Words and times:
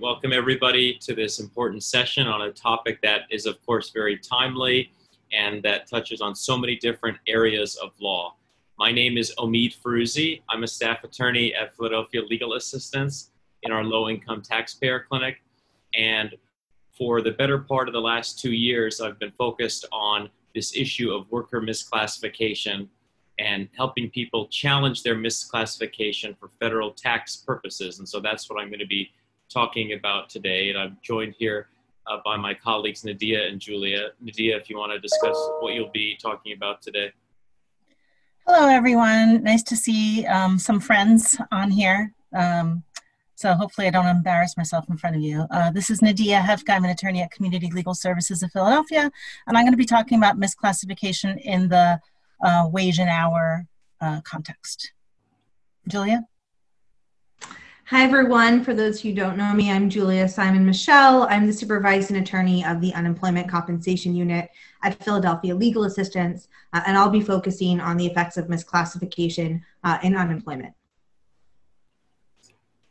Welcome, 0.00 0.32
everybody, 0.32 0.94
to 1.02 1.14
this 1.14 1.40
important 1.40 1.82
session 1.82 2.26
on 2.26 2.42
a 2.42 2.52
topic 2.52 3.00
that 3.02 3.22
is, 3.30 3.46
of 3.46 3.64
course, 3.64 3.90
very 3.90 4.16
timely 4.18 4.90
and 5.32 5.62
that 5.62 5.88
touches 5.88 6.20
on 6.20 6.34
so 6.34 6.56
many 6.56 6.76
different 6.76 7.18
areas 7.26 7.76
of 7.76 7.90
law. 8.00 8.34
My 8.78 8.90
name 8.90 9.18
is 9.18 9.32
Omeed 9.38 9.76
Firouzi. 9.78 10.42
I'm 10.48 10.64
a 10.64 10.66
staff 10.66 11.04
attorney 11.04 11.54
at 11.54 11.76
Philadelphia 11.76 12.22
Legal 12.22 12.54
Assistance 12.54 13.30
in 13.62 13.72
our 13.72 13.84
low 13.84 14.08
income 14.08 14.42
taxpayer 14.42 15.04
clinic. 15.08 15.42
And 15.94 16.34
for 16.90 17.20
the 17.20 17.32
better 17.32 17.58
part 17.58 17.88
of 17.88 17.92
the 17.92 18.00
last 18.00 18.38
two 18.38 18.52
years, 18.52 19.00
I've 19.00 19.18
been 19.18 19.32
focused 19.32 19.86
on 19.92 20.30
this 20.54 20.74
issue 20.76 21.12
of 21.12 21.30
worker 21.30 21.60
misclassification 21.60 22.88
and 23.38 23.68
helping 23.76 24.10
people 24.10 24.48
challenge 24.48 25.02
their 25.02 25.16
misclassification 25.16 26.36
for 26.38 26.48
federal 26.60 26.92
tax 26.92 27.36
purposes. 27.36 27.98
And 27.98 28.08
so 28.08 28.20
that's 28.20 28.48
what 28.48 28.60
I'm 28.60 28.68
going 28.68 28.78
to 28.80 28.86
be 28.86 29.10
talking 29.48 29.92
about 29.92 30.28
today. 30.28 30.70
And 30.70 30.78
I'm 30.78 30.98
joined 31.02 31.34
here 31.38 31.68
uh, 32.06 32.18
by 32.24 32.36
my 32.36 32.54
colleagues 32.54 33.04
Nadia 33.04 33.46
and 33.46 33.60
Julia. 33.60 34.08
Nadia, 34.20 34.56
if 34.56 34.68
you 34.68 34.78
want 34.78 34.92
to 34.92 35.00
discuss 35.00 35.36
what 35.60 35.74
you'll 35.74 35.90
be 35.92 36.16
talking 36.20 36.52
about 36.52 36.82
today. 36.82 37.12
Hello, 38.46 38.68
everyone. 38.68 39.42
Nice 39.42 39.62
to 39.64 39.76
see 39.76 40.26
um, 40.26 40.58
some 40.58 40.78
friends 40.78 41.36
on 41.50 41.70
here. 41.70 42.12
Um, 42.34 42.82
so 43.36 43.54
hopefully 43.54 43.86
I 43.86 43.90
don't 43.90 44.06
embarrass 44.06 44.56
myself 44.56 44.84
in 44.88 44.96
front 44.96 45.16
of 45.16 45.22
you. 45.22 45.46
Uh, 45.50 45.70
this 45.70 45.90
is 45.90 46.02
Nadia 46.02 46.40
Hewka. 46.40 46.70
I'm 46.70 46.84
an 46.84 46.90
attorney 46.90 47.22
at 47.22 47.30
Community 47.30 47.70
Legal 47.70 47.94
Services 47.94 48.42
of 48.42 48.52
Philadelphia, 48.52 49.10
and 49.46 49.56
I'm 49.56 49.64
going 49.64 49.72
to 49.72 49.78
be 49.78 49.84
talking 49.86 50.18
about 50.18 50.38
misclassification 50.38 51.40
in 51.40 51.68
the 51.68 52.00
uh, 52.44 52.68
wage 52.70 52.98
and 52.98 53.08
hour 53.08 53.66
uh, 54.00 54.20
context. 54.22 54.92
Julia? 55.88 56.24
Hi, 57.88 58.02
everyone. 58.02 58.64
For 58.64 58.72
those 58.72 58.98
who 59.02 59.12
don't 59.12 59.36
know 59.36 59.52
me, 59.52 59.70
I'm 59.70 59.90
Julia 59.90 60.26
Simon-Mishel. 60.26 61.26
I'm 61.28 61.46
the 61.46 61.52
supervising 61.52 62.16
attorney 62.16 62.64
of 62.64 62.80
the 62.80 62.94
Unemployment 62.94 63.46
Compensation 63.46 64.14
Unit 64.14 64.48
at 64.82 65.04
Philadelphia 65.04 65.54
Legal 65.54 65.84
Assistance, 65.84 66.48
uh, 66.72 66.80
and 66.86 66.96
I'll 66.96 67.10
be 67.10 67.20
focusing 67.20 67.80
on 67.80 67.98
the 67.98 68.06
effects 68.06 68.38
of 68.38 68.46
misclassification 68.46 69.60
uh, 69.84 69.98
in 70.02 70.16
unemployment. 70.16 70.72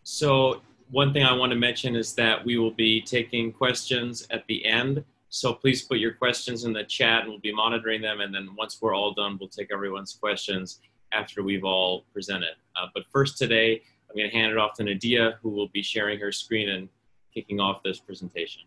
So, 0.04 0.62
one 0.92 1.12
thing 1.12 1.24
I 1.24 1.34
want 1.34 1.52
to 1.52 1.58
mention 1.58 1.96
is 1.96 2.14
that 2.14 2.46
we 2.46 2.60
will 2.60 2.70
be 2.70 3.02
taking 3.02 3.52
questions 3.52 4.28
at 4.30 4.46
the 4.46 4.64
end. 4.64 5.04
So, 5.30 5.54
please 5.54 5.82
put 5.82 5.98
your 5.98 6.14
questions 6.14 6.66
in 6.66 6.74
the 6.74 6.84
chat 6.84 7.22
and 7.22 7.32
we'll 7.32 7.40
be 7.40 7.52
monitoring 7.52 8.04
them. 8.04 8.22
And 8.22 8.32
then, 8.32 8.50
once 8.56 8.80
we're 8.80 8.94
all 8.94 9.16
done, 9.16 9.40
we'll 9.40 9.50
take 9.50 9.74
everyone's 9.74 10.14
questions 10.14 10.82
after 11.12 11.42
we've 11.42 11.64
all 11.64 12.06
presented. 12.14 12.54
Uh, 12.76 12.88
but 12.94 13.06
first, 13.12 13.40
today, 13.40 13.82
I'm 14.14 14.20
going 14.20 14.30
to 14.30 14.38
hand 14.38 14.52
it 14.52 14.58
off 14.60 14.74
to 14.76 14.84
Nadia, 14.84 15.40
who 15.42 15.50
will 15.50 15.70
be 15.70 15.82
sharing 15.82 16.20
her 16.20 16.32
screen 16.32 16.70
and 16.70 16.88
kicking 17.34 17.60
off 17.60 17.82
this 17.84 18.00
presentation. 18.00 18.62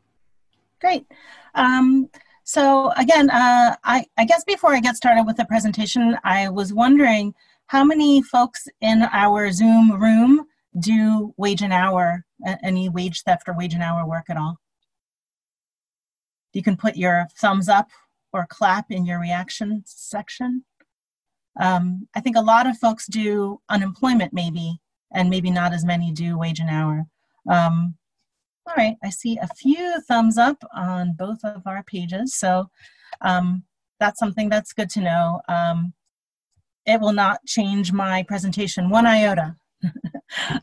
Great. 0.81 1.07
Um, 1.55 2.11
so 2.43 2.91
again, 2.97 3.31
uh, 3.31 3.77
I, 3.85 4.07
I 4.17 4.25
guess 4.25 4.43
before 4.45 4.75
I 4.75 4.81
get 4.81 4.97
started 4.97 5.25
with 5.25 5.37
the 5.37 5.45
presentation, 5.45 6.19
I 6.25 6.49
was 6.49 6.73
wondering 6.73 7.33
how 7.67 7.85
many 7.85 8.23
folks 8.23 8.67
in 8.81 9.03
our 9.03 9.53
Zoom 9.53 10.01
room 10.01 10.47
do 10.79 11.33
wage 11.37 11.63
an 11.63 11.73
hour, 11.73 12.25
any 12.65 12.89
wage 12.89 13.23
theft 13.23 13.49
or 13.49 13.57
wage 13.57 13.75
an 13.75 13.83
hour 13.83 14.07
work 14.07 14.27
at 14.29 14.37
all? 14.37 14.59
You 16.53 16.63
can 16.63 16.77
put 16.77 16.97
your 16.97 17.29
thumbs 17.39 17.69
up 17.69 17.89
or 18.33 18.47
clap 18.49 18.87
in 18.91 19.07
your 19.07 19.21
reaction 19.21 19.83
section. 19.87 20.65
Um, 21.61 22.09
I 22.15 22.21
think 22.21 22.37
a 22.37 22.41
lot 22.41 22.67
of 22.67 22.77
folks 22.79 23.07
do 23.07 23.61
unemployment 23.69 24.33
maybe 24.33 24.81
and 25.13 25.31
maybe 25.31 25.51
not 25.51 25.73
as 25.73 25.85
many 25.85 26.13
do 26.13 26.39
wage 26.39 26.61
an 26.61 26.69
hour. 26.69 27.05
Um, 27.49 27.95
all 28.67 28.75
right, 28.77 28.97
I 29.03 29.11
see 29.11 29.39
a 29.41 29.49
few 29.49 30.01
thumbs 30.03 30.39
up 30.39 30.63
on 30.75 31.15
both 31.17 31.39
of 31.45 31.63
our 31.67 31.85
pages, 31.85 32.35
so 32.35 32.69
um, 33.21 33.63
that's 34.01 34.19
something 34.19 34.49
that's 34.49 34.73
good 34.73 34.91
to 34.91 35.01
know. 35.01 35.41
Um, 35.49 35.93
it 36.85 37.01
will 37.01 37.13
not 37.13 37.45
change 37.47 37.93
my 37.93 38.23
presentation 38.25 38.91
one 38.91 39.07
iota. 39.07 39.57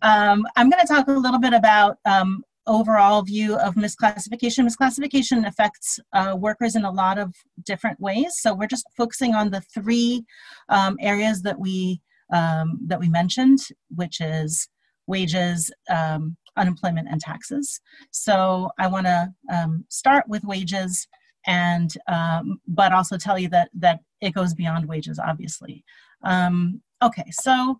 um, 0.01 0.45
I'm 0.55 0.69
going 0.69 0.81
to 0.81 0.87
talk 0.87 1.07
a 1.07 1.11
little 1.11 1.39
bit 1.39 1.53
about 1.53 1.97
um, 2.05 2.43
overall 2.67 3.21
view 3.21 3.57
of 3.57 3.75
misclassification. 3.75 4.67
Misclassification 4.67 5.45
affects 5.45 5.99
uh, 6.13 6.35
workers 6.37 6.75
in 6.75 6.85
a 6.85 6.91
lot 6.91 7.17
of 7.17 7.33
different 7.65 7.99
ways. 7.99 8.35
So 8.37 8.53
we're 8.53 8.67
just 8.67 8.87
focusing 8.95 9.35
on 9.35 9.51
the 9.51 9.61
three 9.61 10.25
um, 10.69 10.97
areas 11.01 11.41
that 11.43 11.59
we 11.59 12.01
um, 12.31 12.79
that 12.87 12.99
we 12.99 13.09
mentioned, 13.09 13.59
which 13.89 14.21
is 14.21 14.67
wages, 15.07 15.71
um, 15.89 16.37
unemployment, 16.55 17.07
and 17.09 17.19
taxes. 17.19 17.81
So 18.11 18.71
I 18.79 18.87
want 18.87 19.05
to 19.07 19.33
um, 19.51 19.85
start 19.89 20.25
with 20.27 20.43
wages, 20.43 21.07
and 21.45 21.93
um, 22.07 22.59
but 22.67 22.93
also 22.93 23.17
tell 23.17 23.37
you 23.37 23.49
that 23.49 23.69
that 23.73 23.99
it 24.21 24.33
goes 24.33 24.53
beyond 24.53 24.87
wages, 24.87 25.19
obviously. 25.19 25.83
Um, 26.23 26.81
okay, 27.01 27.29
so 27.31 27.79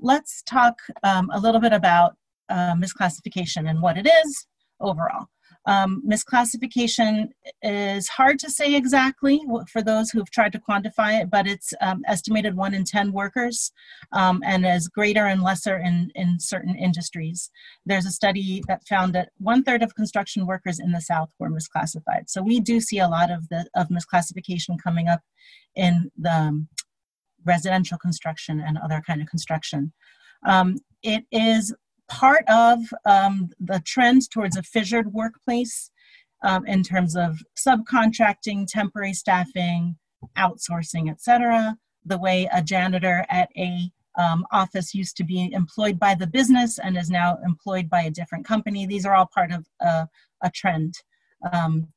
let's 0.00 0.42
talk 0.42 0.78
um, 1.02 1.30
a 1.32 1.38
little 1.38 1.60
bit 1.60 1.72
about 1.72 2.16
uh, 2.48 2.74
misclassification 2.74 3.68
and 3.68 3.80
what 3.80 3.96
it 3.96 4.06
is 4.24 4.46
overall. 4.80 5.28
Um, 5.66 6.02
misclassification 6.08 7.28
is 7.62 8.08
hard 8.08 8.38
to 8.40 8.50
say 8.50 8.74
exactly 8.74 9.40
for 9.70 9.82
those 9.82 10.10
who've 10.10 10.30
tried 10.30 10.52
to 10.52 10.60
quantify 10.60 11.20
it, 11.20 11.30
but 11.30 11.46
it's 11.46 11.72
um, 11.80 12.02
estimated 12.06 12.56
one 12.56 12.72
in 12.72 12.84
10 12.84 13.12
workers 13.12 13.72
um, 14.12 14.42
and 14.44 14.64
is 14.64 14.88
greater 14.88 15.26
and 15.26 15.42
lesser 15.42 15.78
in, 15.78 16.10
in 16.14 16.38
certain 16.38 16.76
industries. 16.76 17.50
There's 17.84 18.06
a 18.06 18.10
study 18.10 18.62
that 18.68 18.86
found 18.86 19.12
that 19.14 19.30
one 19.38 19.64
third 19.64 19.82
of 19.82 19.94
construction 19.96 20.46
workers 20.46 20.78
in 20.78 20.92
the 20.92 21.00
South 21.00 21.30
were 21.38 21.50
misclassified. 21.50 22.28
So 22.28 22.42
we 22.42 22.60
do 22.60 22.80
see 22.80 23.00
a 23.00 23.08
lot 23.08 23.30
of 23.30 23.48
the 23.48 23.66
of 23.74 23.88
misclassification 23.88 24.76
coming 24.82 25.08
up 25.08 25.20
in 25.74 26.10
the 26.16 26.32
um, 26.32 26.68
residential 27.44 27.98
construction 27.98 28.60
and 28.60 28.78
other 28.78 29.02
kind 29.06 29.20
of 29.20 29.28
construction. 29.28 29.92
Um, 30.44 30.78
it 31.02 31.24
is 31.32 31.74
part 32.08 32.44
of 32.48 32.80
um, 33.04 33.50
the 33.60 33.80
trend 33.84 34.30
towards 34.30 34.56
a 34.56 34.62
fissured 34.62 35.12
workplace 35.12 35.90
um, 36.44 36.66
in 36.66 36.82
terms 36.82 37.16
of 37.16 37.38
subcontracting, 37.56 38.66
temporary 38.68 39.12
staffing, 39.12 39.96
outsourcing, 40.36 41.10
etc. 41.10 41.76
The 42.04 42.18
way 42.18 42.48
a 42.52 42.62
janitor 42.62 43.24
at 43.28 43.48
a 43.56 43.90
um, 44.18 44.46
office 44.50 44.94
used 44.94 45.16
to 45.18 45.24
be 45.24 45.52
employed 45.52 45.98
by 45.98 46.14
the 46.14 46.26
business 46.26 46.78
and 46.78 46.96
is 46.96 47.10
now 47.10 47.38
employed 47.44 47.90
by 47.90 48.02
a 48.02 48.10
different 48.10 48.46
company. 48.46 48.86
These 48.86 49.04
are 49.04 49.14
all 49.14 49.28
part 49.32 49.52
of 49.52 49.66
a, 49.80 50.08
a 50.42 50.50
trend. 50.50 50.94
Um, 51.52 51.88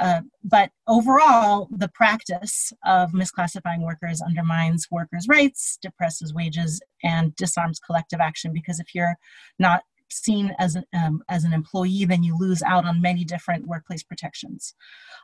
uh, 0.00 0.20
but 0.42 0.70
overall, 0.86 1.68
the 1.70 1.88
practice 1.88 2.72
of 2.84 3.12
misclassifying 3.12 3.80
workers 3.80 4.20
undermines 4.20 4.88
workers' 4.90 5.28
rights, 5.28 5.78
depresses 5.80 6.34
wages, 6.34 6.80
and 7.02 7.34
disarms 7.36 7.78
collective 7.78 8.20
action 8.20 8.52
because 8.52 8.80
if 8.80 8.94
you're 8.94 9.16
not 9.58 9.82
seen 10.10 10.54
as 10.58 10.76
an, 10.76 10.84
um, 10.94 11.22
as 11.28 11.44
an 11.44 11.52
employee, 11.52 12.04
then 12.04 12.22
you 12.22 12.36
lose 12.38 12.62
out 12.62 12.84
on 12.84 13.00
many 13.00 13.24
different 13.24 13.66
workplace 13.66 14.02
protections. 14.02 14.74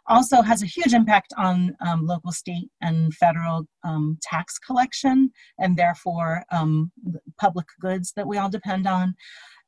Also 0.07 0.43
has 0.43 0.63
a 0.63 0.67
huge 0.67 0.93
impact 0.93 1.33
on 1.37 1.77
um, 1.87 2.07
local, 2.07 2.33
state, 2.33 2.71
and 2.81 3.15
federal 3.15 3.67
um, 3.85 4.19
tax 4.23 4.59
collection, 4.59 5.31
and 5.59 5.77
therefore 5.77 6.43
um, 6.51 6.91
public 7.39 7.67
goods 7.81 8.13
that 8.17 8.27
we 8.27 8.39
all 8.39 8.51
depend 8.51 8.87
on. 8.87 9.15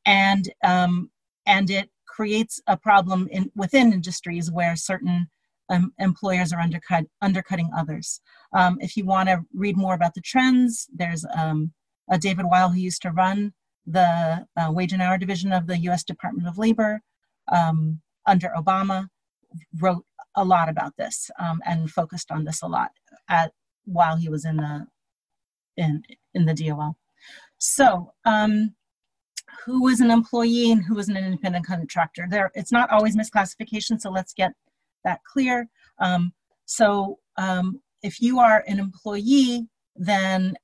And, 0.06 0.52
um, 0.64 1.10
and 1.46 1.70
it 1.70 1.90
creates 2.12 2.60
a 2.66 2.76
problem 2.76 3.26
in, 3.30 3.50
within 3.56 3.92
industries 3.92 4.50
where 4.50 4.76
certain 4.76 5.26
um, 5.70 5.92
employers 5.98 6.52
are 6.52 6.60
undercut, 6.60 7.04
undercutting 7.22 7.70
others. 7.76 8.20
Um, 8.52 8.76
if 8.80 8.96
you 8.96 9.06
want 9.06 9.30
to 9.30 9.40
read 9.54 9.76
more 9.78 9.94
about 9.94 10.14
the 10.14 10.20
trends, 10.20 10.88
there's 10.94 11.24
um, 11.34 11.72
a 12.10 12.18
David 12.18 12.44
Weil 12.44 12.68
who 12.68 12.78
used 12.78 13.02
to 13.02 13.10
run 13.10 13.54
the 13.86 14.46
uh, 14.56 14.70
wage 14.70 14.92
and 14.92 15.00
hour 15.00 15.16
division 15.16 15.52
of 15.52 15.66
the 15.66 15.78
US 15.88 16.04
Department 16.04 16.46
of 16.46 16.58
Labor 16.58 17.00
um, 17.50 18.00
under 18.26 18.52
Obama, 18.56 19.08
wrote 19.80 20.04
a 20.36 20.44
lot 20.44 20.68
about 20.68 20.92
this 20.98 21.30
um, 21.38 21.60
and 21.64 21.90
focused 21.90 22.30
on 22.30 22.44
this 22.44 22.62
a 22.62 22.66
lot 22.66 22.90
at, 23.28 23.52
while 23.84 24.16
he 24.16 24.28
was 24.28 24.44
in 24.44 24.56
the 24.56 24.86
in 25.76 26.02
in 26.34 26.44
the 26.44 26.54
DOL. 26.54 26.96
So 27.58 28.12
um, 28.24 28.74
who 29.64 29.88
is 29.88 30.00
an 30.00 30.10
employee 30.10 30.72
and 30.72 30.84
who 30.84 30.98
is 30.98 31.08
an 31.08 31.16
independent 31.16 31.66
contractor. 31.66 32.26
There, 32.28 32.50
it's 32.54 32.72
not 32.72 32.90
always 32.90 33.16
misclassification, 33.16 34.00
so 34.00 34.10
let's 34.10 34.32
get 34.32 34.52
that 35.04 35.20
clear. 35.24 35.68
Um, 35.98 36.32
so 36.64 37.18
um, 37.36 37.80
if 38.02 38.20
you 38.20 38.38
are 38.38 38.64
an 38.66 38.78
employee, 38.78 39.68
then, 39.96 40.56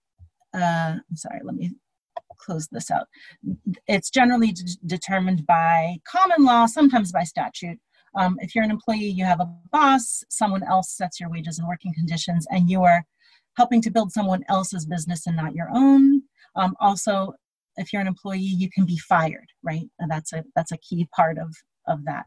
uh, 0.54 0.96
I'm 0.98 1.16
sorry, 1.16 1.40
let 1.44 1.54
me 1.54 1.72
close 2.38 2.68
this 2.68 2.90
out. 2.90 3.06
It's 3.86 4.10
generally 4.10 4.54
determined 4.86 5.46
by 5.46 5.98
common 6.04 6.44
law, 6.44 6.66
sometimes 6.66 7.12
by 7.12 7.24
statute. 7.24 7.78
Um, 8.14 8.38
if 8.40 8.54
you're 8.54 8.64
an 8.64 8.70
employee, 8.70 9.08
you 9.08 9.24
have 9.24 9.40
a 9.40 9.52
boss, 9.70 10.24
someone 10.28 10.62
else 10.62 10.90
sets 10.90 11.20
your 11.20 11.30
wages 11.30 11.58
and 11.58 11.68
working 11.68 11.92
conditions, 11.94 12.46
and 12.50 12.70
you 12.70 12.82
are 12.82 13.04
helping 13.56 13.82
to 13.82 13.90
build 13.90 14.12
someone 14.12 14.44
else's 14.48 14.86
business 14.86 15.26
and 15.26 15.36
not 15.36 15.54
your 15.54 15.68
own. 15.72 16.22
Um, 16.56 16.74
also, 16.80 17.34
if 17.78 17.92
you're 17.92 18.02
an 18.02 18.08
employee, 18.08 18.38
you 18.62 18.68
can 18.70 18.84
be 18.84 18.98
fired, 18.98 19.48
right? 19.62 19.88
And 19.98 20.10
that's 20.10 20.32
a 20.32 20.44
that's 20.54 20.72
a 20.72 20.78
key 20.78 21.08
part 21.16 21.38
of 21.38 21.54
of 21.86 22.04
that. 22.04 22.26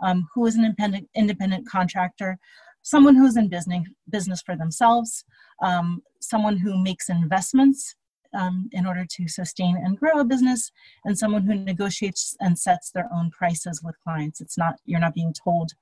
Um, 0.00 0.28
who 0.34 0.46
is 0.46 0.56
an 0.56 0.64
independent 0.64 1.08
independent 1.14 1.68
contractor? 1.68 2.38
Someone 2.82 3.16
who's 3.16 3.36
in 3.36 3.48
business 3.48 3.86
business 4.10 4.42
for 4.42 4.56
themselves, 4.56 5.24
um, 5.62 6.02
someone 6.20 6.56
who 6.58 6.82
makes 6.82 7.08
investments 7.08 7.94
um, 8.36 8.68
in 8.72 8.86
order 8.86 9.06
to 9.08 9.28
sustain 9.28 9.76
and 9.76 9.98
grow 9.98 10.20
a 10.20 10.24
business, 10.24 10.70
and 11.04 11.18
someone 11.18 11.44
who 11.44 11.54
negotiates 11.54 12.36
and 12.40 12.58
sets 12.58 12.90
their 12.90 13.08
own 13.14 13.30
prices 13.30 13.80
with 13.82 13.96
clients. 14.04 14.40
It's 14.40 14.58
not 14.58 14.74
you're 14.84 15.00
not 15.00 15.14
being 15.14 15.34
told, 15.44 15.72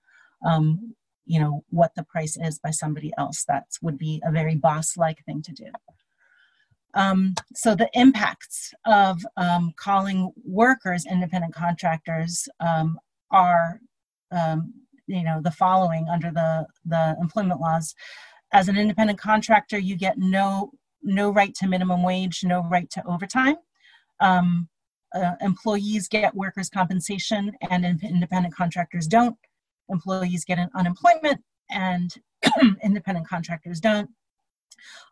um, 0.47 0.95
you 1.27 1.41
know, 1.41 1.65
what 1.71 1.93
the 1.97 2.05
price 2.05 2.37
is 2.41 2.59
by 2.59 2.71
somebody 2.71 3.13
else. 3.19 3.45
That 3.49 3.65
would 3.83 3.99
be 3.99 4.23
a 4.25 4.31
very 4.31 4.57
boss-like 4.57 5.25
thing 5.25 5.43
to 5.43 5.53
do. 5.53 5.71
Um, 6.95 7.35
so 7.55 7.75
the 7.75 7.91
impacts 7.95 8.73
of 8.87 9.25
um, 9.37 9.73
calling 9.77 10.33
workers 10.45 11.05
independent 11.11 11.55
contractors 11.55 12.49
um, 12.61 12.99
are, 13.31 13.81
um, 14.31 14.73
you 15.07 15.25
know, 15.25 15.41
the 15.43 15.51
following 15.51 16.09
under 16.09 16.31
the 16.31 16.67
the 16.85 17.17
employment 17.21 17.61
laws. 17.61 17.95
As 18.53 18.69
an 18.69 18.77
independent 18.77 19.19
contractor, 19.19 19.79
you 19.79 19.97
get 19.97 20.19
no 20.19 20.71
no 21.03 21.31
right 21.31 21.55
to 21.57 21.67
minimum 21.67 22.03
wage, 22.03 22.45
no 22.45 22.63
right 22.71 22.89
to 22.91 23.07
overtime. 23.07 23.57
Um, 24.21 24.69
uh, 25.15 25.35
employees 25.41 26.09
get 26.09 26.35
workers' 26.35 26.71
compensation, 26.71 27.53
and 27.71 27.85
independent 27.85 28.55
contractors 28.55 29.07
don't. 29.07 29.37
Employees 29.89 30.45
get 30.45 30.59
an 30.59 30.71
unemployment, 30.75 31.41
and 31.71 32.15
independent 32.83 33.29
contractors 33.29 33.81
don't. 33.81 34.11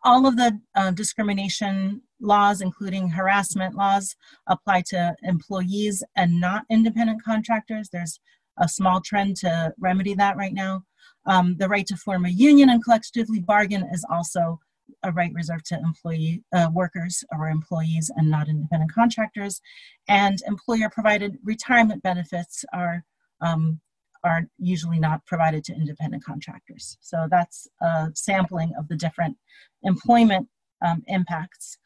All 0.03 0.25
of 0.25 0.37
the 0.37 0.59
uh, 0.75 0.91
discrimination 0.91 2.01
laws, 2.19 2.61
including 2.61 3.09
harassment 3.09 3.75
laws, 3.75 4.15
apply 4.47 4.83
to 4.87 5.15
employees 5.23 6.03
and 6.15 6.39
not 6.39 6.65
independent 6.69 7.23
contractors. 7.23 7.89
There's 7.89 8.19
a 8.59 8.67
small 8.67 9.01
trend 9.01 9.37
to 9.37 9.73
remedy 9.79 10.13
that 10.15 10.37
right 10.37 10.53
now. 10.53 10.83
Um, 11.25 11.55
the 11.57 11.69
right 11.69 11.87
to 11.87 11.97
form 11.97 12.25
a 12.25 12.29
union 12.29 12.69
and 12.69 12.83
collectively 12.83 13.39
bargain 13.39 13.83
is 13.91 14.05
also 14.09 14.59
a 15.03 15.11
right 15.11 15.31
reserved 15.33 15.65
to 15.65 15.79
employee 15.79 16.43
uh, 16.53 16.69
workers 16.71 17.23
or 17.31 17.49
employees 17.49 18.11
and 18.15 18.29
not 18.29 18.49
independent 18.49 18.91
contractors. 18.93 19.61
And 20.07 20.37
employer 20.47 20.89
provided 20.89 21.37
retirement 21.43 22.03
benefits 22.03 22.65
are 22.73 23.03
um, 23.41 23.79
are 24.23 24.43
usually 24.57 24.99
not 24.99 25.25
provided 25.25 25.63
to 25.65 25.73
independent 25.73 26.23
contractors. 26.23 26.97
So 27.01 27.27
that's 27.29 27.67
a 27.81 28.09
sampling 28.13 28.73
of 28.77 28.87
the 28.87 28.95
different 28.95 29.37
employment 29.83 30.47
um, 30.85 31.03
impacts. 31.07 31.77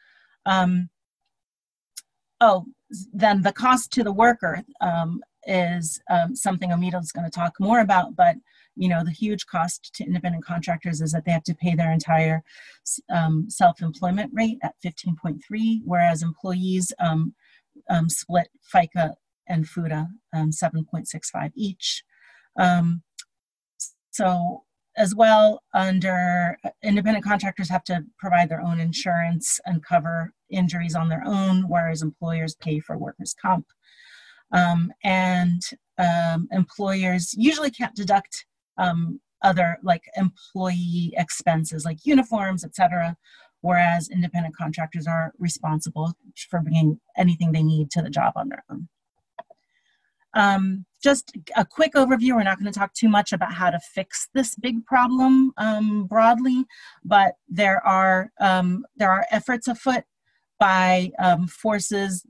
Um, 0.46 0.90
oh, 2.42 2.66
then 3.14 3.42
the 3.42 3.52
cost 3.52 3.92
to 3.94 4.04
the 4.04 4.14
worker 4.14 4.62
um, 4.82 5.22
is 5.46 6.00
um, 6.10 6.36
something 6.36 6.70
Omida 6.70 7.02
is 7.02 7.12
going 7.12 7.26
to 7.26 7.32
talk 7.32 7.54
more 7.60 7.80
about, 7.80 8.16
but 8.16 8.36
you 8.78 8.88
know 8.88 9.04
the 9.04 9.12
huge 9.12 9.46
cost 9.48 9.92
to 9.96 10.06
independent 10.06 10.46
contractors 10.46 11.02
is 11.02 11.12
that 11.12 11.26
they 11.26 11.32
have 11.32 11.44
to 11.44 11.56
pay 11.56 11.76
their 11.76 11.92
entire 11.92 12.44
um, 13.10 13.50
self-employment 13.50 14.32
rate 14.34 14.60
at 14.62 14.76
15.3 14.86 15.82
whereas 15.84 16.22
employees 16.22 16.94
um, 17.00 17.34
split 18.08 18.50
fica 18.62 19.16
and 19.48 19.66
futa 19.66 20.08
um, 20.34 20.52
7.65 20.52 21.52
each 21.56 22.04
um, 22.58 23.02
so 24.12 24.64
as 24.98 25.14
well 25.14 25.62
under 25.74 26.58
independent 26.84 27.24
contractors 27.24 27.70
have 27.70 27.84
to 27.84 28.04
provide 28.18 28.50
their 28.50 28.62
own 28.62 28.80
insurance 28.80 29.60
and 29.66 29.86
cover 29.86 30.34
injuries 30.50 30.96
on 30.96 31.08
their 31.08 31.24
own 31.26 31.70
whereas 31.70 32.02
employers 32.02 32.56
pay 32.56 32.80
for 32.80 32.98
workers 32.98 33.36
comp. 33.40 33.68
Um, 34.52 34.92
and 35.04 35.62
um, 35.98 36.48
employers 36.52 37.34
usually 37.38 37.70
can't 37.70 37.96
deduct 37.96 38.46
um, 38.78 39.20
other 39.44 39.78
like 39.84 40.04
employee 40.16 41.14
expenses 41.16 41.86
like 41.86 42.06
uniforms 42.06 42.64
etc 42.66 43.16
whereas 43.62 44.10
independent 44.10 44.56
contractors 44.56 45.06
are 45.06 45.32
responsible 45.38 46.14
for 46.50 46.60
bringing 46.62 47.00
anything 47.18 47.52
they 47.52 47.62
need 47.62 47.92
to 47.92 48.02
the 48.02 48.10
job 48.10 48.34
on 48.36 48.50
their 48.50 48.64
own 48.72 48.88
um, 50.38 50.86
just 51.04 51.36
a 51.56 51.66
quick 51.66 51.94
overview. 51.94 52.36
We're 52.36 52.44
not 52.44 52.60
going 52.60 52.72
to 52.72 52.80
talk 52.80 52.94
too 52.94 53.10
much 53.10 53.34
about 53.34 53.54
how 53.54 53.72
to 53.72 53.80
fix 53.80 54.30
this 54.34 54.56
big 54.56 54.86
problem 54.86 55.52
um, 55.58 56.06
broadly, 56.06 56.64
but 57.04 57.34
there 57.50 57.86
are 57.86 58.32
um, 58.40 58.86
there 58.96 59.12
are 59.12 59.26
efforts 59.32 59.68
afoot 59.68 60.04
by 60.60 61.12
um, 61.20 61.48
forces 61.48 62.26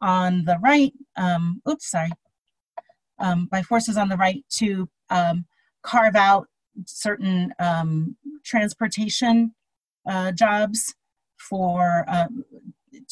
on 0.00 0.44
the 0.44 0.58
right. 0.62 0.92
Um, 1.16 1.60
oops, 1.68 1.90
sorry. 1.90 2.10
Um, 3.18 3.46
by 3.50 3.62
forces 3.62 3.98
on 3.98 4.08
the 4.08 4.16
right 4.16 4.42
to 4.56 4.88
carve 5.82 6.16
out 6.16 6.46
certain 6.86 7.52
transportation 8.42 9.54
uh, 10.08 10.32
jobs 10.32 10.94
for 11.36 12.06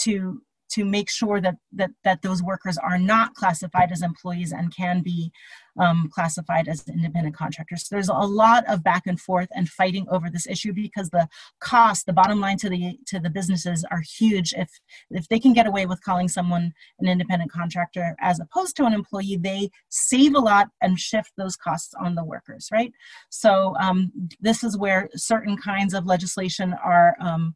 to 0.01 0.43
to 0.71 0.85
make 0.85 1.11
sure 1.11 1.41
that, 1.41 1.57
that, 1.73 1.91
that 2.05 2.23
those 2.23 2.43
workers 2.43 2.79
are 2.79 2.99
not 2.99 3.35
classified 3.35 3.91
as 3.93 4.03
employees 4.03 4.53
and 4.53 4.75
can 4.75 5.03
be 5.03 5.33
um, 5.79 6.11
classified 6.13 6.69
as 6.69 6.87
independent 6.89 7.37
contractors. 7.37 7.87
So 7.87 7.95
there's 7.95 8.09
a 8.09 8.15
lot 8.15 8.65
of 8.69 8.83
back 8.83 9.07
and 9.07 9.21
forth 9.21 9.49
and 9.55 9.69
fighting 9.69 10.07
over 10.11 10.29
this 10.29 10.47
issue 10.47 10.73
because 10.73 11.11
the 11.11 11.29
cost, 11.61 12.07
the 12.07 12.13
bottom 12.13 12.41
line 12.41 12.59
to 12.59 12.69
the 12.69 12.99
to 13.07 13.21
the 13.21 13.31
businesses 13.31 13.85
are 13.91 14.03
huge. 14.19 14.53
If 14.57 14.71
if 15.11 15.29
they 15.29 15.39
can 15.39 15.53
get 15.53 15.67
away 15.67 15.87
with 15.87 16.03
calling 16.03 16.29
someone 16.29 16.73
an 16.99 17.09
independent 17.09 17.53
contractor 17.53 18.17
as 18.21 18.41
opposed 18.41 18.77
to 18.77 18.85
an 18.85 18.93
employee, 18.93 19.39
they 19.41 19.71
save 19.89 20.35
a 20.35 20.41
lot 20.41 20.69
and 20.83 20.99
shift 20.99 21.33
those 21.37 21.57
costs 21.57 21.95
on 21.95 22.15
the 22.15 22.25
workers, 22.25 22.69
right? 22.73 22.93
So 23.31 23.75
um, 23.81 24.13
this 24.41 24.65
is 24.65 24.77
where 24.77 25.09
certain 25.15 25.57
kinds 25.57 25.95
of 25.95 26.07
legislation 26.07 26.75
are 26.85 27.17
um, 27.21 27.55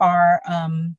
are 0.00 0.40
um, 0.48 0.96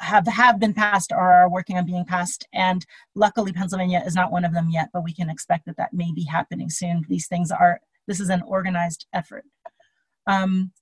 have 0.00 0.26
have 0.26 0.58
been 0.60 0.74
passed 0.74 1.10
or 1.12 1.32
are 1.32 1.48
working 1.48 1.78
on 1.78 1.86
being 1.86 2.04
passed 2.04 2.46
and 2.52 2.84
luckily 3.14 3.52
pennsylvania 3.52 4.02
is 4.04 4.14
not 4.14 4.30
one 4.30 4.44
of 4.44 4.52
them 4.52 4.68
yet 4.70 4.88
but 4.92 5.02
we 5.04 5.14
can 5.14 5.30
expect 5.30 5.64
that 5.66 5.76
that 5.76 5.92
may 5.92 6.12
be 6.12 6.24
happening 6.24 6.70
soon. 6.70 7.04
These 7.08 7.28
things 7.28 7.50
are 7.50 7.80
this 8.06 8.20
is 8.20 8.28
an 8.28 8.42
organized 8.42 9.06
effort. 9.12 9.44
Um, 10.26 10.72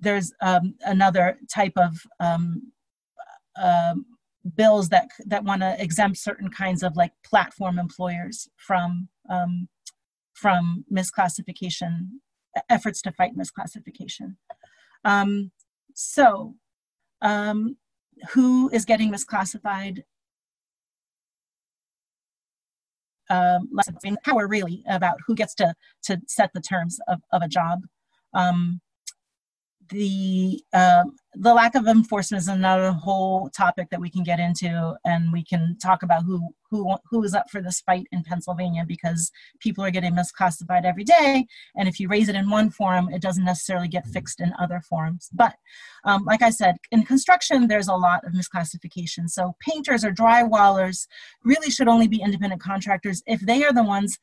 there's 0.00 0.32
um, 0.40 0.74
another 0.84 1.38
type 1.52 1.74
of 1.76 1.96
um, 2.20 2.72
uh, 3.60 3.94
bills 4.56 4.88
that 4.88 5.08
that 5.26 5.44
want 5.44 5.62
to 5.62 5.76
exempt 5.82 6.18
certain 6.18 6.50
kinds 6.50 6.82
of 6.82 6.96
like 6.96 7.12
platform 7.24 7.78
employers 7.78 8.48
from 8.56 9.08
um, 9.30 9.68
from 10.34 10.84
misclassification 10.92 12.08
efforts 12.68 13.02
to 13.02 13.12
fight 13.12 13.32
misclassification. 13.36 14.36
Um, 15.04 15.50
so 15.94 16.54
um, 17.22 17.76
who 18.32 18.70
is 18.70 18.84
getting 18.84 19.12
misclassified 19.12 20.02
um, 23.30 23.68
less 23.72 23.88
power 24.24 24.46
really 24.46 24.82
about 24.88 25.18
who 25.26 25.34
gets 25.34 25.54
to 25.54 25.74
to 26.02 26.20
set 26.26 26.52
the 26.52 26.60
terms 26.60 26.98
of, 27.08 27.20
of 27.32 27.42
a 27.42 27.48
job. 27.48 27.80
Um, 28.34 28.80
the 29.90 30.62
um, 30.72 31.16
the 31.34 31.52
lack 31.52 31.74
of 31.74 31.86
enforcement 31.86 32.40
is 32.40 32.48
another 32.48 32.92
whole 32.92 33.50
topic 33.50 33.88
that 33.90 34.00
we 34.00 34.10
can 34.10 34.22
get 34.22 34.38
into, 34.38 34.94
and 35.04 35.32
we 35.32 35.44
can 35.44 35.76
talk 35.82 36.02
about 36.02 36.24
who 36.24 36.50
who 36.70 36.96
who 37.10 37.22
is 37.22 37.34
up 37.34 37.50
for 37.50 37.60
this 37.60 37.80
fight 37.80 38.06
in 38.12 38.22
Pennsylvania 38.22 38.84
because 38.86 39.30
people 39.60 39.84
are 39.84 39.90
getting 39.90 40.14
misclassified 40.14 40.84
every 40.84 41.04
day, 41.04 41.46
and 41.76 41.88
if 41.88 41.98
you 41.98 42.08
raise 42.08 42.28
it 42.28 42.36
in 42.36 42.50
one 42.50 42.70
forum, 42.70 43.08
it 43.12 43.22
doesn't 43.22 43.44
necessarily 43.44 43.88
get 43.88 44.06
fixed 44.06 44.40
in 44.40 44.52
other 44.58 44.80
forums. 44.88 45.28
But 45.32 45.54
um, 46.04 46.24
like 46.24 46.42
I 46.42 46.50
said, 46.50 46.76
in 46.90 47.02
construction, 47.04 47.66
there's 47.66 47.88
a 47.88 47.94
lot 47.94 48.24
of 48.24 48.32
misclassification. 48.32 49.28
So 49.28 49.56
painters 49.60 50.04
or 50.04 50.12
drywallers 50.12 51.06
really 51.44 51.70
should 51.70 51.88
only 51.88 52.08
be 52.08 52.22
independent 52.22 52.62
contractors 52.62 53.22
if 53.26 53.40
they 53.40 53.64
are 53.64 53.72
the 53.72 53.84
ones 53.84 54.18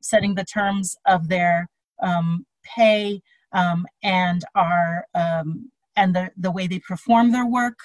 setting 0.00 0.34
the 0.34 0.44
terms 0.44 0.96
of 1.06 1.28
their 1.28 1.68
um, 2.02 2.46
pay 2.64 3.20
um, 3.56 3.86
and 4.02 4.44
are 4.54 5.06
um, 5.14 5.70
and 5.96 6.14
the, 6.14 6.30
the 6.36 6.52
way 6.52 6.66
they 6.66 6.78
perform 6.80 7.32
their 7.32 7.46
work 7.46 7.78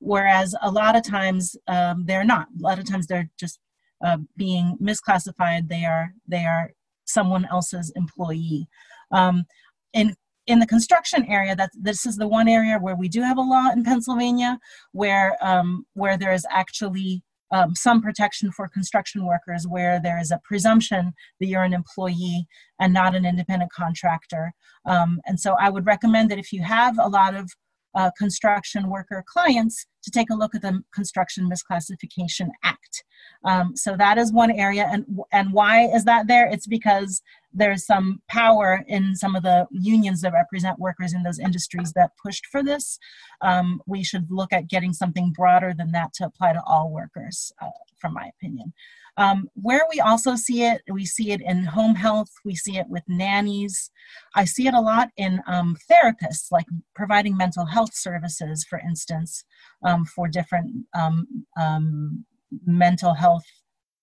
whereas 0.00 0.54
a 0.62 0.70
lot 0.70 0.96
of 0.96 1.02
times 1.02 1.56
um, 1.66 2.04
they're 2.06 2.24
not. 2.24 2.48
A 2.58 2.62
lot 2.62 2.78
of 2.78 2.88
times 2.88 3.06
they're 3.06 3.30
just 3.38 3.58
uh, 4.04 4.18
being 4.36 4.76
misclassified. 4.80 5.68
They 5.68 5.84
are 5.84 6.12
they 6.26 6.44
are 6.44 6.72
someone 7.04 7.46
else's 7.50 7.92
employee. 7.96 8.68
Um, 9.10 9.44
in 9.92 10.14
in 10.46 10.60
the 10.60 10.66
construction 10.66 11.24
area 11.26 11.54
that 11.56 11.70
this 11.74 12.06
is 12.06 12.16
the 12.16 12.28
one 12.28 12.48
area 12.48 12.78
where 12.78 12.96
we 12.96 13.08
do 13.08 13.20
have 13.20 13.36
a 13.36 13.42
law 13.42 13.70
in 13.70 13.84
pennsylvania 13.84 14.58
where 14.92 15.36
um, 15.42 15.84
where 15.94 16.16
there 16.16 16.32
is 16.32 16.46
actually 16.50 17.22
um, 17.50 17.74
some 17.74 18.02
protection 18.02 18.52
for 18.52 18.68
construction 18.68 19.24
workers 19.24 19.66
where 19.66 20.00
there 20.00 20.20
is 20.20 20.30
a 20.30 20.40
presumption 20.44 21.12
that 21.40 21.46
you're 21.46 21.62
an 21.62 21.72
employee 21.72 22.46
and 22.80 22.92
not 22.92 23.14
an 23.14 23.24
independent 23.24 23.72
contractor. 23.72 24.52
Um, 24.86 25.20
and 25.26 25.38
so 25.38 25.54
I 25.58 25.70
would 25.70 25.86
recommend 25.86 26.30
that 26.30 26.38
if 26.38 26.52
you 26.52 26.62
have 26.62 26.98
a 26.98 27.08
lot 27.08 27.34
of 27.34 27.50
uh, 27.98 28.10
construction 28.16 28.88
worker 28.88 29.24
clients, 29.26 29.86
to 30.04 30.10
take 30.10 30.30
a 30.30 30.34
look 30.34 30.54
at 30.54 30.62
the 30.62 30.80
Construction 30.94 31.50
Misclassification 31.50 32.48
Act. 32.62 33.04
Um, 33.44 33.76
so 33.76 33.96
that 33.96 34.18
is 34.18 34.32
one 34.32 34.52
area, 34.52 34.88
and 34.92 35.04
and 35.32 35.52
why 35.52 35.86
is 35.96 36.04
that 36.04 36.28
there? 36.28 36.46
It's 36.48 36.68
because 36.68 37.20
there's 37.52 37.84
some 37.84 38.22
power 38.28 38.84
in 38.86 39.16
some 39.16 39.34
of 39.34 39.42
the 39.42 39.66
unions 39.72 40.20
that 40.20 40.32
represent 40.32 40.78
workers 40.78 41.12
in 41.12 41.24
those 41.24 41.40
industries 41.40 41.92
that 41.94 42.12
pushed 42.24 42.46
for 42.46 42.62
this. 42.62 42.98
Um, 43.40 43.82
we 43.86 44.04
should 44.04 44.26
look 44.30 44.52
at 44.52 44.68
getting 44.68 44.92
something 44.92 45.32
broader 45.32 45.74
than 45.76 45.90
that 45.92 46.14
to 46.14 46.26
apply 46.26 46.52
to 46.52 46.62
all 46.64 46.90
workers, 46.90 47.52
uh, 47.60 47.70
from 48.00 48.14
my 48.14 48.30
opinion. 48.36 48.72
Um, 49.18 49.48
where 49.54 49.82
we 49.92 49.98
also 50.00 50.36
see 50.36 50.62
it, 50.62 50.80
we 50.90 51.04
see 51.04 51.32
it 51.32 51.40
in 51.40 51.64
home 51.64 51.96
health, 51.96 52.30
we 52.44 52.54
see 52.54 52.78
it 52.78 52.86
with 52.88 53.02
nannies. 53.08 53.90
I 54.36 54.44
see 54.44 54.68
it 54.68 54.74
a 54.74 54.80
lot 54.80 55.08
in 55.16 55.40
um, 55.48 55.76
therapists, 55.90 56.52
like 56.52 56.66
providing 56.94 57.36
mental 57.36 57.66
health 57.66 57.94
services, 57.94 58.64
for 58.70 58.78
instance, 58.78 59.44
um, 59.84 60.04
for 60.04 60.28
different 60.28 60.70
um, 60.94 61.26
um, 61.60 62.24
mental 62.64 63.12
health, 63.12 63.44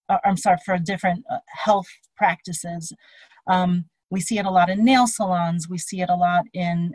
uh, 0.09 0.17
I'm 0.25 0.35
sorry, 0.35 0.57
for 0.65 0.77
different 0.77 1.23
uh, 1.31 1.37
health 1.47 1.87
practices. 2.17 2.91
Um, 3.47 3.85
we 4.11 4.19
see 4.19 4.37
it 4.37 4.45
a 4.45 4.51
lot 4.51 4.69
in 4.69 4.83
nail 4.83 5.07
salons. 5.07 5.69
We 5.69 5.77
see 5.77 6.01
it 6.01 6.09
a 6.09 6.15
lot 6.15 6.43
in 6.53 6.93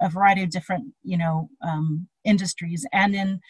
a 0.00 0.08
variety 0.08 0.42
of 0.42 0.50
different, 0.50 0.92
you 1.02 1.16
know, 1.16 1.48
industries 2.24 2.84
and 2.92 3.14
in 3.14 3.40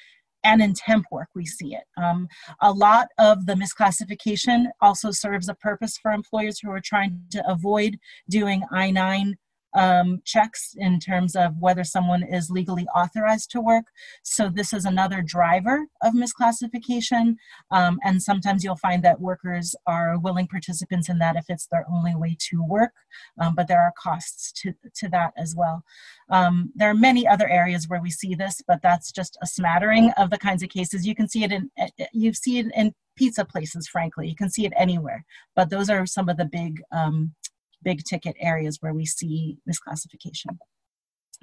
and 0.45 0.63
in 0.63 0.75
temp 0.75 1.07
work 1.11 1.29
we 1.35 1.47
see 1.47 1.75
it. 1.75 1.85
Um, 1.97 2.29
a 2.61 2.73
lot 2.73 3.09
of 3.19 3.47
the 3.47 3.55
misclassification 3.55 4.67
also 4.81 5.11
serves 5.11 5.49
a 5.49 5.55
purpose 5.55 5.97
for 5.99 6.11
employers 6.11 6.59
who 6.61 6.71
are 6.71 6.81
trying 6.81 7.21
to 7.31 7.49
avoid 7.51 7.99
doing 8.29 8.63
I-9 8.73 9.35
um, 9.75 10.21
checks 10.25 10.75
in 10.77 11.01
terms 11.01 11.35
of 11.37 11.59
whether 11.59 11.85
someone 11.85 12.23
is 12.23 12.51
legally 12.51 12.87
authorized 12.95 13.51
to 13.53 13.61
work. 13.61 13.87
So 14.23 14.49
this 14.49 14.73
is 14.73 14.85
another 14.85 15.23
driver 15.23 15.87
of 16.03 16.15
misclassification. 16.15 17.37
Um, 17.71 17.99
and 18.05 18.23
sometimes 18.23 18.65
you'll 18.65 18.77
find 18.77 19.03
that 19.03 19.21
workers 19.21 19.75
are 19.87 20.19
willing 20.19 20.47
participants 20.47 21.09
in 21.09 21.19
that 21.19 21.37
if 21.37 21.47
it's 21.49 21.67
their 21.67 21.87
only 21.91 22.15
way 22.15 22.37
to 22.51 22.63
work, 22.63 22.93
um, 23.39 23.55
but 23.55 23.69
there 23.69 23.81
are 23.81 23.93
costs 23.99 24.53
to, 24.63 24.75
to 24.95 25.09
that 25.09 25.33
as 25.37 25.55
well. 25.57 25.85
Um, 26.31 26.73
there 26.75 26.91
are 26.91 26.95
many 26.95 27.27
other 27.27 27.49
areas 27.49 27.89
where 27.89 28.01
we 28.01 28.11
see 28.11 28.35
this, 28.35 28.63
but 28.67 28.81
that's 28.83 29.13
just 29.13 29.37
a 29.43 29.47
smattering 29.47 30.11
of 30.17 30.31
the 30.31 30.39
kinds 30.39 30.63
of 30.63 30.69
cases. 30.69 31.07
You 31.07 31.15
can 31.15 31.29
see 31.29 31.45
it 31.45 31.53
in, 31.53 31.71
eh, 31.79 31.89
eh, 31.99 32.07
you 32.13 32.33
see 32.33 32.59
it 32.59 32.67
in 32.75 32.95
pizza 33.17 33.45
places, 33.45 33.89
frankly. 33.89 34.29
You 34.29 34.37
can 34.37 34.51
see 34.51 34.67
it 34.67 34.73
anywhere, 34.77 35.25
but 35.55 35.71
those 35.71 35.91
are 35.91 36.07
some 36.07 36.29
of 36.29 36.37
the 36.37 36.47
big 36.47 36.83
um, 36.93 37.35
big 37.83 38.05
ticket 38.05 38.37
areas 38.41 38.79
where 38.81 38.95
we 38.95 39.07
see 39.07 39.59
misclassification. 39.69 40.59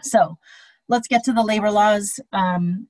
So 0.02 0.38
let's 0.88 1.08
get 1.08 1.24
to 1.26 1.34
the 1.34 1.44
labor 1.44 1.72
laws. 1.72 2.20
Um, 2.34 2.88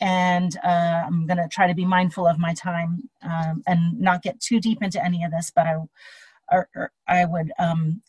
and 0.00 0.56
uh, 0.64 1.04
I'm 1.06 1.26
going 1.26 1.38
to 1.38 1.48
try 1.48 1.66
to 1.66 1.74
be 1.74 1.84
mindful 1.84 2.26
of 2.26 2.38
my 2.38 2.54
time 2.54 3.08
um, 3.22 3.62
and 3.66 3.98
not 3.98 4.22
get 4.22 4.40
too 4.40 4.60
deep 4.60 4.82
into 4.82 5.04
any 5.04 5.24
of 5.24 5.32
this, 5.32 5.50
but 5.54 5.66
I, 5.66 5.76
or, 6.52 6.68
or 6.76 6.92
I 7.08 7.24
would 7.24 7.50
um, 7.58 8.02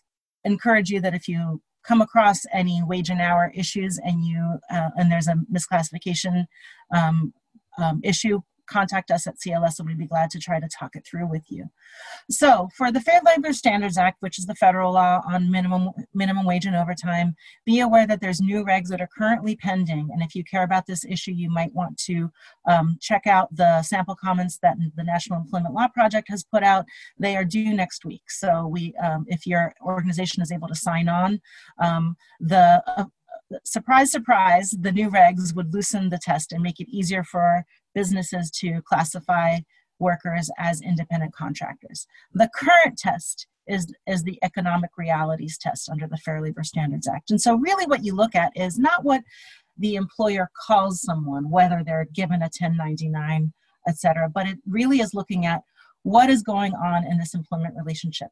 encourage 0.43 0.89
you 0.89 1.01
that 1.01 1.15
if 1.15 1.27
you 1.27 1.61
come 1.83 2.01
across 2.01 2.45
any 2.53 2.83
wage 2.83 3.09
and 3.09 3.21
hour 3.21 3.51
issues 3.55 3.99
and 4.03 4.23
you 4.23 4.59
uh, 4.71 4.89
and 4.97 5.11
there's 5.11 5.27
a 5.27 5.35
misclassification 5.51 6.45
um, 6.93 7.33
um, 7.77 7.99
issue, 8.03 8.41
contact 8.69 9.11
us 9.11 9.27
at 9.27 9.35
CLS 9.37 9.79
and 9.79 9.87
we'd 9.87 9.97
be 9.97 10.07
glad 10.07 10.29
to 10.31 10.39
try 10.39 10.59
to 10.59 10.67
talk 10.67 10.95
it 10.95 11.05
through 11.09 11.27
with 11.27 11.43
you. 11.49 11.65
So 12.29 12.69
for 12.77 12.91
the 12.91 13.01
Fair 13.01 13.21
Labor 13.25 13.53
Standards 13.53 13.97
Act, 13.97 14.17
which 14.21 14.39
is 14.39 14.45
the 14.45 14.55
federal 14.55 14.93
law 14.93 15.21
on 15.27 15.51
minimum 15.51 15.89
minimum 16.13 16.45
wage 16.45 16.65
and 16.65 16.75
overtime, 16.75 17.35
be 17.65 17.79
aware 17.79 18.07
that 18.07 18.21
there's 18.21 18.41
new 18.41 18.63
regs 18.63 18.87
that 18.87 19.01
are 19.01 19.09
currently 19.17 19.55
pending. 19.55 20.09
And 20.11 20.21
if 20.21 20.35
you 20.35 20.43
care 20.43 20.63
about 20.63 20.85
this 20.85 21.03
issue, 21.05 21.31
you 21.31 21.49
might 21.49 21.73
want 21.73 21.97
to 22.05 22.29
um, 22.67 22.97
check 23.01 23.27
out 23.27 23.53
the 23.55 23.81
sample 23.81 24.15
comments 24.15 24.59
that 24.61 24.77
the 24.95 25.03
National 25.03 25.39
Employment 25.39 25.73
Law 25.73 25.87
Project 25.87 26.27
has 26.29 26.43
put 26.43 26.63
out. 26.63 26.85
They 27.17 27.35
are 27.35 27.45
due 27.45 27.73
next 27.73 28.05
week. 28.05 28.29
So 28.29 28.67
we, 28.67 28.93
um, 29.03 29.25
if 29.27 29.45
your 29.45 29.73
organization 29.81 30.41
is 30.41 30.51
able 30.51 30.67
to 30.67 30.75
sign 30.75 31.09
on, 31.09 31.41
um, 31.79 32.15
the 32.39 32.83
uh, 32.97 33.05
surprise, 33.63 34.11
surprise, 34.11 34.75
the 34.79 34.91
new 34.91 35.09
regs 35.09 35.55
would 35.55 35.73
loosen 35.73 36.09
the 36.09 36.19
test 36.19 36.51
and 36.51 36.61
make 36.61 36.79
it 36.79 36.89
easier 36.89 37.23
for 37.23 37.65
businesses 37.93 38.51
to 38.51 38.81
classify 38.83 39.59
workers 39.99 40.49
as 40.57 40.81
independent 40.81 41.33
contractors. 41.33 42.07
The 42.33 42.49
current 42.55 42.97
test 42.97 43.47
is, 43.67 43.93
is 44.07 44.23
the 44.23 44.39
economic 44.43 44.91
realities 44.97 45.57
test 45.57 45.89
under 45.89 46.07
the 46.07 46.17
Fair 46.17 46.41
Labor 46.41 46.63
Standards 46.63 47.07
Act. 47.07 47.29
And 47.29 47.41
so, 47.41 47.55
really, 47.55 47.85
what 47.85 48.03
you 48.03 48.15
look 48.15 48.35
at 48.35 48.51
is 48.55 48.79
not 48.79 49.03
what 49.03 49.21
the 49.77 49.95
employer 49.95 50.49
calls 50.67 51.01
someone, 51.01 51.49
whether 51.49 51.83
they're 51.85 52.07
given 52.13 52.41
a 52.41 52.45
1099, 52.45 53.53
et 53.87 53.97
cetera, 53.97 54.29
but 54.29 54.47
it 54.47 54.57
really 54.67 54.99
is 54.99 55.13
looking 55.13 55.45
at 55.45 55.61
what 56.03 56.29
is 56.29 56.41
going 56.41 56.73
on 56.73 57.05
in 57.05 57.17
this 57.17 57.33
employment 57.33 57.75
relationship. 57.77 58.29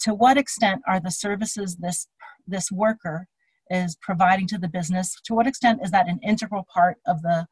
To 0.00 0.14
what 0.14 0.38
extent 0.38 0.82
are 0.86 1.00
the 1.00 1.10
services 1.10 1.76
this, 1.76 2.08
this 2.46 2.70
worker 2.72 3.26
is 3.70 3.96
providing 4.00 4.46
to 4.48 4.58
the 4.58 4.68
business, 4.68 5.14
to 5.24 5.34
what 5.34 5.46
extent 5.46 5.80
is 5.82 5.90
that 5.90 6.08
an 6.08 6.18
integral 6.22 6.66
part 6.72 6.96
of 7.06 7.22
the 7.22 7.46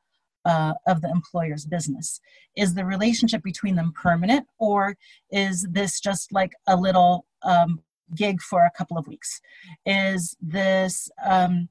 uh, 0.48 0.72
of 0.86 1.02
the 1.02 1.10
employer's 1.10 1.66
business? 1.66 2.20
Is 2.56 2.74
the 2.74 2.84
relationship 2.84 3.42
between 3.42 3.76
them 3.76 3.92
permanent, 3.92 4.46
or 4.58 4.96
is 5.30 5.66
this 5.70 6.00
just 6.00 6.32
like 6.32 6.52
a 6.66 6.76
little 6.76 7.26
um, 7.42 7.80
gig 8.14 8.40
for 8.40 8.64
a 8.64 8.72
couple 8.76 8.96
of 8.96 9.06
weeks? 9.06 9.40
Is 9.84 10.36
this 10.40 11.10
um, 11.24 11.68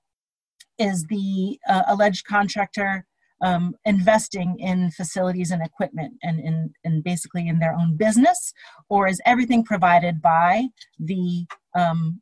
is 0.77 1.05
the 1.05 1.59
uh, 1.67 1.83
alleged 1.87 2.25
contractor 2.27 3.07
um, 3.41 3.75
investing 3.85 4.59
in 4.59 4.91
facilities 4.91 5.49
and 5.51 5.63
equipment 5.65 6.13
and 6.21 6.39
in 6.39 6.73
and 6.83 7.03
basically 7.03 7.47
in 7.47 7.57
their 7.59 7.73
own 7.73 7.97
business, 7.97 8.53
or 8.89 9.07
is 9.07 9.21
everything 9.25 9.63
provided 9.63 10.21
by 10.21 10.67
the 10.99 11.47
um, 11.75 12.21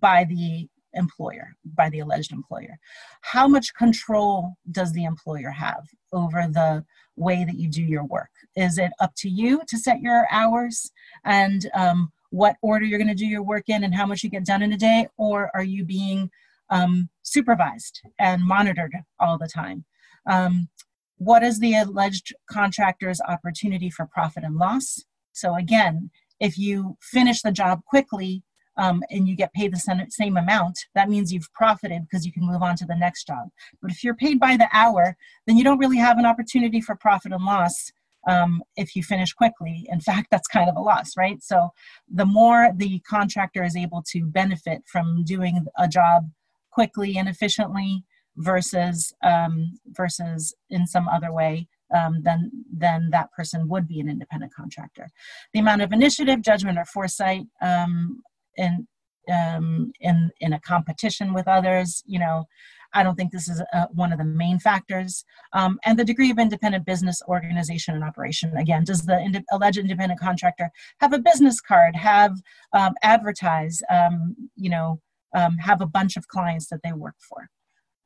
by 0.00 0.24
the 0.24 0.68
employer, 0.94 1.54
by 1.64 1.90
the 1.90 2.00
alleged 2.00 2.32
employer. 2.32 2.78
How 3.22 3.46
much 3.48 3.74
control 3.74 4.56
does 4.70 4.92
the 4.92 5.04
employer 5.04 5.50
have 5.50 5.84
over 6.12 6.46
the 6.50 6.84
way 7.16 7.44
that 7.44 7.56
you 7.56 7.68
do 7.68 7.82
your 7.82 8.04
work? 8.04 8.30
Is 8.56 8.78
it 8.78 8.92
up 9.00 9.14
to 9.18 9.28
you 9.28 9.62
to 9.68 9.78
set 9.78 10.00
your 10.00 10.26
hours 10.30 10.90
and 11.24 11.68
um, 11.74 12.12
what 12.30 12.56
order 12.62 12.84
you're 12.84 12.98
going 12.98 13.08
to 13.08 13.14
do 13.14 13.26
your 13.26 13.42
work 13.42 13.68
in 13.68 13.84
and 13.84 13.94
how 13.94 14.06
much 14.06 14.22
you 14.22 14.30
get 14.30 14.44
done 14.44 14.62
in 14.62 14.72
a 14.72 14.76
day? 14.76 15.06
Or 15.16 15.50
are 15.54 15.62
you 15.62 15.84
being 15.84 16.30
um, 16.70 17.08
supervised 17.22 18.00
and 18.18 18.42
monitored 18.42 18.92
all 19.20 19.38
the 19.38 19.48
time? 19.48 19.84
Um, 20.28 20.68
what 21.16 21.42
is 21.42 21.60
the 21.60 21.74
alleged 21.76 22.34
contractor's 22.50 23.20
opportunity 23.20 23.88
for 23.88 24.06
profit 24.06 24.42
and 24.42 24.56
loss? 24.56 25.04
So, 25.32 25.54
again, 25.54 26.10
if 26.40 26.58
you 26.58 26.96
finish 27.00 27.42
the 27.42 27.52
job 27.52 27.84
quickly, 27.84 28.42
um, 28.76 29.02
and 29.10 29.28
you 29.28 29.36
get 29.36 29.52
paid 29.52 29.72
the 29.72 30.06
same 30.10 30.36
amount, 30.36 30.78
that 30.94 31.08
means 31.08 31.32
you've 31.32 31.52
profited 31.52 32.02
because 32.02 32.26
you 32.26 32.32
can 32.32 32.46
move 32.46 32.62
on 32.62 32.76
to 32.76 32.86
the 32.86 32.96
next 32.96 33.26
job. 33.26 33.48
But 33.80 33.90
if 33.90 34.02
you're 34.02 34.14
paid 34.14 34.40
by 34.40 34.56
the 34.56 34.68
hour, 34.72 35.16
then 35.46 35.56
you 35.56 35.64
don't 35.64 35.78
really 35.78 35.98
have 35.98 36.18
an 36.18 36.26
opportunity 36.26 36.80
for 36.80 36.96
profit 36.96 37.32
and 37.32 37.44
loss 37.44 37.92
um, 38.26 38.62
if 38.76 38.96
you 38.96 39.02
finish 39.02 39.32
quickly. 39.32 39.86
In 39.90 40.00
fact, 40.00 40.28
that's 40.30 40.48
kind 40.48 40.68
of 40.68 40.76
a 40.76 40.80
loss, 40.80 41.16
right? 41.16 41.42
So 41.42 41.70
the 42.12 42.26
more 42.26 42.70
the 42.74 43.00
contractor 43.00 43.62
is 43.64 43.76
able 43.76 44.02
to 44.10 44.26
benefit 44.26 44.82
from 44.86 45.24
doing 45.24 45.66
a 45.78 45.88
job 45.88 46.30
quickly 46.70 47.16
and 47.16 47.28
efficiently 47.28 48.04
versus 48.36 49.12
um, 49.22 49.78
versus 49.88 50.54
in 50.70 50.86
some 50.86 51.08
other 51.08 51.32
way, 51.32 51.68
um, 51.94 52.22
then 52.22 52.50
then 52.72 53.08
that 53.10 53.30
person 53.32 53.68
would 53.68 53.86
be 53.86 54.00
an 54.00 54.08
independent 54.08 54.52
contractor. 54.54 55.08
The 55.52 55.60
amount 55.60 55.82
of 55.82 55.92
initiative, 55.92 56.42
judgment, 56.42 56.78
or 56.78 56.84
foresight 56.84 57.44
um, 57.60 58.22
in 58.56 58.86
um, 59.32 59.92
in 60.00 60.30
in 60.40 60.52
a 60.52 60.60
competition 60.60 61.32
with 61.32 61.48
others. 61.48 62.02
You 62.06 62.18
know, 62.18 62.44
I 62.92 63.02
don't 63.02 63.16
think 63.16 63.32
this 63.32 63.48
is 63.48 63.62
uh, 63.72 63.86
one 63.92 64.12
of 64.12 64.18
the 64.18 64.24
main 64.24 64.58
factors. 64.58 65.24
Um, 65.52 65.78
and 65.84 65.98
the 65.98 66.04
degree 66.04 66.30
of 66.30 66.38
independent 66.38 66.86
business 66.86 67.20
organization 67.28 67.94
and 67.94 68.04
operation. 68.04 68.56
Again, 68.56 68.84
does 68.84 69.04
the 69.04 69.18
ind- 69.18 69.44
alleged 69.52 69.78
independent 69.78 70.20
contractor 70.20 70.70
have 71.00 71.12
a 71.12 71.18
business 71.18 71.60
card? 71.60 71.96
Have 71.96 72.36
um, 72.72 72.94
advertise? 73.02 73.80
Um, 73.90 74.36
you 74.56 74.70
know, 74.70 75.00
um, 75.34 75.56
have 75.58 75.80
a 75.80 75.86
bunch 75.86 76.16
of 76.16 76.28
clients 76.28 76.68
that 76.68 76.80
they 76.82 76.92
work 76.92 77.16
for. 77.28 77.48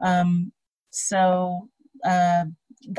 Um, 0.00 0.52
so. 0.90 1.68
Uh, 2.04 2.44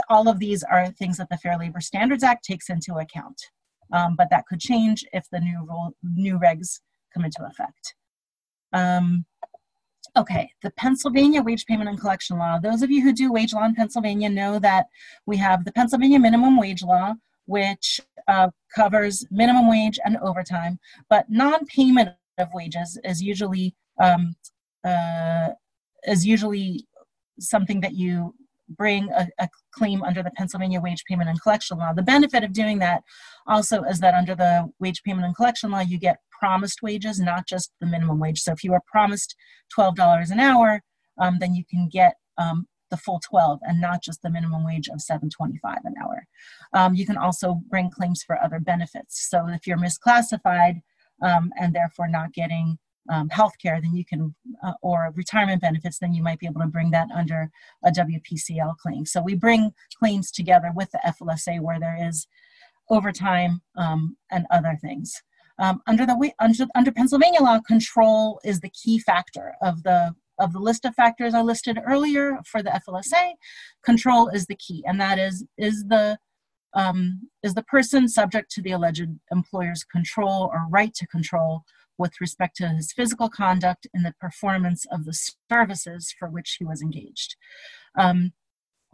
all 0.09 0.27
of 0.27 0.39
these 0.39 0.61
are 0.61 0.91
things 0.91 1.15
that 1.15 1.29
the 1.29 1.37
Fair 1.37 1.57
Labor 1.57 1.79
Standards 1.79 2.21
Act 2.21 2.43
takes 2.43 2.69
into 2.69 2.95
account, 2.95 3.41
but 3.89 4.29
that 4.29 4.43
could 4.45 4.59
change 4.59 5.05
if 5.13 5.23
the 5.31 5.39
new 5.39 5.65
rule, 5.65 5.95
new 6.03 6.37
regs 6.37 6.81
come 7.13 7.25
into 7.25 7.45
effect. 7.45 7.95
Um, 8.73 9.25
okay, 10.17 10.51
the 10.63 10.71
Pennsylvania 10.71 11.41
Wage 11.41 11.65
Payment 11.65 11.89
and 11.89 11.99
Collection 11.99 12.37
Law. 12.37 12.59
Those 12.59 12.81
of 12.81 12.91
you 12.91 13.01
who 13.03 13.13
do 13.13 13.31
wage 13.31 13.53
law 13.53 13.65
in 13.65 13.75
Pennsylvania 13.75 14.29
know 14.29 14.59
that 14.59 14.87
we 15.25 15.37
have 15.37 15.65
the 15.65 15.71
Pennsylvania 15.71 16.19
Minimum 16.19 16.57
Wage 16.57 16.83
Law, 16.83 17.13
which 17.45 17.99
uh, 18.27 18.49
covers 18.73 19.25
minimum 19.31 19.69
wage 19.69 19.99
and 20.05 20.17
overtime, 20.17 20.79
but 21.09 21.25
non-payment 21.29 22.09
of 22.37 22.47
wages 22.53 22.99
is 23.03 23.21
usually 23.21 23.75
um, 24.01 24.35
uh, 24.85 25.49
is 26.03 26.25
usually 26.25 26.85
something 27.39 27.81
that 27.81 27.93
you 27.93 28.33
bring 28.77 29.09
a, 29.11 29.27
a, 29.39 29.49
claim 29.73 30.03
under 30.03 30.21
the 30.21 30.31
Pennsylvania 30.31 30.79
Wage 30.79 31.03
Payment 31.05 31.29
and 31.29 31.41
Collection 31.41 31.77
Law. 31.77 31.91
The 31.93 32.03
benefit 32.03 32.43
of 32.43 32.53
doing 32.53 32.79
that 32.79 33.03
also 33.47 33.83
is 33.83 33.99
that 33.99 34.13
under 34.13 34.35
the 34.35 34.69
Wage 34.79 35.01
Payment 35.03 35.25
and 35.25 35.35
Collection 35.35 35.71
Law, 35.71 35.79
you 35.79 35.97
get 35.97 36.17
promised 36.39 36.81
wages, 36.81 37.19
not 37.19 37.47
just 37.47 37.71
the 37.81 37.87
minimum 37.87 38.19
wage. 38.19 38.41
So 38.41 38.51
if 38.51 38.63
you 38.63 38.73
are 38.73 38.81
promised 38.91 39.35
$12 39.77 40.31
an 40.31 40.39
hour, 40.39 40.81
um, 41.19 41.37
then 41.39 41.53
you 41.53 41.63
can 41.69 41.89
get 41.89 42.15
um, 42.37 42.65
the 42.89 42.97
full 42.97 43.19
12 43.29 43.59
and 43.63 43.79
not 43.81 44.01
just 44.01 44.21
the 44.21 44.29
minimum 44.29 44.65
wage 44.65 44.87
of 44.87 45.01
725 45.01 45.77
an 45.83 45.93
hour. 46.01 46.25
Um, 46.73 46.95
you 46.95 47.05
can 47.05 47.17
also 47.17 47.61
bring 47.69 47.89
claims 47.91 48.23
for 48.23 48.41
other 48.41 48.59
benefits. 48.59 49.29
So 49.29 49.47
if 49.49 49.67
you're 49.67 49.77
misclassified 49.77 50.81
um, 51.21 51.51
and 51.59 51.73
therefore 51.73 52.07
not 52.07 52.33
getting 52.33 52.77
um, 53.09 53.29
health 53.29 53.53
care, 53.61 53.79
then 53.81 53.95
you 53.95 54.05
can, 54.05 54.35
uh, 54.63 54.73
or 54.81 55.11
retirement 55.15 55.61
benefits, 55.61 55.99
then 55.99 56.13
you 56.13 56.21
might 56.21 56.39
be 56.39 56.45
able 56.45 56.61
to 56.61 56.67
bring 56.67 56.91
that 56.91 57.09
under 57.13 57.49
a 57.83 57.91
WPCL 57.91 58.77
claim. 58.77 59.05
So 59.05 59.21
we 59.21 59.35
bring 59.35 59.71
claims 59.97 60.31
together 60.31 60.71
with 60.75 60.91
the 60.91 60.99
FLSA 61.05 61.59
where 61.59 61.79
there 61.79 61.97
is 62.07 62.27
overtime 62.89 63.61
um, 63.75 64.15
and 64.31 64.45
other 64.51 64.77
things. 64.81 65.21
Um, 65.59 65.81
under 65.87 66.05
the 66.05 66.31
under, 66.39 66.65
under 66.75 66.91
Pennsylvania 66.91 67.41
law, 67.41 67.59
control 67.59 68.39
is 68.43 68.59
the 68.59 68.69
key 68.69 68.99
factor 68.99 69.55
of 69.61 69.83
the 69.83 70.15
of 70.39 70.53
the 70.53 70.59
list 70.59 70.85
of 70.85 70.95
factors 70.95 71.33
I 71.33 71.41
listed 71.41 71.79
earlier 71.85 72.39
for 72.45 72.63
the 72.63 72.69
FLSA, 72.87 73.33
control 73.83 74.29
is 74.29 74.45
the 74.45 74.55
key, 74.55 74.83
and 74.87 74.99
that 74.99 75.19
is 75.19 75.45
is 75.57 75.85
the 75.87 76.17
um, 76.73 77.27
is 77.43 77.53
the 77.53 77.63
person 77.63 78.07
subject 78.07 78.51
to 78.51 78.61
the 78.61 78.71
alleged 78.71 79.09
employer's 79.31 79.83
control 79.83 80.49
or 80.53 80.67
right 80.69 80.93
to 80.95 81.07
control 81.07 81.63
with 81.97 82.21
respect 82.21 82.55
to 82.57 82.69
his 82.69 82.93
physical 82.93 83.29
conduct 83.29 83.87
in 83.93 84.03
the 84.03 84.13
performance 84.21 84.85
of 84.91 85.05
the 85.05 85.13
services 85.51 86.13
for 86.17 86.29
which 86.29 86.55
he 86.57 86.65
was 86.65 86.81
engaged. 86.81 87.35
Um, 87.97 88.31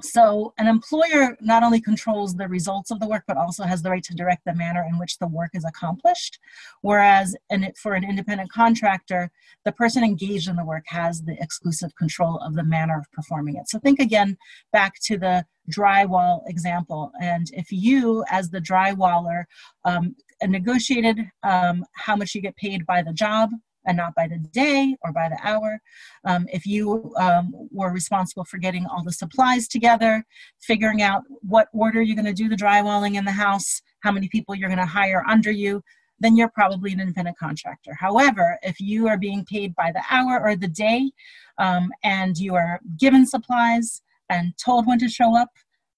so 0.01 0.53
an 0.57 0.67
employer 0.67 1.37
not 1.39 1.63
only 1.63 1.79
controls 1.79 2.35
the 2.35 2.47
results 2.47 2.91
of 2.91 2.99
the 2.99 3.07
work, 3.07 3.23
but 3.27 3.37
also 3.37 3.63
has 3.63 3.81
the 3.81 3.89
right 3.89 4.03
to 4.03 4.13
direct 4.13 4.43
the 4.45 4.53
manner 4.53 4.85
in 4.89 4.99
which 4.99 5.17
the 5.19 5.27
work 5.27 5.51
is 5.53 5.63
accomplished. 5.63 6.39
Whereas 6.81 7.35
for 7.81 7.93
an 7.93 8.03
independent 8.03 8.51
contractor, 8.51 9.31
the 9.63 9.71
person 9.71 10.03
engaged 10.03 10.49
in 10.49 10.57
the 10.57 10.65
work 10.65 10.83
has 10.87 11.21
the 11.21 11.37
exclusive 11.39 11.95
control 11.95 12.37
of 12.39 12.55
the 12.55 12.63
manner 12.63 12.97
of 12.99 13.11
performing 13.11 13.55
it. 13.55 13.69
So 13.69 13.79
think 13.79 13.99
again 13.99 14.37
back 14.73 14.95
to 15.03 15.17
the 15.17 15.45
drywall 15.71 16.41
example. 16.47 17.11
And 17.21 17.47
if 17.53 17.71
you, 17.71 18.25
as 18.29 18.49
the 18.49 18.59
drywaller, 18.59 19.45
um, 19.85 20.15
negotiated 20.43 21.19
um, 21.43 21.85
how 21.93 22.15
much 22.15 22.35
you 22.35 22.41
get 22.41 22.55
paid 22.57 22.85
by 22.85 23.01
the 23.01 23.13
job, 23.13 23.51
and 23.85 23.97
not 23.97 24.15
by 24.15 24.27
the 24.27 24.37
day 24.37 24.95
or 25.03 25.11
by 25.11 25.29
the 25.29 25.37
hour. 25.43 25.79
Um, 26.25 26.47
if 26.51 26.65
you 26.65 27.13
um, 27.17 27.53
were 27.71 27.91
responsible 27.91 28.45
for 28.45 28.57
getting 28.57 28.85
all 28.85 29.03
the 29.03 29.11
supplies 29.11 29.67
together, 29.67 30.25
figuring 30.61 31.01
out 31.01 31.23
what 31.41 31.67
order 31.73 32.01
you're 32.01 32.15
going 32.15 32.25
to 32.25 32.33
do 32.33 32.49
the 32.49 32.55
drywalling 32.55 33.15
in 33.15 33.25
the 33.25 33.31
house, 33.31 33.81
how 34.01 34.11
many 34.11 34.27
people 34.27 34.55
you're 34.55 34.69
going 34.69 34.79
to 34.79 34.85
hire 34.85 35.23
under 35.27 35.51
you, 35.51 35.83
then 36.19 36.35
you're 36.37 36.49
probably 36.49 36.93
an 36.93 36.99
independent 37.01 37.37
contractor. 37.37 37.93
However, 37.93 38.57
if 38.63 38.79
you 38.79 39.07
are 39.07 39.17
being 39.17 39.45
paid 39.45 39.75
by 39.75 39.91
the 39.91 40.03
hour 40.09 40.41
or 40.41 40.55
the 40.55 40.67
day 40.67 41.11
um, 41.57 41.91
and 42.03 42.37
you 42.37 42.55
are 42.55 42.79
given 42.97 43.25
supplies 43.25 44.01
and 44.29 44.53
told 44.57 44.87
when 44.87 44.99
to 44.99 45.09
show 45.09 45.35
up, 45.35 45.49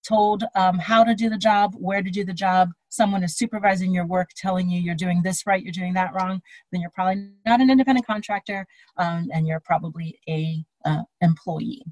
told 0.08 0.44
um, 0.56 0.80
how 0.80 1.04
to 1.04 1.14
do 1.14 1.30
the 1.30 1.38
job, 1.38 1.76
where 1.78 2.02
to 2.02 2.10
do 2.10 2.24
the 2.24 2.34
job, 2.34 2.70
someone 2.90 3.24
is 3.24 3.38
supervising 3.38 3.92
your 3.92 4.06
work, 4.06 4.30
telling 4.36 4.70
you 4.70 4.80
you're 4.80 4.96
doing 4.96 5.22
this 5.22 5.46
right, 5.46 5.64
you're 5.64 5.72
doing 5.72 5.94
that 5.94 6.14
wrong, 6.14 6.42
then 6.72 6.82
you're 6.82 6.92
probably 6.92 7.30
not 7.46 7.62
an 7.62 7.70
independent 7.70 8.06
contractor 8.06 8.66
um, 8.98 9.30
and 9.34 9.48
you're 9.48 9.60
probably 9.60 10.20
a 10.30 10.64
uh, 10.86 11.04
employee. 11.22 11.84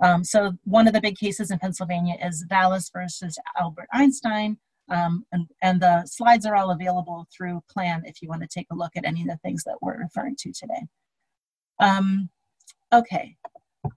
Um, 0.00 0.24
so 0.24 0.52
one 0.64 0.86
of 0.86 0.94
the 0.94 1.00
big 1.00 1.16
cases 1.16 1.50
in 1.50 1.58
Pennsylvania 1.58 2.14
is 2.24 2.44
Vallis 2.48 2.90
versus 2.92 3.38
Albert 3.58 3.88
Einstein. 3.92 4.58
Um, 4.90 5.26
and, 5.32 5.46
and 5.62 5.82
the 5.82 6.06
slides 6.06 6.46
are 6.46 6.56
all 6.56 6.70
available 6.70 7.26
through 7.36 7.62
plan 7.70 8.02
if 8.06 8.22
you 8.22 8.28
want 8.28 8.40
to 8.40 8.48
take 8.48 8.68
a 8.72 8.74
look 8.74 8.92
at 8.96 9.04
any 9.04 9.20
of 9.20 9.28
the 9.28 9.36
things 9.44 9.62
that 9.64 9.76
we're 9.82 9.98
referring 9.98 10.36
to 10.36 10.52
today. 10.52 10.86
Um, 11.78 12.30
okay, 12.92 13.36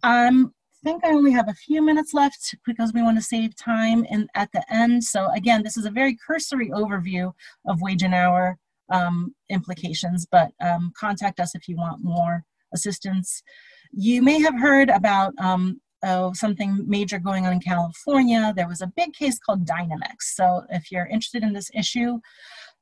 um, 0.04 0.54
think 0.84 1.04
I 1.06 1.10
only 1.10 1.32
have 1.32 1.50
a 1.50 1.54
few 1.54 1.82
minutes 1.82 2.14
left 2.14 2.56
because 2.66 2.94
we 2.94 3.02
want 3.02 3.18
to 3.18 3.24
save 3.24 3.56
time 3.56 4.06
in, 4.06 4.28
at 4.36 4.52
the 4.52 4.64
end. 4.74 5.04
So 5.04 5.30
again, 5.32 5.64
this 5.64 5.78
is 5.78 5.86
a 5.86 5.92
very 5.92 6.18
cursory 6.26 6.70
overview 6.70 7.34
of 7.68 7.82
wage 7.82 8.04
and 8.04 8.14
hour 8.14 8.58
um, 8.92 9.34
implications, 9.50 10.26
but 10.30 10.52
um, 10.62 10.92
contact 10.98 11.40
us 11.40 11.56
if 11.56 11.68
you 11.68 11.78
want 11.78 12.04
more 12.04 12.44
assistance. 12.74 13.44
You 13.92 14.22
may 14.22 14.40
have 14.42 14.60
heard 14.60 14.90
about 14.90 15.34
um, 15.38 15.80
oh, 16.04 16.34
something 16.34 16.84
major 16.88 17.20
going 17.20 17.46
on 17.46 17.54
in 17.54 17.60
California. 17.60 18.54
There 18.56 18.68
was 18.68 18.82
a 18.82 18.92
big 18.96 19.14
case 19.14 19.40
called 19.40 19.66
Dynamex. 19.66 20.22
So 20.22 20.64
if 20.70 20.92
you're 20.92 21.08
interested 21.08 21.44
in 21.44 21.54
this 21.54 21.70
issue, 21.74 22.20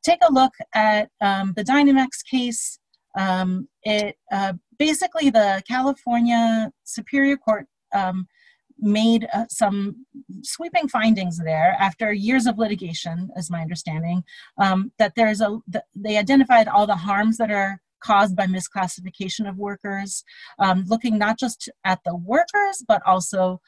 take 0.04 0.20
a 0.28 0.32
look 0.32 0.54
at 0.74 1.10
um, 1.22 1.54
the 1.56 1.64
Dynamex 1.64 2.24
case. 2.30 2.80
Um, 3.18 3.68
it 3.84 4.16
uh, 4.32 4.54
basically 4.78 5.30
the 5.30 5.64
California 5.68 6.72
Superior 6.84 7.38
Court 7.38 7.66
um, 7.94 8.28
made 8.82 9.28
uh, 9.34 9.46
some 9.50 10.06
sweeping 10.44 10.88
findings 10.88 11.38
there 11.38 11.76
after 11.80 12.14
years 12.14 12.46
of 12.46 12.58
litigation, 12.58 13.30
is 13.36 13.52
my 13.52 13.62
understanding, 13.62 14.24
um, 14.62 14.92
that 14.98 15.14
there's 15.16 15.42
a, 15.42 15.60
they 15.96 16.18
identified 16.18 16.68
all 16.68 16.88
the 16.88 16.96
harms 16.96 17.38
that 17.38 17.52
are 17.52 17.82
caused 18.02 18.36
by 18.36 18.48
misclassification 18.48 19.48
of 19.48 19.58
workers, 19.58 20.24
um, 20.60 20.86
looking 20.88 21.18
not 21.18 21.38
just 21.38 21.70
at 21.84 22.00
the 22.06 22.16
workers, 22.16 22.84
but 22.88 23.02
also 23.06 23.60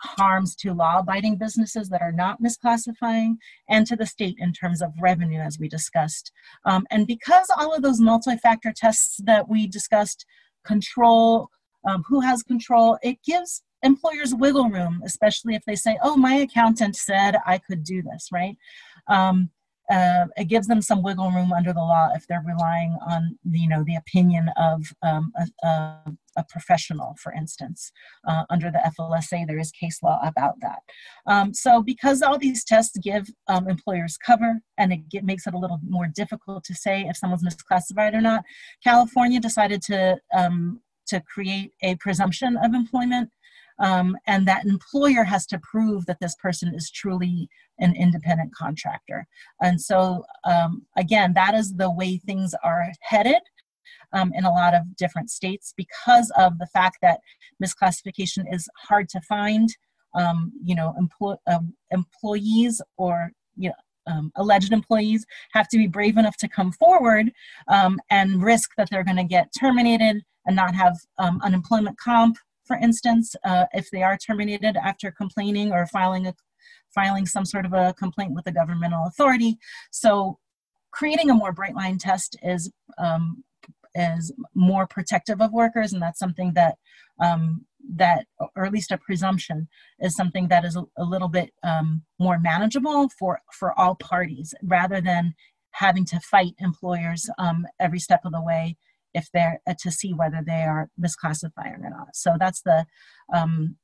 harms 0.00 0.56
to 0.56 0.72
law 0.72 0.98
abiding 0.98 1.36
businesses 1.36 1.88
that 1.88 2.02
are 2.02 2.12
not 2.12 2.42
misclassifying 2.42 3.34
and 3.68 3.86
to 3.86 3.96
the 3.96 4.06
state 4.06 4.36
in 4.38 4.52
terms 4.52 4.82
of 4.82 4.90
revenue, 5.00 5.40
as 5.40 5.58
we 5.58 5.68
discussed. 5.68 6.32
Um, 6.64 6.86
and 6.90 7.06
because 7.06 7.48
all 7.56 7.74
of 7.74 7.82
those 7.82 8.00
multi 8.00 8.36
factor 8.36 8.72
tests 8.74 9.20
that 9.24 9.48
we 9.48 9.66
discussed 9.66 10.24
control 10.64 11.50
um, 11.86 12.02
who 12.08 12.20
has 12.20 12.42
control. 12.42 12.98
It 13.02 13.18
gives 13.24 13.62
employers 13.82 14.34
wiggle 14.34 14.70
room, 14.70 15.02
especially 15.04 15.54
if 15.54 15.62
they 15.66 15.76
say, 15.76 15.98
oh, 16.02 16.16
my 16.16 16.34
accountant 16.34 16.96
said 16.96 17.36
I 17.46 17.58
could 17.58 17.84
do 17.84 18.02
this, 18.02 18.28
right? 18.32 18.56
Um, 19.08 19.50
uh, 19.90 20.26
it 20.36 20.44
gives 20.48 20.66
them 20.66 20.82
some 20.82 21.02
wiggle 21.02 21.30
room 21.30 21.52
under 21.52 21.72
the 21.72 21.80
law 21.80 22.10
if 22.14 22.26
they're 22.26 22.44
relying 22.46 22.96
on 23.06 23.38
you 23.50 23.66
know 23.66 23.82
the 23.84 23.96
opinion 23.96 24.50
of 24.56 24.82
um, 25.02 25.32
a, 25.36 25.66
a, 25.66 26.12
a, 26.36 26.44
professional, 26.50 27.16
for 27.22 27.32
instance. 27.32 27.90
Uh, 28.26 28.44
under 28.50 28.70
the 28.70 28.92
FLSA, 28.98 29.46
there 29.46 29.58
is 29.58 29.70
case 29.70 30.02
law 30.02 30.20
about 30.22 30.56
that. 30.60 30.80
Um, 31.26 31.54
so 31.54 31.82
because 31.82 32.20
all 32.20 32.38
these 32.38 32.64
tests 32.64 32.98
give 32.98 33.28
um, 33.46 33.68
employers 33.68 34.18
cover 34.18 34.60
and 34.76 34.92
it 34.92 35.08
get, 35.08 35.24
makes 35.24 35.46
it 35.46 35.54
a 35.54 35.58
little 35.58 35.80
more 35.82 36.06
difficult 36.06 36.64
to 36.64 36.74
say 36.74 37.06
if 37.08 37.16
someone's 37.16 37.44
misclassified 37.44 38.12
or 38.12 38.20
not, 38.20 38.44
California 38.84 39.40
decided 39.40 39.80
to 39.82 40.18
um, 40.34 40.80
to 41.08 41.20
create 41.20 41.72
a 41.82 41.96
presumption 41.96 42.56
of 42.56 42.74
employment 42.74 43.30
um, 43.80 44.16
and 44.26 44.46
that 44.46 44.64
employer 44.64 45.24
has 45.24 45.46
to 45.46 45.58
prove 45.58 46.06
that 46.06 46.20
this 46.20 46.34
person 46.36 46.74
is 46.74 46.90
truly 46.90 47.48
an 47.78 47.94
independent 47.94 48.52
contractor. 48.54 49.26
And 49.62 49.80
so, 49.80 50.24
um, 50.44 50.82
again, 50.96 51.32
that 51.34 51.54
is 51.54 51.74
the 51.74 51.90
way 51.90 52.18
things 52.18 52.54
are 52.64 52.90
headed 53.02 53.40
um, 54.12 54.32
in 54.34 54.44
a 54.44 54.50
lot 54.50 54.74
of 54.74 54.96
different 54.96 55.30
states 55.30 55.74
because 55.76 56.32
of 56.36 56.58
the 56.58 56.66
fact 56.66 56.98
that 57.02 57.20
misclassification 57.62 58.52
is 58.52 58.68
hard 58.88 59.08
to 59.10 59.20
find. 59.20 59.68
Um, 60.14 60.52
you 60.64 60.74
know, 60.74 60.94
empl- 60.98 61.36
uh, 61.46 61.60
employees 61.90 62.80
or 62.96 63.30
you 63.56 63.68
know, 63.68 63.74
um, 64.12 64.32
alleged 64.36 64.72
employees 64.72 65.26
have 65.52 65.68
to 65.68 65.76
be 65.76 65.86
brave 65.86 66.16
enough 66.16 66.36
to 66.38 66.48
come 66.48 66.72
forward 66.72 67.30
um, 67.68 68.00
and 68.10 68.42
risk 68.42 68.70
that 68.76 68.88
they're 68.90 69.04
going 69.04 69.18
to 69.18 69.24
get 69.24 69.52
terminated 69.58 70.22
and 70.48 70.56
not 70.56 70.74
have 70.74 70.96
um, 71.18 71.40
unemployment 71.44 71.98
comp, 71.98 72.38
for 72.64 72.76
instance, 72.76 73.36
uh, 73.44 73.66
if 73.72 73.90
they 73.90 74.02
are 74.02 74.16
terminated 74.16 74.76
after 74.76 75.12
complaining 75.12 75.70
or 75.70 75.86
filing 75.86 76.26
a 76.26 76.34
filing 76.94 77.26
some 77.26 77.44
sort 77.44 77.66
of 77.66 77.74
a 77.74 77.94
complaint 77.98 78.32
with 78.32 78.46
a 78.46 78.52
governmental 78.52 79.06
authority. 79.06 79.58
So, 79.92 80.38
creating 80.90 81.30
a 81.30 81.34
more 81.34 81.52
bright 81.52 81.76
line 81.76 81.98
test 81.98 82.36
is 82.42 82.72
um, 82.96 83.44
is 83.94 84.32
more 84.54 84.86
protective 84.86 85.40
of 85.40 85.52
workers, 85.52 85.92
and 85.92 86.02
that's 86.02 86.18
something 86.18 86.54
that 86.54 86.76
um, 87.22 87.66
that, 87.96 88.26
or 88.56 88.64
at 88.64 88.72
least 88.72 88.90
a 88.90 88.98
presumption, 88.98 89.68
is 90.00 90.16
something 90.16 90.48
that 90.48 90.64
is 90.64 90.76
a, 90.76 90.84
a 90.96 91.04
little 91.04 91.28
bit 91.28 91.50
um, 91.62 92.02
more 92.18 92.38
manageable 92.38 93.10
for 93.18 93.40
for 93.52 93.78
all 93.78 93.94
parties, 93.96 94.54
rather 94.62 95.00
than 95.00 95.34
having 95.72 96.06
to 96.06 96.18
fight 96.20 96.54
employers 96.58 97.28
um, 97.38 97.66
every 97.78 97.98
step 97.98 98.24
of 98.24 98.32
the 98.32 98.42
way 98.42 98.76
if 99.14 99.28
they're 99.32 99.60
uh, 99.66 99.74
to 99.80 99.90
see 99.90 100.12
whether 100.12 100.42
they 100.46 100.62
are 100.62 100.90
misclassifying 101.00 101.82
or 101.82 101.90
not. 101.90 102.14
So 102.14 102.36
that's 102.38 102.62
the 102.62 102.86
um, 103.32 103.76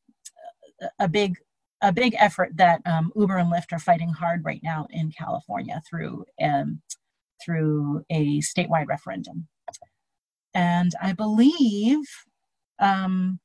a 0.99 1.09
big 1.09 1.37
a 1.83 1.93
big 1.93 2.15
effort 2.19 2.51
that 2.57 2.81
um, 2.87 3.13
Uber 3.15 3.37
and 3.37 3.53
Lyft 3.53 3.73
are 3.73 3.79
fighting 3.79 4.09
hard 4.09 4.45
right 4.45 4.61
now 4.63 4.87
in 4.91 5.11
California 5.11 5.83
through 5.89 6.25
um, 6.43 6.81
through 7.45 8.05
a 8.11 8.41
statewide 8.41 8.87
referendum. 8.89 9.49
And 10.55 10.93
I 11.03 11.13
believe 11.13 12.05
um, 12.79 13.41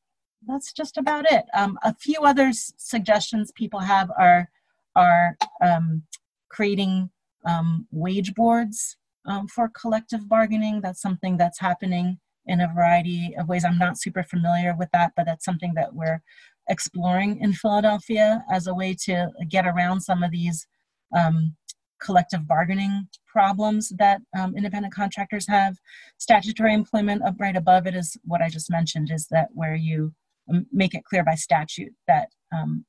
that's 0.48 0.72
just 0.72 0.98
about 0.98 1.30
it. 1.30 1.46
Um, 1.54 1.78
a 1.84 1.94
few 1.96 2.22
other 2.22 2.52
suggestions 2.54 3.52
people 3.56 3.80
have 3.80 4.10
are 4.18 4.50
are 4.96 5.36
um, 5.62 6.04
creating 6.50 7.10
um, 7.46 7.88
wage 7.92 8.34
boards 8.36 8.98
um, 9.30 9.48
for 9.48 9.70
collective 9.80 10.28
bargaining. 10.28 10.82
That's 10.82 11.02
something 11.02 11.38
that's 11.38 11.60
happening 11.60 12.20
in 12.46 12.62
a 12.62 12.74
variety 12.74 13.36
of 13.38 13.48
ways. 13.48 13.64
I'm 13.64 13.78
not 13.78 14.00
super 14.00 14.24
familiar 14.24 14.76
with 14.78 14.90
that, 14.92 15.12
but 15.16 15.26
that's 15.26 15.46
something 15.46 15.74
that 15.76 15.94
we're 15.94 16.22
exploring 16.68 17.40
in 17.40 17.54
Philadelphia 17.54 18.44
as 18.52 18.68
a 18.68 18.74
way 18.74 18.96
to 19.06 19.30
get 19.48 19.66
around 19.66 20.02
some 20.02 20.24
of 20.24 20.32
these 20.32 20.68
um, 21.16 21.56
collective 22.02 22.48
bargaining 22.48 23.08
problems 23.28 23.90
that 23.98 24.22
um, 24.38 24.56
independent 24.56 24.94
contractors 24.94 25.48
have. 25.48 25.76
Statutory 26.18 26.74
employment 26.74 27.22
up 27.24 27.36
right 27.40 27.56
above 27.56 27.86
it 27.88 27.96
is 27.96 28.18
what 28.24 28.42
I 28.42 28.50
just 28.50 28.72
mentioned, 28.72 29.12
is 29.12 29.28
that 29.32 29.50
where 29.54 29.76
you 29.76 30.14
um, 30.50 30.66
make 30.72 30.96
it 30.96 31.04
clear 31.04 31.24
by 31.24 31.36
statute 31.36 31.94
that 32.08 32.30
um, 32.52 32.84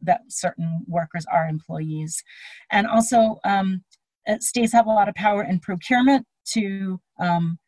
that 0.00 0.20
certain 0.28 0.84
workers 0.86 1.24
are 1.32 1.48
employees, 1.48 2.22
and 2.70 2.86
also 2.86 3.40
um, 3.44 3.82
states 4.40 4.72
have 4.72 4.86
a 4.86 4.90
lot 4.90 5.08
of 5.08 5.14
power 5.14 5.42
in 5.42 5.60
procurement 5.60 6.26
to 6.54 7.00
um, 7.20 7.58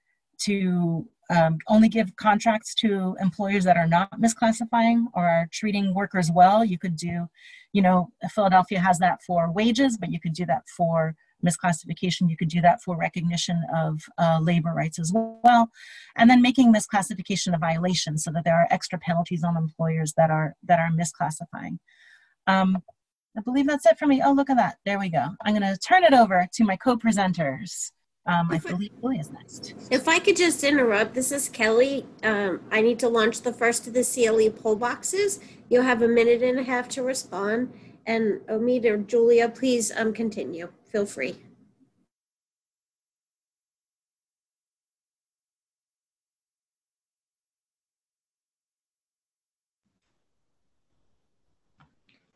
to 0.42 1.08
um, 1.30 1.58
only 1.68 1.88
give 1.88 2.14
contracts 2.16 2.74
to 2.74 3.16
employers 3.20 3.64
that 3.64 3.76
are 3.76 3.86
not 3.86 4.20
misclassifying 4.20 5.06
or 5.14 5.26
are 5.26 5.48
treating 5.52 5.94
workers 5.94 6.30
well. 6.30 6.64
You 6.64 6.78
could 6.78 6.96
do, 6.96 7.28
you 7.72 7.82
know, 7.82 8.10
Philadelphia 8.30 8.80
has 8.80 8.98
that 8.98 9.22
for 9.26 9.50
wages, 9.50 9.96
but 9.96 10.10
you 10.10 10.20
could 10.20 10.34
do 10.34 10.44
that 10.46 10.62
for 10.76 11.14
misclassification. 11.44 12.28
You 12.28 12.36
could 12.36 12.48
do 12.48 12.60
that 12.60 12.82
for 12.82 12.96
recognition 12.96 13.62
of 13.74 14.00
uh, 14.18 14.38
labor 14.40 14.72
rights 14.72 14.98
as 14.98 15.12
well, 15.14 15.70
and 16.16 16.28
then 16.28 16.42
making 16.42 16.72
misclassification 16.72 17.54
a 17.54 17.58
violation 17.58 18.18
so 18.18 18.30
that 18.32 18.44
there 18.44 18.56
are 18.56 18.68
extra 18.70 18.98
penalties 18.98 19.44
on 19.44 19.56
employers 19.56 20.14
that 20.16 20.30
are 20.30 20.54
that 20.62 20.78
are 20.78 20.90
misclassifying. 20.90 21.78
Um, 22.46 22.82
I 23.36 23.40
believe 23.40 23.66
that's 23.66 23.86
it 23.86 23.98
for 23.98 24.06
me. 24.06 24.22
Oh, 24.22 24.32
look 24.32 24.50
at 24.50 24.56
that. 24.56 24.78
There 24.84 24.98
we 24.98 25.08
go. 25.08 25.26
I'm 25.42 25.54
going 25.54 25.74
to 25.74 25.78
turn 25.78 26.04
it 26.04 26.12
over 26.12 26.46
to 26.52 26.64
my 26.64 26.76
co-presenters. 26.76 27.90
Um, 28.26 28.48
I 28.50 28.58
believe 28.58 28.90
Julie 29.00 29.18
is 29.18 29.30
next. 29.30 29.74
If 29.90 30.08
I 30.08 30.18
could 30.18 30.36
just 30.36 30.64
interrupt, 30.64 31.14
this 31.14 31.30
is 31.30 31.48
Kelly. 31.48 32.06
Um, 32.22 32.60
I 32.70 32.80
need 32.80 32.98
to 33.00 33.08
launch 33.08 33.42
the 33.42 33.52
first 33.52 33.86
of 33.86 33.92
the 33.92 34.02
CLE 34.02 34.50
poll 34.50 34.76
boxes. 34.76 35.40
You'll 35.68 35.82
have 35.82 36.00
a 36.00 36.08
minute 36.08 36.42
and 36.42 36.58
a 36.58 36.62
half 36.62 36.88
to 36.90 37.02
respond. 37.02 37.72
And 38.06 38.40
Omeed 38.48 38.84
or 38.86 38.96
Julia, 38.98 39.48
please 39.48 39.92
um, 39.94 40.12
continue. 40.12 40.70
Feel 40.90 41.06
free. 41.06 41.36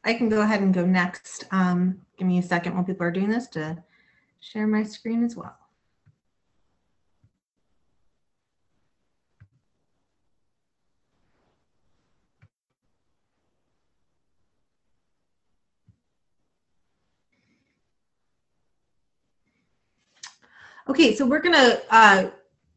I 0.05 0.15
can 0.15 0.29
go 0.29 0.41
ahead 0.41 0.63
and 0.63 0.73
go 0.73 0.87
next. 0.87 1.45
Um, 1.51 2.01
give 2.17 2.27
me 2.27 2.39
a 2.39 2.43
second 2.43 2.75
while 2.75 2.85
people 2.85 3.07
are 3.07 3.11
doing 3.11 3.29
this 3.29 3.49
to 3.49 3.83
share 4.41 4.67
my 4.67 4.83
screen 4.83 5.25
as 5.25 5.37
well. 5.37 5.57
Okay, 20.89 21.15
so 21.15 21.27
we're 21.27 21.43
going 21.43 21.55
to 21.55 21.83
uh, 21.91 22.31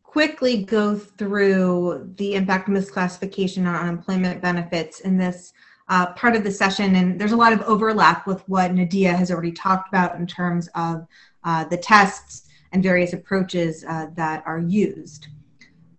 quickly 0.04 0.64
go 0.64 0.98
through 0.98 2.12
the 2.18 2.36
impact 2.36 2.68
of 2.68 2.74
misclassification 2.74 3.66
on 3.66 3.74
unemployment 3.74 4.42
benefits 4.42 5.00
in 5.00 5.18
this 5.18 5.54
uh, 5.92 6.14
part 6.14 6.38
of 6.38 6.44
the 6.44 6.50
session. 6.50 6.96
And 6.96 7.20
there's 7.20 7.34
a 7.34 7.38
lot 7.38 7.52
of 7.52 7.62
overlap 7.64 8.26
with 8.26 8.42
what 8.48 8.74
Nadia 8.74 9.14
has 9.14 9.30
already 9.30 9.52
talked 9.52 9.90
about 9.90 10.16
in 10.16 10.26
terms 10.26 10.70
of 10.74 11.06
uh, 11.44 11.66
the 11.66 11.76
tests 11.76 12.48
and 12.72 12.82
various 12.82 13.12
approaches 13.12 13.84
uh, 13.84 14.08
that 14.16 14.42
are 14.48 14.58
used. 14.60 15.28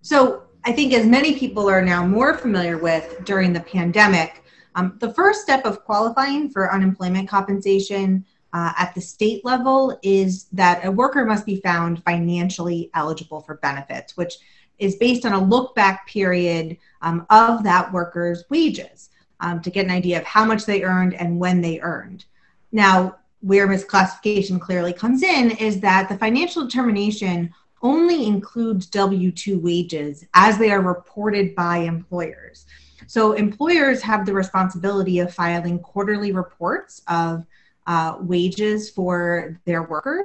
So 0.01 0.45
I 0.65 0.73
think 0.73 0.95
as 0.95 1.07
many 1.07 1.39
people 1.39 1.69
are 1.69 1.83
now 1.83 2.07
more 2.07 2.33
familiar 2.33 2.79
with 2.79 3.23
during 3.25 3.53
the 3.53 3.61
pandemic, 3.61 4.43
um, 4.77 4.97
the 4.99 5.13
first 5.13 5.43
step 5.43 5.67
of 5.67 5.85
qualifying 5.85 6.49
for 6.49 6.73
unemployment 6.73 7.29
compensation 7.29 8.25
uh, 8.55 8.73
at 8.79 8.95
the 8.95 9.01
state 9.01 9.45
level 9.45 9.99
is 10.03 10.45
that 10.53 10.83
a 10.87 10.91
worker 10.91 11.27
must 11.27 11.45
be 11.45 11.61
found 11.61 12.03
financially 12.05 12.91
eligible 12.95 13.43
for 13.43 13.57
benefits, 13.57 14.17
which 14.17 14.37
is 14.79 14.97
based 14.97 15.27
on 15.27 15.35
a 15.35 15.45
look 15.45 15.75
back 15.75 16.07
period 16.07 16.79
um, 17.03 17.27
of 17.29 17.63
that 17.63 17.93
worker's 17.93 18.45
wages 18.49 19.11
um, 19.43 19.61
to 19.61 19.71
get 19.71 19.85
an 19.85 19.91
idea 19.91 20.19
of 20.19 20.25
how 20.25 20.45
much 20.45 20.65
they 20.65 20.83
earned 20.83 21.15
and 21.15 21.39
when 21.39 21.61
they 21.61 21.81
earned. 21.81 22.25
Now, 22.71 23.17
where 23.41 23.69
misclassification 23.69 24.61
clearly 24.61 24.93
comes 24.93 25.23
in 25.23 25.51
is 25.53 25.81
that 25.81 26.09
the 26.09 26.17
financial 26.17 26.65
determination 26.65 27.53
only 27.83 28.27
includes 28.27 28.87
W 28.87 29.33
2 29.33 29.59
wages 29.59 30.25
as 30.35 30.57
they 30.57 30.71
are 30.71 30.81
reported 30.81 31.55
by 31.55 31.79
employers. 31.79 32.65
So, 33.09 33.33
employers 33.33 34.01
have 34.03 34.25
the 34.25 34.33
responsibility 34.33 35.19
of 35.19 35.35
filing 35.35 35.81
quarterly 35.81 36.33
reports 36.33 37.03
of 37.09 37.45
uh, 37.87 38.17
wages 38.21 38.89
for 38.89 39.61
their 39.65 39.83
workers. 39.83 40.25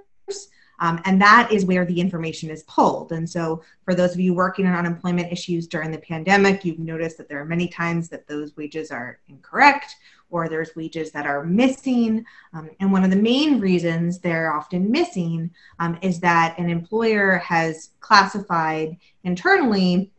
Um, 0.79 1.01
and 1.05 1.21
that 1.21 1.51
is 1.51 1.65
where 1.65 1.85
the 1.85 1.99
information 1.99 2.49
is 2.49 2.63
pulled. 2.63 3.11
And 3.11 3.29
so, 3.29 3.63
for 3.83 3.95
those 3.95 4.13
of 4.13 4.19
you 4.19 4.33
working 4.33 4.67
on 4.67 4.75
unemployment 4.75 5.31
issues 5.31 5.67
during 5.67 5.91
the 5.91 5.97
pandemic, 5.97 6.63
you've 6.63 6.79
noticed 6.79 7.17
that 7.17 7.27
there 7.27 7.41
are 7.41 7.45
many 7.45 7.67
times 7.67 8.09
that 8.09 8.27
those 8.27 8.55
wages 8.55 8.91
are 8.91 9.19
incorrect 9.27 9.95
or 10.29 10.49
there's 10.49 10.75
wages 10.75 11.11
that 11.11 11.25
are 11.25 11.43
missing. 11.43 12.25
Um, 12.53 12.69
and 12.79 12.91
one 12.91 13.03
of 13.03 13.09
the 13.09 13.15
main 13.15 13.59
reasons 13.59 14.19
they're 14.19 14.53
often 14.53 14.91
missing 14.91 15.51
um, 15.79 15.97
is 16.01 16.19
that 16.19 16.57
an 16.59 16.69
employer 16.69 17.37
has 17.37 17.91
classified 17.99 18.97
internally 19.23 20.11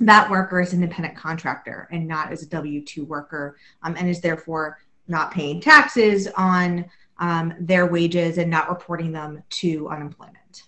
that 0.00 0.30
worker 0.30 0.60
as 0.60 0.72
an 0.72 0.82
independent 0.82 1.16
contractor 1.16 1.86
and 1.92 2.08
not 2.08 2.32
as 2.32 2.42
a 2.42 2.48
W 2.48 2.82
2 2.82 3.04
worker, 3.04 3.58
um, 3.82 3.94
and 3.98 4.08
is 4.08 4.20
therefore 4.20 4.78
not 5.08 5.30
paying 5.30 5.60
taxes 5.60 6.26
on 6.36 6.86
um, 7.20 7.54
their 7.60 7.86
wages 7.86 8.38
and 8.38 8.50
not 8.50 8.68
reporting 8.68 9.12
them 9.12 9.42
to 9.50 9.88
unemployment. 9.88 10.64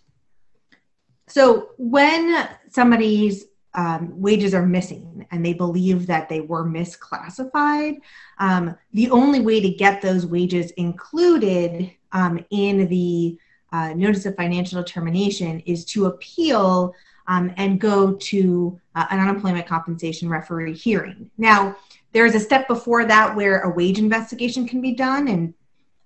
So 1.26 1.70
when 1.78 2.48
somebody's 2.68 3.46
um, 3.74 4.12
wages 4.20 4.52
are 4.52 4.66
missing 4.66 5.26
and 5.30 5.44
they 5.44 5.54
believe 5.54 6.06
that 6.06 6.28
they 6.28 6.42
were 6.42 6.64
misclassified, 6.64 8.00
um, 8.38 8.76
the 8.92 9.10
only 9.10 9.40
way 9.40 9.60
to 9.60 9.70
get 9.70 10.02
those 10.02 10.26
wages 10.26 10.70
included 10.72 11.90
um, 12.12 12.44
in 12.50 12.86
the 12.88 13.38
uh, 13.72 13.94
notice 13.94 14.26
of 14.26 14.36
financial 14.36 14.82
determination 14.82 15.60
is 15.60 15.86
to 15.86 16.04
appeal 16.04 16.94
um, 17.28 17.50
and 17.56 17.80
go 17.80 18.12
to 18.14 18.78
uh, 18.94 19.06
an 19.10 19.18
unemployment 19.18 19.66
compensation 19.66 20.28
referee 20.28 20.74
hearing. 20.74 21.30
Now, 21.38 21.76
there 22.12 22.26
is 22.26 22.34
a 22.34 22.40
step 22.40 22.68
before 22.68 23.06
that 23.06 23.34
where 23.34 23.62
a 23.62 23.70
wage 23.70 23.98
investigation 23.98 24.68
can 24.68 24.82
be 24.82 24.92
done, 24.92 25.28
and 25.28 25.54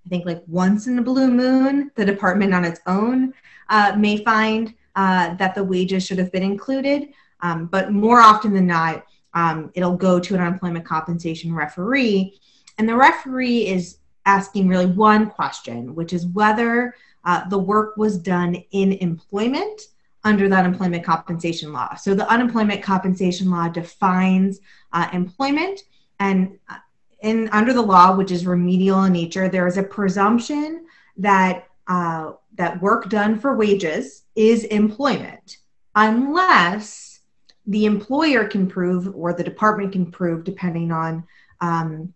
I 0.07 0.09
think 0.09 0.25
like 0.25 0.43
once 0.47 0.87
in 0.87 0.99
a 0.99 1.03
blue 1.03 1.31
moon, 1.31 1.91
the 1.97 2.05
department 2.05 2.55
on 2.55 2.65
its 2.65 2.81
own 2.87 3.35
uh, 3.69 3.97
may 3.99 4.23
find 4.23 4.73
uh, 4.95 5.35
that 5.35 5.55
the 5.55 5.65
wages 5.65 6.07
should 6.07 6.19
have 6.19 6.31
been 6.31 6.45
included. 6.45 7.09
Um, 7.41 7.67
but 7.67 7.93
more 7.93 8.21
often 8.21 8.55
than 8.55 8.67
not, 8.67 9.05
um, 9.35 9.71
it'll 9.75 9.97
go 9.97 10.21
to 10.21 10.35
an 10.35 10.41
unemployment 10.41 10.85
compensation 10.85 11.53
referee. 11.53 12.41
And 12.79 12.89
the 12.89 12.97
referee 12.97 13.67
is 13.67 13.99
asking 14.27 14.69
really 14.69 14.87
one 14.87 15.29
question, 15.29 15.95
which 15.95 16.13
is 16.13 16.27
whether 16.27 16.95
uh, 17.25 17.49
the 17.49 17.59
work 17.59 17.97
was 17.97 18.17
done 18.17 18.55
in 18.71 18.93
employment 18.95 19.83
under 20.25 20.49
the 20.49 20.57
unemployment 20.57 21.05
compensation 21.05 21.73
law. 21.73 21.95
So 21.95 22.15
the 22.15 22.29
unemployment 22.29 22.83
compensation 22.83 23.51
law 23.51 23.69
defines 23.69 24.61
uh, 24.93 25.09
employment 25.13 25.81
and 26.19 26.59
uh, 26.69 26.77
in 27.21 27.49
under 27.53 27.73
the 27.73 27.83
law, 27.83 28.15
which 28.15 28.31
is 28.31 28.47
remedial 28.47 29.05
in 29.05 29.13
nature, 29.13 29.49
there 29.49 29.67
is 29.67 29.79
a 29.79 29.83
presumption 29.83 30.87
that 31.17 31.69
uh, 31.89 32.33
that 32.55 32.81
work 32.81 33.09
done 33.09 33.39
for 33.39 33.57
wages 33.57 34.25
is 34.35 34.65
employment, 34.65 35.59
unless 35.95 37.21
the 37.67 37.85
employer 37.85 38.47
can 38.47 38.67
prove 38.67 39.15
or 39.15 39.33
the 39.33 39.45
department 39.45 39.93
can 39.93 40.11
prove, 40.11 40.45
depending 40.45 40.93
on 40.93 41.25
um, 41.61 42.13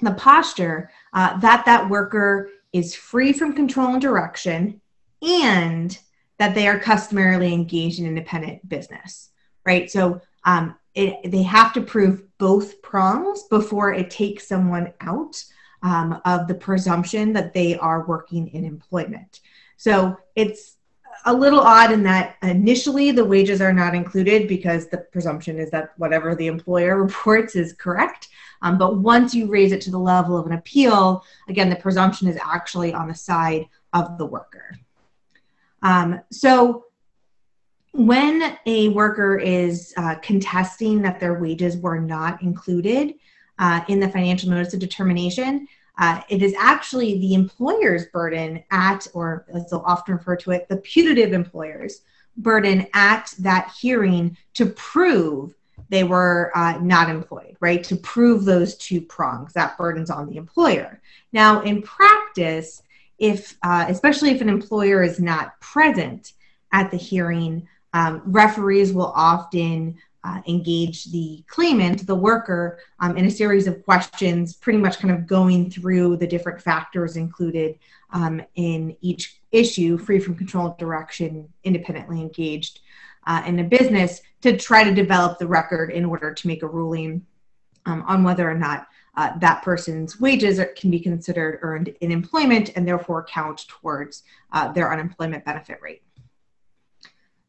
the 0.00 0.12
posture, 0.12 0.90
uh, 1.12 1.38
that 1.38 1.64
that 1.64 1.88
worker 1.88 2.50
is 2.72 2.94
free 2.94 3.32
from 3.32 3.54
control 3.54 3.92
and 3.92 4.02
direction, 4.02 4.80
and 5.22 5.98
that 6.38 6.54
they 6.54 6.66
are 6.66 6.78
customarily 6.78 7.52
engaged 7.52 8.00
in 8.00 8.06
independent 8.06 8.68
business. 8.68 9.30
Right. 9.64 9.90
So 9.90 10.20
um, 10.44 10.76
it, 10.94 11.30
they 11.30 11.42
have 11.42 11.72
to 11.74 11.80
prove 11.80 12.22
both 12.38 12.82
prongs 12.82 13.44
before 13.44 13.92
it 13.92 14.10
takes 14.10 14.46
someone 14.46 14.92
out 15.00 15.42
um, 15.82 16.20
of 16.24 16.46
the 16.48 16.54
presumption 16.54 17.32
that 17.32 17.54
they 17.54 17.76
are 17.78 18.06
working 18.06 18.48
in 18.48 18.64
employment. 18.64 19.40
So 19.76 20.16
it's 20.36 20.76
a 21.24 21.32
little 21.32 21.60
odd 21.60 21.92
in 21.92 22.02
that 22.02 22.36
initially 22.42 23.10
the 23.10 23.24
wages 23.24 23.60
are 23.60 23.72
not 23.72 23.94
included 23.94 24.48
because 24.48 24.88
the 24.88 24.98
presumption 24.98 25.58
is 25.58 25.70
that 25.70 25.92
whatever 25.96 26.34
the 26.34 26.46
employer 26.46 26.96
reports 27.02 27.56
is 27.56 27.72
correct. 27.72 28.28
Um, 28.62 28.78
but 28.78 28.98
once 28.98 29.34
you 29.34 29.46
raise 29.46 29.72
it 29.72 29.80
to 29.82 29.90
the 29.90 29.98
level 29.98 30.38
of 30.38 30.46
an 30.46 30.52
appeal, 30.52 31.24
again, 31.48 31.68
the 31.68 31.76
presumption 31.76 32.28
is 32.28 32.38
actually 32.44 32.94
on 32.94 33.08
the 33.08 33.14
side 33.14 33.66
of 33.92 34.18
the 34.18 34.26
worker. 34.26 34.76
Um, 35.82 36.20
so 36.30 36.86
when 37.92 38.56
a 38.66 38.88
worker 38.88 39.38
is 39.38 39.92
uh, 39.96 40.16
contesting 40.16 41.02
that 41.02 41.20
their 41.20 41.34
wages 41.34 41.76
were 41.76 42.00
not 42.00 42.42
included 42.42 43.14
uh, 43.58 43.80
in 43.88 44.00
the 44.00 44.08
financial 44.08 44.50
notice 44.50 44.72
of 44.74 44.80
determination, 44.80 45.68
uh, 45.98 46.22
it 46.30 46.42
is 46.42 46.54
actually 46.58 47.18
the 47.18 47.34
employer's 47.34 48.06
burden 48.06 48.62
at, 48.70 49.06
or 49.12 49.44
as 49.54 49.68
they'll 49.68 49.84
often 49.86 50.14
refer 50.14 50.36
to 50.36 50.52
it, 50.52 50.66
the 50.68 50.78
putative 50.78 51.32
employer's 51.32 52.00
burden 52.38 52.86
at 52.94 53.34
that 53.38 53.70
hearing 53.78 54.36
to 54.54 54.66
prove 54.66 55.54
they 55.90 56.04
were 56.04 56.50
uh, 56.54 56.78
not 56.80 57.10
employed, 57.10 57.56
right? 57.60 57.84
To 57.84 57.96
prove 57.96 58.46
those 58.46 58.76
two 58.76 59.02
prongs, 59.02 59.52
that 59.52 59.76
burden's 59.76 60.08
on 60.08 60.26
the 60.26 60.38
employer. 60.38 61.02
Now, 61.32 61.60
in 61.60 61.82
practice, 61.82 62.82
if 63.18 63.58
uh, 63.62 63.84
especially 63.88 64.30
if 64.30 64.40
an 64.40 64.48
employer 64.48 65.02
is 65.02 65.20
not 65.20 65.60
present 65.60 66.32
at 66.72 66.90
the 66.90 66.96
hearing, 66.96 67.68
um, 67.92 68.22
referees 68.24 68.92
will 68.92 69.12
often 69.14 69.98
uh, 70.24 70.40
engage 70.46 71.06
the 71.06 71.42
claimant, 71.48 72.06
the 72.06 72.14
worker, 72.14 72.78
um, 73.00 73.16
in 73.16 73.26
a 73.26 73.30
series 73.30 73.66
of 73.66 73.84
questions, 73.84 74.54
pretty 74.54 74.78
much 74.78 74.98
kind 74.98 75.12
of 75.12 75.26
going 75.26 75.68
through 75.70 76.16
the 76.16 76.26
different 76.26 76.60
factors 76.60 77.16
included 77.16 77.78
um, 78.12 78.40
in 78.54 78.96
each 79.00 79.40
issue, 79.50 79.98
free 79.98 80.20
from 80.20 80.36
control 80.36 80.76
direction, 80.78 81.48
independently 81.64 82.20
engaged 82.20 82.80
uh, 83.26 83.42
in 83.46 83.58
a 83.58 83.64
business, 83.64 84.22
to 84.42 84.56
try 84.56 84.84
to 84.84 84.94
develop 84.94 85.38
the 85.38 85.46
record 85.46 85.90
in 85.90 86.04
order 86.04 86.32
to 86.32 86.46
make 86.46 86.62
a 86.62 86.68
ruling 86.68 87.24
um, 87.86 88.04
on 88.06 88.22
whether 88.22 88.48
or 88.48 88.54
not 88.54 88.86
uh, 89.16 89.36
that 89.38 89.62
person's 89.62 90.20
wages 90.20 90.58
are, 90.58 90.66
can 90.66 90.90
be 90.90 91.00
considered 91.00 91.58
earned 91.62 91.88
in 92.00 92.10
employment 92.10 92.70
and 92.76 92.86
therefore 92.86 93.24
count 93.24 93.66
towards 93.68 94.22
uh, 94.52 94.70
their 94.72 94.92
unemployment 94.92 95.44
benefit 95.44 95.78
rate. 95.82 96.02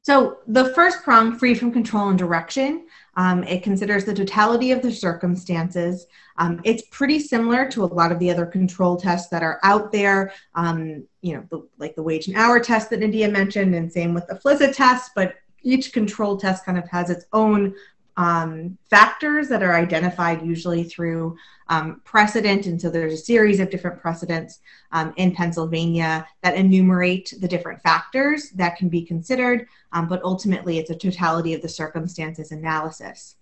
So 0.04 0.40
the 0.48 0.74
first 0.74 1.02
prong, 1.02 1.38
free 1.38 1.56
from 1.56 1.72
control 1.72 2.10
and 2.10 2.20
direction, 2.20 2.88
um, 3.16 3.44
it 3.46 3.64
considers 3.64 4.04
the 4.04 4.14
totality 4.14 4.72
of 4.72 4.82
the 4.82 4.92
circumstances. 4.92 6.08
Um, 6.38 6.60
it's 6.66 6.84
pretty 6.92 7.20
similar 7.20 7.70
to 7.72 7.86
a 7.86 7.86
lot 7.86 8.12
of 8.12 8.20
the 8.20 8.30
other 8.30 8.46
control 8.46 8.98
tests 8.98 9.30
that 9.30 9.44
are 9.44 9.62
out 9.64 9.94
there. 9.94 10.34
Um, 10.56 11.06
you 11.22 11.36
know, 11.36 11.46
the, 11.50 11.66
like 11.78 11.96
the 11.96 12.04
wage 12.04 12.28
and 12.28 12.36
hour 12.36 12.60
test 12.60 12.90
that 12.90 13.00
Nadia 13.00 13.30
mentioned, 13.30 13.76
and 13.76 13.92
same 13.92 14.14
with 14.14 14.28
the 14.28 14.36
FLSA 14.36 14.76
test. 14.76 15.12
But 15.16 15.36
each 15.62 15.94
control 15.94 16.36
test 16.36 16.66
kind 16.66 16.78
of 16.78 16.88
has 16.90 17.10
its 17.10 17.26
own 17.32 17.74
um, 18.18 18.78
factors 18.90 19.48
that 19.50 19.64
are 19.64 19.76
identified 19.76 20.46
usually 20.46 20.84
through 20.84 21.36
um, 21.70 22.02
precedent. 22.04 22.66
And 22.68 22.80
so 22.80 22.90
there's 22.90 23.14
a 23.14 23.18
series 23.18 23.60
of 23.60 23.70
different 23.70 24.00
precedents 24.00 24.60
um, 24.92 25.14
in 25.18 25.34
Pennsylvania 25.34 26.28
that 26.42 26.56
enumerate 26.56 27.34
the 27.40 27.48
different 27.48 27.82
factors 27.82 28.52
that 28.52 28.78
can 28.78 28.90
be 28.90 29.04
considered, 29.04 29.68
um, 29.92 30.08
but 30.08 30.24
ultimately 30.24 30.78
it's 30.78 30.92
a 30.92 30.96
totality 30.96 31.54
of 31.54 31.62
the 31.62 31.70
circumstances 31.70 32.52
analysis. 32.52 33.36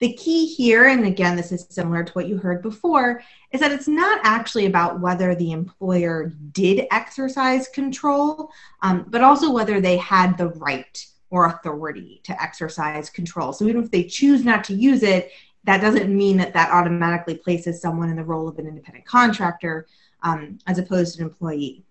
The 0.00 0.12
key 0.14 0.46
here, 0.46 0.88
and 0.88 1.06
again, 1.06 1.36
this 1.36 1.52
is 1.52 1.66
similar 1.70 2.04
to 2.04 2.12
what 2.12 2.28
you 2.28 2.36
heard 2.36 2.62
before, 2.62 3.22
is 3.52 3.60
that 3.60 3.72
it's 3.72 3.88
not 3.88 4.20
actually 4.24 4.66
about 4.66 5.00
whether 5.00 5.34
the 5.34 5.52
employer 5.52 6.32
did 6.52 6.86
exercise 6.90 7.68
control, 7.68 8.50
um, 8.82 9.06
but 9.08 9.22
also 9.22 9.50
whether 9.50 9.80
they 9.80 9.96
had 9.96 10.36
the 10.36 10.48
right 10.48 11.06
or 11.34 11.46
authority 11.46 12.20
to 12.22 12.40
exercise 12.40 13.10
control. 13.10 13.52
So 13.52 13.64
even 13.64 13.82
if 13.82 13.90
they 13.90 14.04
choose 14.04 14.44
not 14.44 14.62
to 14.64 14.72
use 14.72 15.02
it, 15.02 15.32
that 15.64 15.80
doesn't 15.80 16.16
mean 16.16 16.36
that 16.36 16.52
that 16.52 16.70
automatically 16.70 17.36
places 17.36 17.82
someone 17.82 18.08
in 18.08 18.14
the 18.14 18.22
role 18.22 18.46
of 18.46 18.56
an 18.60 18.68
independent 18.68 19.04
contractor 19.04 19.88
um, 20.22 20.58
as 20.68 20.78
opposed 20.78 21.16
to 21.16 21.22
an 21.22 21.28
employee. 21.28 21.82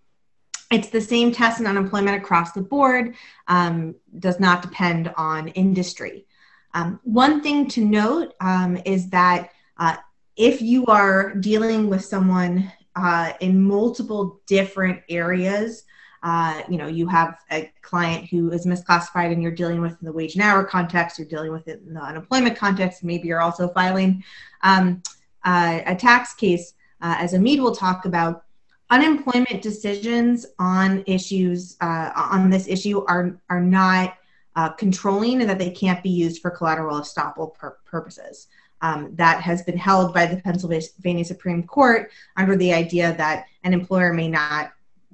It's 0.72 0.88
the 0.88 1.02
same 1.02 1.34
test 1.34 1.60
in 1.60 1.68
unemployment 1.68 2.16
across 2.16 2.54
the 2.54 2.62
board, 2.62 3.16
um, 3.50 3.96
does 4.18 4.40
not 4.40 4.62
depend 4.62 5.14
on 5.18 5.50
industry. 5.50 6.26
Um, 6.74 7.02
one 7.04 7.44
thing 7.44 7.68
to 7.72 7.84
note 7.84 8.36
um, 8.40 8.78
is 8.86 9.10
that 9.10 9.50
uh, 9.78 9.98
if 10.38 10.62
you 10.62 10.86
are 10.86 11.36
dealing 11.36 11.90
with 11.90 12.06
someone 12.06 12.72
uh, 12.96 13.34
in 13.42 13.62
multiple 13.62 14.40
different 14.48 15.02
areas 15.10 15.84
uh, 16.24 16.64
you 16.70 16.78
know, 16.78 16.88
you 16.88 17.06
have 17.06 17.38
a 17.52 17.70
client 17.82 18.30
who 18.30 18.50
is 18.52 18.66
misclassified 18.66 19.34
and 19.34 19.44
you're 19.44 19.52
dealing 19.52 19.82
with 19.82 19.92
in 19.92 20.06
the 20.06 20.12
wage 20.12 20.36
and 20.36 20.44
hour 20.44 20.64
context, 20.64 21.20
you're 21.20 21.28
dealing 21.28 21.52
with 21.52 21.68
it 21.68 21.82
in 21.86 21.94
the 21.94 22.02
unemployment 22.02 22.58
context, 22.58 23.04
maybe 23.04 23.28
you're 23.28 23.42
also 23.42 23.68
filing 23.68 24.24
um, 24.62 25.04
uh, 25.44 25.82
a 25.86 25.94
tax 25.94 26.34
case, 26.34 26.76
uh, 27.02 27.16
as 27.20 27.34
Omeed 27.34 27.60
will 27.60 27.76
talk 27.76 28.06
about. 28.06 28.46
Unemployment 28.90 29.62
decisions 29.62 30.46
on 30.60 31.04
issues 31.08 31.76
uh, 31.82 32.12
on 32.16 32.50
this 32.50 32.68
issue 32.68 33.04
are 33.06 33.40
are 33.50 33.62
not 33.62 34.16
uh, 34.56 34.70
controlling 34.70 35.42
and 35.42 35.50
that 35.50 35.58
they 35.58 35.72
can't 35.72 36.04
be 36.04 36.10
used 36.10 36.42
for 36.42 36.52
collateral 36.52 37.00
estoppel 37.00 37.54
pur- 37.56 37.78
purposes. 37.86 38.48
Um, 38.82 39.16
that 39.16 39.42
has 39.42 39.64
been 39.64 39.78
held 39.78 40.14
by 40.14 40.26
the 40.26 40.38
Pennsylvania 40.38 41.26
Supreme 41.26 41.64
Court 41.64 42.12
under 42.38 42.56
the 42.56 42.74
idea 42.74 43.16
that 43.18 43.46
an 43.64 43.74
employer 43.74 44.14
may 44.14 44.28
not 44.28 44.74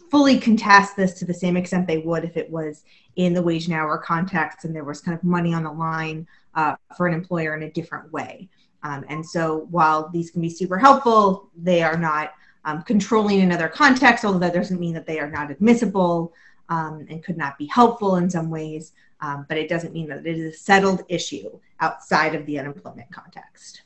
fully 0.09 0.39
contest 0.39 0.95
this 0.95 1.13
to 1.13 1.25
the 1.25 1.33
same 1.33 1.57
extent 1.57 1.87
they 1.87 1.99
would 1.99 2.23
if 2.23 2.37
it 2.37 2.49
was 2.49 2.83
in 3.15 3.33
the 3.33 3.41
wage 3.41 3.65
and 3.65 3.73
hour 3.73 3.97
context 3.97 4.65
and 4.65 4.75
there 4.75 4.83
was 4.83 5.01
kind 5.01 5.17
of 5.17 5.23
money 5.23 5.53
on 5.53 5.63
the 5.63 5.71
line 5.71 6.27
uh, 6.55 6.75
for 6.95 7.07
an 7.07 7.13
employer 7.13 7.55
in 7.55 7.63
a 7.63 7.71
different 7.71 8.11
way. 8.11 8.49
Um, 8.83 9.05
and 9.09 9.25
so 9.25 9.67
while 9.71 10.09
these 10.09 10.31
can 10.31 10.41
be 10.41 10.49
super 10.49 10.77
helpful, 10.77 11.49
they 11.55 11.81
are 11.81 11.97
not 11.97 12.33
um, 12.65 12.83
controlling 12.83 13.39
in 13.39 13.51
other 13.51 13.67
contexts, 13.67 14.25
although 14.25 14.39
that 14.39 14.53
doesn't 14.53 14.79
mean 14.79 14.93
that 14.93 15.05
they 15.05 15.19
are 15.19 15.29
not 15.29 15.51
admissible 15.51 16.33
um, 16.69 17.05
and 17.09 17.23
could 17.23 17.37
not 17.37 17.57
be 17.57 17.65
helpful 17.65 18.17
in 18.17 18.29
some 18.29 18.49
ways. 18.49 18.93
Um, 19.21 19.45
but 19.49 19.57
it 19.57 19.67
doesn't 19.67 19.93
mean 19.93 20.07
that 20.09 20.25
it 20.25 20.37
is 20.37 20.53
a 20.53 20.57
settled 20.57 21.03
issue 21.09 21.59
outside 21.81 22.35
of 22.35 22.45
the 22.45 22.57
unemployment 22.57 23.11
context. 23.11 23.81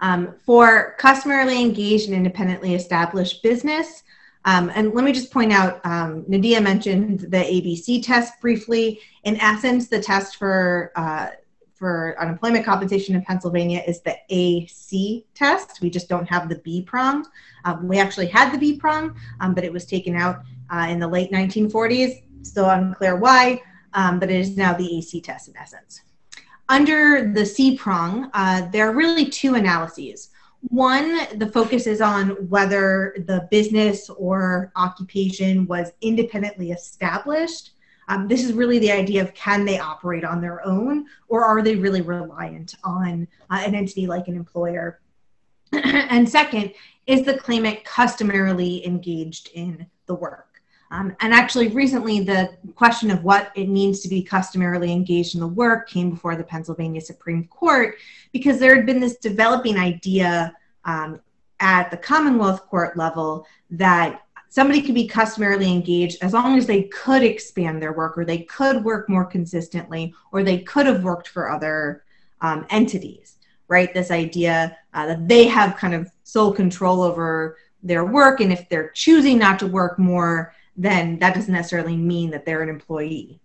Um, 0.00 0.34
for 0.44 0.96
customarily 0.98 1.60
engaged 1.60 2.06
and 2.06 2.16
independently 2.16 2.74
established 2.74 3.42
business, 3.42 4.02
um, 4.44 4.70
and 4.74 4.92
let 4.92 5.04
me 5.04 5.12
just 5.12 5.30
point 5.30 5.52
out, 5.52 5.80
um, 5.84 6.24
Nadia 6.26 6.60
mentioned 6.60 7.20
the 7.20 7.38
ABC 7.38 8.02
test 8.04 8.40
briefly. 8.40 9.00
In 9.24 9.36
essence, 9.40 9.88
the 9.88 10.00
test 10.00 10.36
for 10.36 10.92
uh, 10.96 11.28
for 11.82 12.14
unemployment 12.20 12.64
compensation 12.64 13.16
in 13.16 13.22
Pennsylvania 13.22 13.82
is 13.86 14.02
the 14.02 14.16
AC 14.28 15.26
test. 15.34 15.80
We 15.80 15.90
just 15.90 16.08
don't 16.08 16.28
have 16.28 16.48
the 16.48 16.56
B 16.56 16.82
prong. 16.82 17.26
Um, 17.64 17.88
we 17.88 17.98
actually 17.98 18.28
had 18.28 18.52
the 18.52 18.58
B 18.58 18.76
prong, 18.76 19.16
um, 19.40 19.52
but 19.52 19.64
it 19.64 19.72
was 19.72 19.84
taken 19.84 20.16
out 20.16 20.42
uh, 20.70 20.86
in 20.88 21.00
the 21.00 21.08
late 21.08 21.32
1940s. 21.32 22.22
Still 22.42 22.70
unclear 22.70 23.16
why, 23.16 23.60
um, 23.94 24.20
but 24.20 24.30
it 24.30 24.40
is 24.40 24.56
now 24.56 24.74
the 24.74 24.98
AC 24.98 25.20
test 25.20 25.48
in 25.48 25.56
essence. 25.56 26.02
Under 26.68 27.32
the 27.32 27.44
C 27.44 27.76
prong, 27.76 28.30
uh, 28.32 28.68
there 28.70 28.88
are 28.88 28.94
really 28.94 29.28
two 29.28 29.54
analyses. 29.56 30.30
One, 30.68 31.38
the 31.38 31.48
focus 31.48 31.86
is 31.86 32.00
on 32.00 32.30
whether 32.48 33.14
the 33.26 33.48
business 33.50 34.08
or 34.08 34.72
occupation 34.76 35.66
was 35.66 35.92
independently 36.00 36.70
established. 36.70 37.72
Um, 38.08 38.28
this 38.28 38.44
is 38.44 38.52
really 38.52 38.78
the 38.78 38.92
idea 38.92 39.22
of 39.22 39.34
can 39.34 39.64
they 39.64 39.78
operate 39.78 40.24
on 40.24 40.40
their 40.40 40.64
own 40.66 41.06
or 41.28 41.44
are 41.44 41.62
they 41.62 41.76
really 41.76 42.00
reliant 42.00 42.76
on 42.84 43.26
uh, 43.50 43.62
an 43.64 43.74
entity 43.74 44.06
like 44.06 44.28
an 44.28 44.36
employer? 44.36 45.00
and 45.72 46.28
second, 46.28 46.72
is 47.06 47.24
the 47.24 47.36
claimant 47.36 47.84
customarily 47.84 48.86
engaged 48.86 49.50
in 49.54 49.86
the 50.06 50.14
work? 50.14 50.51
Um, 50.92 51.16
and 51.20 51.32
actually, 51.32 51.68
recently, 51.68 52.20
the 52.20 52.50
question 52.74 53.10
of 53.10 53.24
what 53.24 53.50
it 53.54 53.70
means 53.70 54.00
to 54.00 54.10
be 54.10 54.22
customarily 54.22 54.92
engaged 54.92 55.34
in 55.34 55.40
the 55.40 55.46
work 55.46 55.88
came 55.88 56.10
before 56.10 56.36
the 56.36 56.44
Pennsylvania 56.44 57.00
Supreme 57.00 57.48
Court 57.48 57.96
because 58.30 58.58
there 58.58 58.76
had 58.76 58.84
been 58.84 59.00
this 59.00 59.16
developing 59.16 59.78
idea 59.78 60.54
um, 60.84 61.18
at 61.60 61.90
the 61.90 61.96
Commonwealth 61.96 62.66
Court 62.66 62.94
level 62.94 63.46
that 63.70 64.20
somebody 64.50 64.82
could 64.82 64.94
be 64.94 65.08
customarily 65.08 65.72
engaged 65.72 66.18
as 66.22 66.34
long 66.34 66.58
as 66.58 66.66
they 66.66 66.82
could 66.82 67.22
expand 67.22 67.80
their 67.80 67.94
work 67.94 68.18
or 68.18 68.26
they 68.26 68.40
could 68.40 68.84
work 68.84 69.08
more 69.08 69.24
consistently 69.24 70.12
or 70.30 70.42
they 70.42 70.58
could 70.58 70.84
have 70.84 71.02
worked 71.02 71.28
for 71.28 71.50
other 71.50 72.04
um, 72.42 72.66
entities, 72.68 73.36
right? 73.66 73.94
This 73.94 74.10
idea 74.10 74.76
uh, 74.92 75.06
that 75.06 75.26
they 75.26 75.46
have 75.46 75.78
kind 75.78 75.94
of 75.94 76.10
sole 76.24 76.52
control 76.52 77.00
over 77.00 77.56
their 77.82 78.04
work 78.04 78.40
and 78.40 78.52
if 78.52 78.68
they're 78.68 78.90
choosing 78.90 79.38
not 79.38 79.58
to 79.58 79.66
work 79.66 79.98
more 79.98 80.52
then 80.76 81.18
that 81.18 81.34
doesn't 81.34 81.52
necessarily 81.52 81.96
mean 81.96 82.30
that 82.30 82.44
they're 82.44 82.62
an 82.62 82.68
employee. 82.68 83.38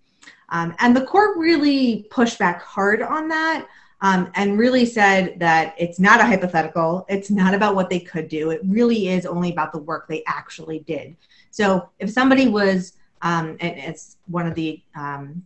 Um, 0.49 0.75
and 0.79 0.95
the 0.95 1.05
court 1.05 1.37
really 1.37 2.07
pushed 2.09 2.39
back 2.39 2.61
hard 2.61 3.01
on 3.01 3.27
that 3.27 3.67
um, 4.01 4.31
and 4.35 4.57
really 4.57 4.85
said 4.85 5.39
that 5.39 5.75
it's 5.77 5.99
not 5.99 6.21
a 6.21 6.25
hypothetical. 6.25 7.05
It's 7.09 7.29
not 7.29 7.53
about 7.53 7.75
what 7.75 7.89
they 7.89 7.99
could 7.99 8.29
do. 8.29 8.51
It 8.51 8.61
really 8.63 9.09
is 9.09 9.25
only 9.25 9.51
about 9.51 9.73
the 9.73 9.79
work 9.79 10.07
they 10.07 10.23
actually 10.25 10.79
did. 10.79 11.17
So 11.51 11.89
if 11.99 12.09
somebody 12.09 12.47
was 12.47 12.93
um, 13.21 13.57
and 13.59 13.77
it's 13.77 14.17
one 14.27 14.47
of 14.47 14.55
the 14.55 14.81
um, 14.95 15.43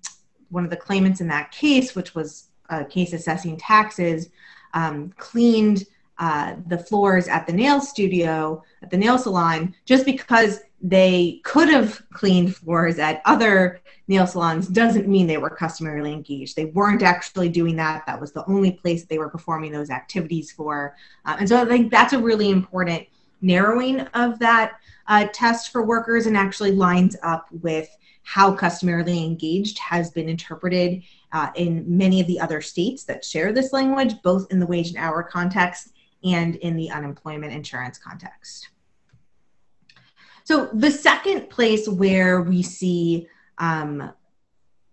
one 0.49 0.63
of 0.63 0.69
the 0.69 0.77
claimants 0.77 1.21
in 1.21 1.27
that 1.27 1.51
case, 1.51 1.95
which 1.95 2.13
was 2.13 2.49
a 2.69 2.83
case 2.83 3.13
assessing 3.13 3.57
taxes, 3.57 4.29
um, 4.73 5.13
cleaned 5.17 5.85
uh, 6.17 6.55
the 6.67 6.77
floors 6.77 7.27
at 7.27 7.47
the 7.47 7.53
nail 7.53 7.79
studio, 7.79 8.61
at 8.81 8.89
the 8.89 8.97
nail 8.97 9.17
salon, 9.17 9.73
just 9.85 10.05
because 10.05 10.59
they 10.81 11.41
could 11.43 11.69
have 11.69 12.01
cleaned 12.11 12.55
floors 12.55 12.97
at 12.97 13.21
other 13.25 13.81
nail 14.07 14.25
salons 14.25 14.67
doesn't 14.67 15.07
mean 15.07 15.27
they 15.27 15.37
were 15.37 15.49
customarily 15.49 16.11
engaged. 16.11 16.55
They 16.55 16.65
weren't 16.65 17.03
actually 17.03 17.49
doing 17.49 17.75
that. 17.77 18.05
That 18.05 18.19
was 18.19 18.31
the 18.31 18.45
only 18.47 18.71
place 18.71 19.05
they 19.05 19.19
were 19.19 19.29
performing 19.29 19.71
those 19.71 19.89
activities 19.89 20.51
for. 20.51 20.95
Uh, 21.25 21.37
and 21.39 21.47
so 21.47 21.61
I 21.61 21.65
think 21.65 21.91
that's 21.91 22.13
a 22.13 22.19
really 22.19 22.49
important 22.49 23.07
narrowing 23.41 24.01
of 24.01 24.39
that 24.39 24.73
uh, 25.07 25.27
test 25.33 25.71
for 25.71 25.85
workers 25.85 26.25
and 26.25 26.35
actually 26.35 26.71
lines 26.71 27.15
up 27.23 27.47
with 27.61 27.95
how 28.23 28.53
customarily 28.53 29.23
engaged 29.23 29.77
has 29.79 30.11
been 30.11 30.29
interpreted 30.29 31.03
uh, 31.31 31.49
in 31.55 31.85
many 31.87 32.21
of 32.21 32.27
the 32.27 32.39
other 32.39 32.61
states 32.61 33.03
that 33.03 33.25
share 33.25 33.51
this 33.51 33.73
language, 33.73 34.13
both 34.23 34.51
in 34.51 34.59
the 34.59 34.65
wage 34.65 34.89
and 34.89 34.97
hour 34.97 35.23
context 35.23 35.93
and 36.23 36.55
in 36.57 36.75
the 36.75 36.89
unemployment 36.89 37.51
insurance 37.51 37.97
context. 37.97 38.69
So, 40.51 40.67
the 40.73 40.91
second 40.91 41.49
place 41.49 41.87
where 41.87 42.41
we 42.41 42.61
see 42.61 43.29
um, 43.57 44.11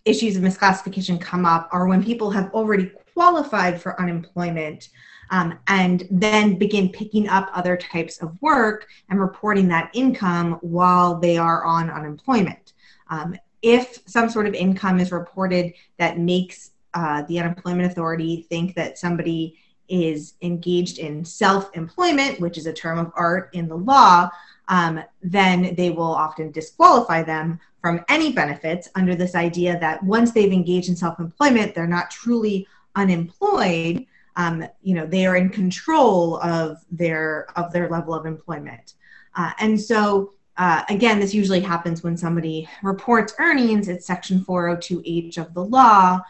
issues 0.04 0.36
of 0.36 0.44
misclassification 0.44 1.20
come 1.20 1.44
up 1.44 1.68
are 1.72 1.88
when 1.88 2.04
people 2.04 2.30
have 2.30 2.54
already 2.54 2.92
qualified 3.12 3.82
for 3.82 4.00
unemployment 4.00 4.90
um, 5.30 5.58
and 5.66 6.06
then 6.12 6.58
begin 6.58 6.90
picking 6.90 7.28
up 7.28 7.50
other 7.52 7.76
types 7.76 8.18
of 8.18 8.40
work 8.40 8.86
and 9.10 9.20
reporting 9.20 9.66
that 9.66 9.90
income 9.94 10.58
while 10.60 11.18
they 11.18 11.36
are 11.36 11.64
on 11.64 11.90
unemployment. 11.90 12.74
Um, 13.10 13.36
if 13.60 13.98
some 14.06 14.30
sort 14.30 14.46
of 14.46 14.54
income 14.54 15.00
is 15.00 15.10
reported 15.10 15.72
that 15.96 16.20
makes 16.20 16.70
uh, 16.94 17.22
the 17.22 17.40
unemployment 17.40 17.90
authority 17.90 18.46
think 18.48 18.76
that 18.76 18.96
somebody 18.96 19.58
is 19.88 20.34
engaged 20.42 20.98
in 20.98 21.24
self 21.24 21.74
employment, 21.74 22.38
which 22.38 22.58
is 22.58 22.66
a 22.66 22.72
term 22.72 22.98
of 22.98 23.10
art 23.16 23.50
in 23.54 23.66
the 23.68 23.76
law, 23.76 24.30
um, 24.68 25.02
then 25.22 25.74
they 25.74 25.90
will 25.90 26.14
often 26.14 26.50
disqualify 26.50 27.22
them 27.22 27.58
from 27.80 28.04
any 28.08 28.32
benefits 28.32 28.88
under 28.94 29.14
this 29.14 29.34
idea 29.34 29.78
that 29.80 30.02
once 30.02 30.32
they've 30.32 30.52
engaged 30.52 30.88
in 30.88 30.96
self 30.96 31.18
employment, 31.18 31.74
they're 31.74 31.86
not 31.86 32.10
truly 32.10 32.66
unemployed. 32.94 34.06
Um, 34.36 34.64
you 34.82 34.94
know 34.94 35.06
they 35.06 35.26
are 35.26 35.36
in 35.36 35.48
control 35.48 36.40
of 36.42 36.78
their 36.90 37.46
of 37.56 37.72
their 37.72 37.88
level 37.88 38.14
of 38.14 38.26
employment. 38.26 38.94
Uh, 39.34 39.52
and 39.58 39.80
so 39.80 40.32
uh, 40.56 40.82
again 40.88 41.18
this 41.18 41.34
usually 41.34 41.60
happens 41.60 42.02
when 42.02 42.16
somebody 42.16 42.68
reports 42.82 43.34
earnings. 43.38 43.88
It's 43.88 44.06
section 44.06 44.44
402h 44.44 45.38
of 45.38 45.54
the 45.54 45.64
law. 45.64 46.20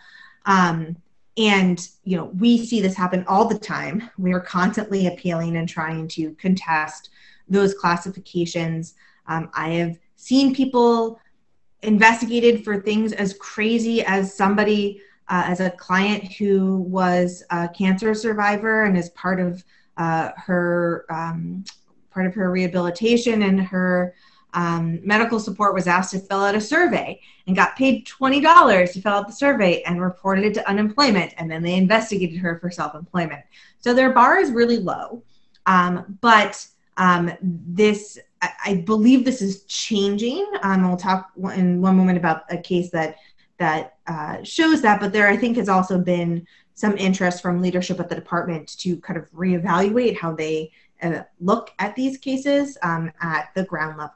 Um, 0.47 0.97
and 1.37 1.87
you 2.05 2.17
know 2.17 2.27
we 2.39 2.65
see 2.65 2.81
this 2.81 2.95
happen 2.95 3.25
all 3.27 3.47
the 3.47 3.59
time. 3.59 4.11
We 4.17 4.33
are 4.33 4.41
constantly 4.41 5.07
appealing 5.07 5.57
and 5.57 5.69
trying 5.69 6.09
to 6.09 6.33
contest 6.35 7.11
those 7.49 7.75
classifications. 7.75 8.95
Um, 9.27 9.51
i 9.55 9.71
have 9.71 9.99
seen 10.17 10.55
people 10.55 11.21
investigated 11.83 12.65
for 12.65 12.81
things 12.81 13.13
as 13.13 13.35
crazy 13.35 14.03
as 14.03 14.35
somebody 14.35 15.01
uh, 15.29 15.45
as 15.47 15.61
a 15.61 15.71
client 15.71 16.33
who 16.33 16.79
was 16.79 17.45
a 17.51 17.69
cancer 17.69 18.15
survivor 18.15 18.85
and 18.85 18.97
as 18.97 19.11
part 19.11 19.39
of 19.39 19.63
uh, 19.97 20.31
her 20.37 21.05
um, 21.11 21.65
part 22.11 22.27
of 22.27 22.35
her 22.35 22.51
rehabilitation 22.51 23.43
and 23.43 23.61
her 23.61 24.15
um, 24.55 24.99
medical 25.07 25.39
support 25.39 25.75
was 25.75 25.87
asked 25.87 26.13
to 26.13 26.19
fill 26.19 26.41
out 26.41 26.55
a 26.55 26.61
survey 26.61 27.21
and 27.47 27.55
got 27.55 27.77
paid 27.77 28.07
$20 28.07 28.93
to 28.93 29.01
fill 29.01 29.13
out 29.13 29.27
the 29.27 29.33
survey 29.33 29.83
and 29.83 30.01
reported 30.01 30.45
it 30.45 30.55
to 30.55 30.69
unemployment 30.69 31.35
and 31.37 31.51
then 31.51 31.63
they 31.63 31.75
investigated 31.75 32.39
her 32.39 32.59
for 32.59 32.71
self-employment. 32.71 33.45
So 33.79 33.93
their 33.93 34.13
bar 34.13 34.39
is 34.39 34.51
really 34.51 34.79
low. 34.79 35.23
Um, 35.67 36.19
but 36.23 36.67
um, 36.99 37.33
this 37.41 38.19
I, 38.43 38.51
I, 38.65 38.75
believe 38.87 39.25
this 39.25 39.41
is 39.41 39.65
changing 39.65 40.47
um, 40.63 40.87
we'll 40.87 40.97
talk 40.97 41.31
in 41.55 41.81
one 41.81 41.97
moment 41.97 42.19
about 42.19 42.43
a 42.51 42.59
case 42.59 42.91
that 42.91 43.17
that 43.59 43.97
uh, 44.07 44.43
shows 44.43 44.81
that, 44.83 45.01
but 45.01 45.13
there 45.13 45.29
I 45.29 45.37
think 45.37 45.57
has 45.57 45.69
also 45.69 45.99
been 45.99 46.47
some 46.75 46.97
interest 46.97 47.43
from 47.43 47.61
leadership 47.61 48.01
at 48.01 48.09
the 48.09 48.15
department 48.15 48.79
to 48.79 48.97
kind 48.99 49.19
of 49.19 49.31
reevaluate 49.33 50.17
how 50.17 50.33
they 50.33 50.71
uh, 51.03 51.23
look 51.41 51.71
at 51.79 51.95
these 51.97 52.17
cases 52.17 52.79
um, 52.83 53.11
at 53.21 53.51
the 53.55 53.65
ground 53.65 53.99
level. 53.99 54.15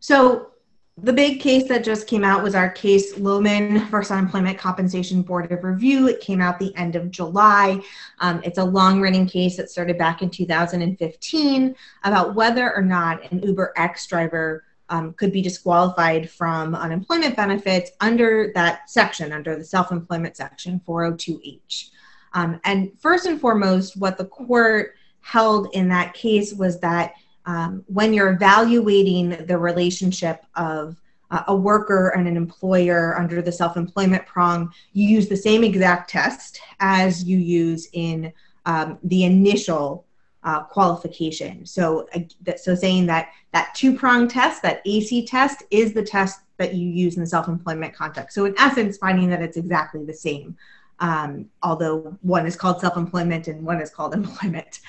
So 0.00 0.52
the 0.96 1.12
big 1.12 1.40
case 1.40 1.68
that 1.68 1.82
just 1.82 2.06
came 2.06 2.22
out 2.22 2.42
was 2.42 2.54
our 2.54 2.70
case 2.70 3.18
Lowman 3.18 3.86
versus 3.90 4.12
Unemployment 4.12 4.58
Compensation 4.58 5.22
Board 5.22 5.50
of 5.50 5.64
Review. 5.64 6.06
It 6.06 6.20
came 6.20 6.40
out 6.40 6.60
the 6.60 6.74
end 6.76 6.94
of 6.94 7.10
July. 7.10 7.82
Um, 8.20 8.40
it's 8.44 8.58
a 8.58 8.64
long 8.64 9.00
running 9.00 9.26
case 9.26 9.56
that 9.56 9.70
started 9.70 9.98
back 9.98 10.22
in 10.22 10.30
2015 10.30 11.74
about 12.04 12.36
whether 12.36 12.72
or 12.74 12.82
not 12.82 13.30
an 13.32 13.42
Uber 13.42 13.72
X 13.76 14.06
driver 14.06 14.64
um, 14.88 15.14
could 15.14 15.32
be 15.32 15.42
disqualified 15.42 16.30
from 16.30 16.76
unemployment 16.76 17.34
benefits 17.34 17.90
under 18.00 18.52
that 18.54 18.88
section, 18.88 19.32
under 19.32 19.56
the 19.56 19.64
self 19.64 19.90
employment 19.90 20.36
section 20.36 20.80
402H. 20.86 21.90
Um, 22.34 22.60
and 22.64 22.92
first 23.00 23.26
and 23.26 23.40
foremost, 23.40 23.96
what 23.96 24.16
the 24.16 24.26
court 24.26 24.94
held 25.22 25.68
in 25.72 25.88
that 25.88 26.14
case 26.14 26.52
was 26.52 26.78
that 26.80 27.14
um, 27.46 27.84
when 27.86 28.14
you're 28.14 28.32
evaluating 28.32 29.30
the 29.46 29.58
relationship 29.58 30.44
of 30.54 30.96
uh, 31.30 31.42
a 31.48 31.56
worker 31.56 32.10
and 32.10 32.28
an 32.28 32.36
employer 32.36 33.18
under 33.18 33.42
the 33.42 33.52
self 33.52 33.76
employment 33.76 34.26
prong, 34.26 34.72
you 34.92 35.08
use 35.08 35.28
the 35.28 35.36
same 35.36 35.64
exact 35.64 36.10
test 36.10 36.60
as 36.80 37.24
you 37.24 37.38
use 37.38 37.88
in 37.92 38.32
um, 38.66 38.98
the 39.02 39.24
initial 39.24 40.06
uh, 40.44 40.62
qualification. 40.62 41.64
So, 41.64 42.06
uh, 42.14 42.52
so 42.56 42.74
saying 42.74 43.06
that 43.06 43.30
that 43.52 43.74
two-prong 43.74 44.28
test, 44.28 44.62
that 44.62 44.82
AC 44.84 45.26
test, 45.26 45.62
is 45.70 45.92
the 45.92 46.02
test 46.02 46.40
that 46.58 46.74
you 46.74 46.88
use 46.88 47.16
in 47.16 47.22
the 47.22 47.26
self-employment 47.26 47.94
context. 47.94 48.34
So, 48.34 48.44
in 48.44 48.54
essence, 48.58 48.98
finding 48.98 49.30
that 49.30 49.42
it's 49.42 49.56
exactly 49.56 50.04
the 50.04 50.14
same, 50.14 50.56
um, 51.00 51.46
although 51.62 52.16
one 52.20 52.46
is 52.46 52.56
called 52.56 52.80
self-employment 52.80 53.48
and 53.48 53.64
one 53.64 53.80
is 53.80 53.90
called 53.90 54.14
employment. 54.22 54.80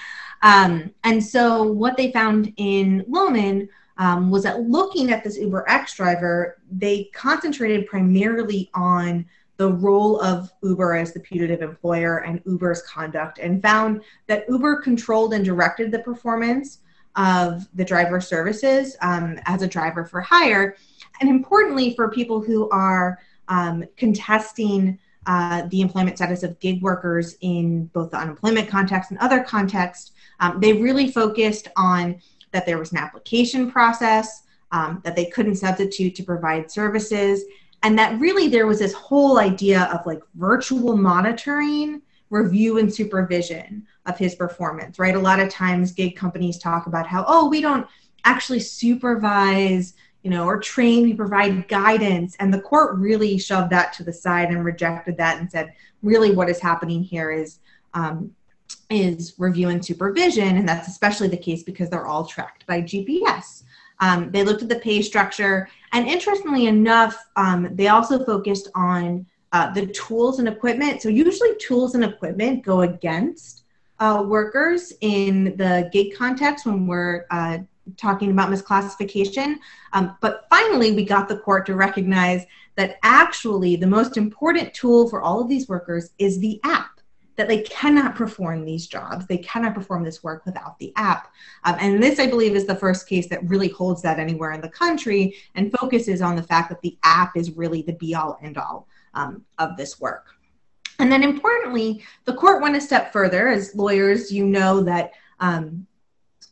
Um, 0.46 0.92
and 1.04 1.24
so, 1.24 1.64
what 1.64 1.98
they 1.98 2.12
found 2.12 2.54
in 2.58 3.04
Lowman 3.08 3.68
um, 3.98 4.30
was 4.30 4.44
that 4.44 4.62
looking 4.62 5.12
at 5.12 5.24
this 5.24 5.40
Uber 5.40 5.68
X 5.68 5.96
driver, 5.96 6.62
they 6.72 7.06
concentrated 7.16 7.88
primarily 7.88 8.70
on 8.76 9.26
the 9.58 9.72
role 9.72 10.22
of 10.22 10.52
Uber 10.62 10.98
as 10.98 11.14
the 11.14 11.20
putative 11.20 11.64
employer 11.64 12.20
and 12.20 12.44
Uber's 12.46 12.84
conduct 12.84 13.40
and 13.40 13.60
found 13.60 14.04
that 14.28 14.46
Uber 14.48 14.82
controlled 14.82 15.34
and 15.34 15.44
directed 15.44 15.92
the 15.92 16.00
performance 16.00 16.80
of 17.16 17.68
the 17.74 17.86
driver 17.86 18.22
services 18.22 18.96
um, 19.02 19.40
as 19.46 19.64
a 19.64 19.68
driver 19.68 20.06
for 20.06 20.22
hire. 20.22 20.76
And 21.22 21.30
importantly, 21.30 21.96
for 21.96 22.12
people 22.12 22.40
who 22.40 22.70
are 22.70 23.18
um, 23.48 23.84
contesting 23.98 25.00
uh, 25.26 25.64
the 25.70 25.82
employment 25.82 26.18
status 26.18 26.44
of 26.44 26.60
gig 26.60 26.84
workers 26.84 27.36
in 27.42 27.86
both 27.88 28.12
the 28.12 28.18
unemployment 28.18 28.70
context 28.70 29.10
and 29.10 29.20
other 29.20 29.42
contexts, 29.42 30.12
um, 30.40 30.60
they 30.60 30.74
really 30.74 31.12
focused 31.12 31.68
on 31.76 32.22
that 32.52 32.66
there 32.66 32.78
was 32.78 32.92
an 32.92 32.98
application 32.98 33.72
process, 33.72 34.44
um, 34.72 35.02
that 35.04 35.16
they 35.16 35.26
couldn't 35.26 35.56
substitute 35.56 36.16
to 36.16 36.24
provide 36.24 36.72
services, 36.72 37.44
and 37.84 37.98
that 38.00 38.20
really 38.20 38.48
there 38.48 38.68
was 38.68 38.80
this 38.80 38.94
whole 38.94 39.38
idea 39.38 39.84
of 39.94 40.06
like 40.06 40.22
virtual 40.36 40.98
monitoring 40.98 42.02
review 42.30 42.80
and 42.80 42.92
supervision 42.94 43.86
of 44.08 44.18
his 44.18 44.36
performance 44.36 44.98
right? 44.98 45.16
A 45.16 45.20
lot 45.20 45.40
of 45.40 45.50
times 45.50 45.92
gig 45.92 46.16
companies 46.16 46.58
talk 46.58 46.88
about 46.88 47.06
how 47.06 47.24
oh 47.28 47.48
we 47.48 47.62
don't 47.62 47.88
actually 48.26 48.60
supervise 48.60 49.94
you 50.24 50.32
know 50.32 50.46
or 50.46 50.60
train 50.60 51.04
we 51.04 51.14
provide 51.14 51.68
guidance 51.68 52.36
and 52.40 52.52
the 52.52 52.60
court 52.60 52.98
really 52.98 53.38
shoved 53.38 53.70
that 53.70 53.94
to 53.94 54.04
the 54.04 54.12
side 54.12 54.50
and 54.50 54.66
rejected 54.66 55.16
that 55.18 55.40
and 55.40 55.52
said 55.52 55.72
really 56.02 56.32
what 56.32 56.50
is 56.50 56.60
happening 56.60 57.04
here 57.04 57.32
is 57.32 57.60
um, 57.94 58.32
is 58.90 59.34
review 59.38 59.70
and 59.70 59.84
supervision 59.84 60.58
and 60.58 60.68
that's 60.68 60.88
especially 60.88 61.28
the 61.28 61.38
case 61.38 61.64
because 61.64 61.90
they're 61.90 62.06
all 62.06 62.26
tracked 62.26 62.66
by 62.68 62.82
gps 62.82 63.64
um, 64.00 64.32
they 64.32 64.44
looked 64.44 64.62
at 64.62 64.70
the 64.70 64.80
pay 64.80 65.02
structure, 65.02 65.70
and 65.94 66.08
interestingly 66.08 66.68
enough, 66.68 67.18
um, 67.36 67.70
they 67.72 67.88
also 67.88 68.24
focused 68.24 68.70
on 68.76 69.26
uh, 69.52 69.72
the 69.74 69.88
tools 69.88 70.40
and 70.40 70.48
equipment. 70.48 71.02
So, 71.02 71.10
usually, 71.10 71.56
tools 71.58 71.96
and 71.96 72.04
equipment 72.04 72.66
go 72.66 72.82
against 72.82 73.64
uh, 74.00 74.24
workers 74.26 74.92
in 75.02 75.56
the 75.56 75.90
gig 75.94 76.16
context 76.16 76.66
when 76.66 76.86
we're 76.88 77.26
uh, 77.32 77.60
talking 77.96 78.32
about 78.32 78.50
misclassification. 78.50 79.56
Um, 79.94 80.18
but 80.20 80.48
finally, 80.50 80.92
we 80.92 81.06
got 81.06 81.30
the 81.30 81.38
court 81.38 81.66
to 81.68 81.76
recognize 81.76 82.46
that 82.76 82.98
actually 83.04 83.78
the 83.78 83.88
most 83.88 84.18
important 84.18 84.74
tool 84.74 85.10
for 85.10 85.22
all 85.22 85.40
of 85.40 85.48
these 85.48 85.70
workers 85.70 86.10
is 86.18 86.40
the 86.40 86.60
app 86.66 86.95
that 87.36 87.48
they 87.48 87.62
cannot 87.64 88.16
perform 88.16 88.64
these 88.64 88.88
jobs, 88.88 89.28
they 89.28 89.38
cannot 89.40 89.76
perform 89.76 90.04
this 90.04 90.24
work 90.24 90.46
without 90.46 90.78
the 90.80 90.94
app. 90.96 91.34
Um, 91.64 91.76
and 91.80 92.02
this, 92.02 92.20
I 92.20 92.28
believe, 92.28 92.56
is 92.56 92.66
the 92.66 92.76
first 92.76 93.08
case 93.08 93.28
that 93.30 93.48
really 93.48 93.70
holds 93.70 94.02
that 94.04 94.20
anywhere 94.20 94.52
in 94.52 94.62
the 94.62 94.70
country 94.70 95.36
and 95.56 95.72
focuses 95.78 96.22
on 96.22 96.36
the 96.36 96.44
fact 96.44 96.70
that 96.70 96.82
the 96.82 96.98
app 97.04 97.36
is 97.36 97.52
really 97.52 97.82
the 97.82 97.94
be 97.94 98.16
all 98.16 98.40
end 98.42 98.58
all 98.58 98.88
um, 99.14 99.44
of 99.58 99.76
this 99.78 100.00
work. 100.00 100.28
And 101.00 101.12
then 101.12 101.24
importantly, 101.24 102.04
the 102.24 102.34
court 102.34 102.62
went 102.62 102.78
a 102.78 102.82
step 102.82 103.12
further. 103.12 103.50
As 103.50 103.76
lawyers, 103.76 104.32
you 104.32 104.46
know 104.46 104.82
that 104.82 105.12
um, 105.40 105.86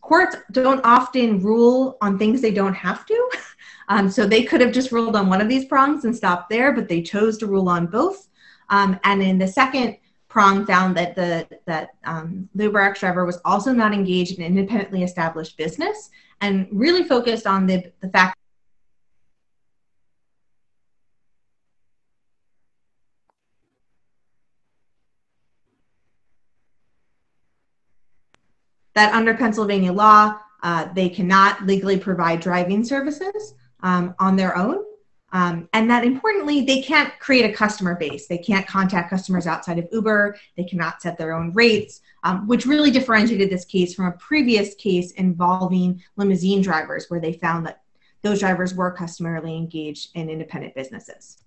courts 0.01 0.35
don't 0.51 0.81
often 0.83 1.41
rule 1.41 1.97
on 2.01 2.19
things 2.19 2.41
they 2.41 2.51
don't 2.51 2.75
have 2.75 3.05
to. 3.05 3.29
Um, 3.89 4.09
so 4.09 4.25
they 4.25 4.43
could 4.43 4.61
have 4.61 4.71
just 4.71 4.93
ruled 4.93 5.17
on 5.17 5.27
one 5.27 5.41
of 5.41 5.49
these 5.49 5.65
prongs 5.65 6.05
and 6.05 6.15
stopped 6.15 6.49
there, 6.49 6.71
but 6.71 6.87
they 6.87 7.01
chose 7.01 7.37
to 7.39 7.47
rule 7.47 7.67
on 7.67 7.85
both. 7.85 8.29
Um, 8.69 8.97
and 9.03 9.21
in 9.21 9.37
the 9.37 9.47
second 9.47 9.97
prong, 10.33 10.65
found 10.65 10.97
that 10.97 11.15
the 11.15 11.47
that 11.67 11.91
um, 12.05 12.49
UberX 12.57 12.99
driver 12.99 13.23
was 13.23 13.39
also 13.45 13.71
not 13.71 13.93
engaged 13.93 14.39
in 14.39 14.43
independently 14.43 15.03
established 15.03 15.55
business 15.57 16.09
and 16.41 16.67
really 16.71 17.03
focused 17.03 17.45
on 17.45 17.67
the 17.67 17.91
the 18.01 18.09
fact 18.09 18.35
that 28.95 29.13
under 29.13 29.35
Pennsylvania 29.35 29.93
law, 29.93 30.39
uh, 30.63 30.91
they 30.93 31.09
cannot 31.09 31.63
legally 31.67 31.97
provide 31.97 32.39
driving 32.39 32.83
services 32.83 33.53
um, 33.83 34.15
on 34.17 34.35
their 34.35 34.57
own. 34.57 34.83
Um, 35.33 35.67
and 35.73 35.89
that 35.89 36.05
importantly, 36.05 36.61
they 36.61 36.81
can't 36.83 37.11
create 37.19 37.49
a 37.49 37.53
customer 37.53 37.95
base. 37.95 38.27
They 38.27 38.37
can't 38.37 38.67
contact 38.67 39.09
customers 39.09 39.47
outside 39.47 39.79
of 39.79 39.87
Uber. 39.91 40.37
They 40.55 40.63
cannot 40.63 41.01
set 41.01 41.17
their 41.17 41.33
own 41.33 41.51
rates, 41.53 42.01
um, 42.23 42.47
which 42.47 42.67
really 42.67 42.91
differentiated 42.91 43.49
this 43.49 43.65
case 43.65 43.95
from 43.95 44.05
a 44.05 44.11
previous 44.13 44.75
case 44.75 45.11
involving 45.13 46.03
limousine 46.17 46.61
drivers, 46.61 47.07
where 47.09 47.19
they 47.19 47.33
found 47.33 47.65
that 47.65 47.81
those 48.21 48.39
drivers 48.39 48.75
were 48.75 48.91
customarily 48.91 49.57
engaged 49.57 50.11
in 50.13 50.29
independent 50.29 50.75
businesses. 50.75 51.37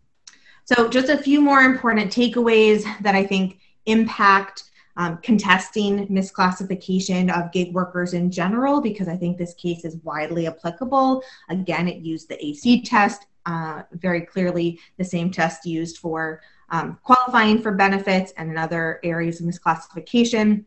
So, 0.64 0.88
just 0.88 1.08
a 1.08 1.16
few 1.16 1.40
more 1.40 1.60
important 1.60 2.12
takeaways 2.12 2.84
that 3.02 3.14
I 3.14 3.24
think 3.24 3.60
impact 3.86 4.64
um, 4.96 5.18
contesting 5.18 6.08
misclassification 6.08 7.30
of 7.30 7.52
gig 7.52 7.72
workers 7.72 8.14
in 8.14 8.32
general, 8.32 8.80
because 8.80 9.06
I 9.06 9.16
think 9.16 9.38
this 9.38 9.54
case 9.54 9.84
is 9.84 9.96
widely 10.02 10.48
applicable. 10.48 11.22
Again, 11.50 11.86
it 11.86 11.98
used 11.98 12.28
the 12.28 12.44
AC 12.44 12.82
test, 12.82 13.26
uh, 13.46 13.82
very 13.92 14.20
clearly 14.20 14.78
the 14.98 15.04
same 15.04 15.30
test 15.30 15.64
used 15.64 15.98
for 15.98 16.42
um, 16.70 16.98
qualifying 17.02 17.62
for 17.62 17.72
benefits 17.72 18.32
and 18.36 18.50
in 18.50 18.58
other 18.58 19.00
areas 19.04 19.40
of 19.40 19.46
misclassification. 19.46 20.66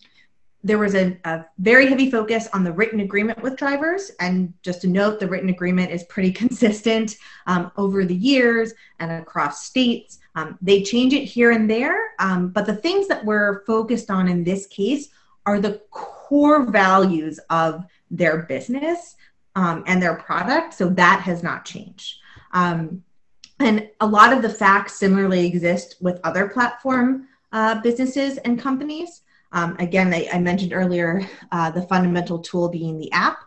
There 0.63 0.77
was 0.77 0.95
a, 0.95 1.17
a, 1.23 1.45
very 1.59 1.87
heavy 1.87 2.11
focus 2.11 2.47
on 2.53 2.63
the 2.63 2.71
written 2.71 2.99
agreement 3.01 3.41
with 3.41 3.55
drivers. 3.55 4.11
And 4.19 4.53
just 4.61 4.81
to 4.81 4.87
note, 4.87 5.19
the 5.19 5.27
written 5.27 5.49
agreement 5.49 5.91
is 5.91 6.03
pretty 6.05 6.31
consistent 6.43 7.17
um, 7.47 7.71
over 7.77 8.05
the 8.05 8.15
years 8.15 8.73
and 8.99 9.11
across 9.11 9.65
states. 9.65 10.19
Um, 10.35 10.57
they 10.61 10.83
change 10.83 11.13
it 11.13 11.25
here 11.25 11.51
and 11.51 11.69
there, 11.69 12.11
um, 12.19 12.49
but 12.49 12.65
the 12.65 12.75
things 12.75 13.07
that 13.07 13.25
we're 13.25 13.65
focused 13.65 14.09
on 14.09 14.27
in 14.27 14.43
this 14.43 14.67
case 14.67 15.09
are 15.45 15.59
the 15.59 15.81
core 15.91 16.63
values 16.63 17.39
of 17.49 17.83
their 18.11 18.43
business 18.43 19.15
um, 19.55 19.83
and 19.87 20.01
their 20.01 20.15
product. 20.15 20.73
So 20.73 20.89
that 20.89 21.21
has 21.21 21.43
not 21.43 21.65
changed. 21.65 22.18
Um, 22.51 23.03
and 23.59 23.89
a 23.99 24.07
lot 24.07 24.31
of 24.31 24.41
the 24.41 24.49
facts 24.49 24.93
similarly 24.93 25.45
exist 25.45 25.95
with 25.99 26.19
other 26.23 26.47
platform 26.47 27.27
uh, 27.51 27.81
businesses 27.81 28.37
and 28.39 28.59
companies. 28.59 29.21
Um, 29.51 29.75
again, 29.79 30.13
I, 30.13 30.29
I, 30.31 30.39
mentioned 30.39 30.73
earlier 30.73 31.27
uh, 31.51 31.71
the 31.71 31.81
fundamental 31.81 32.39
tool 32.39 32.69
being 32.69 32.99
the 32.99 33.11
app, 33.11 33.39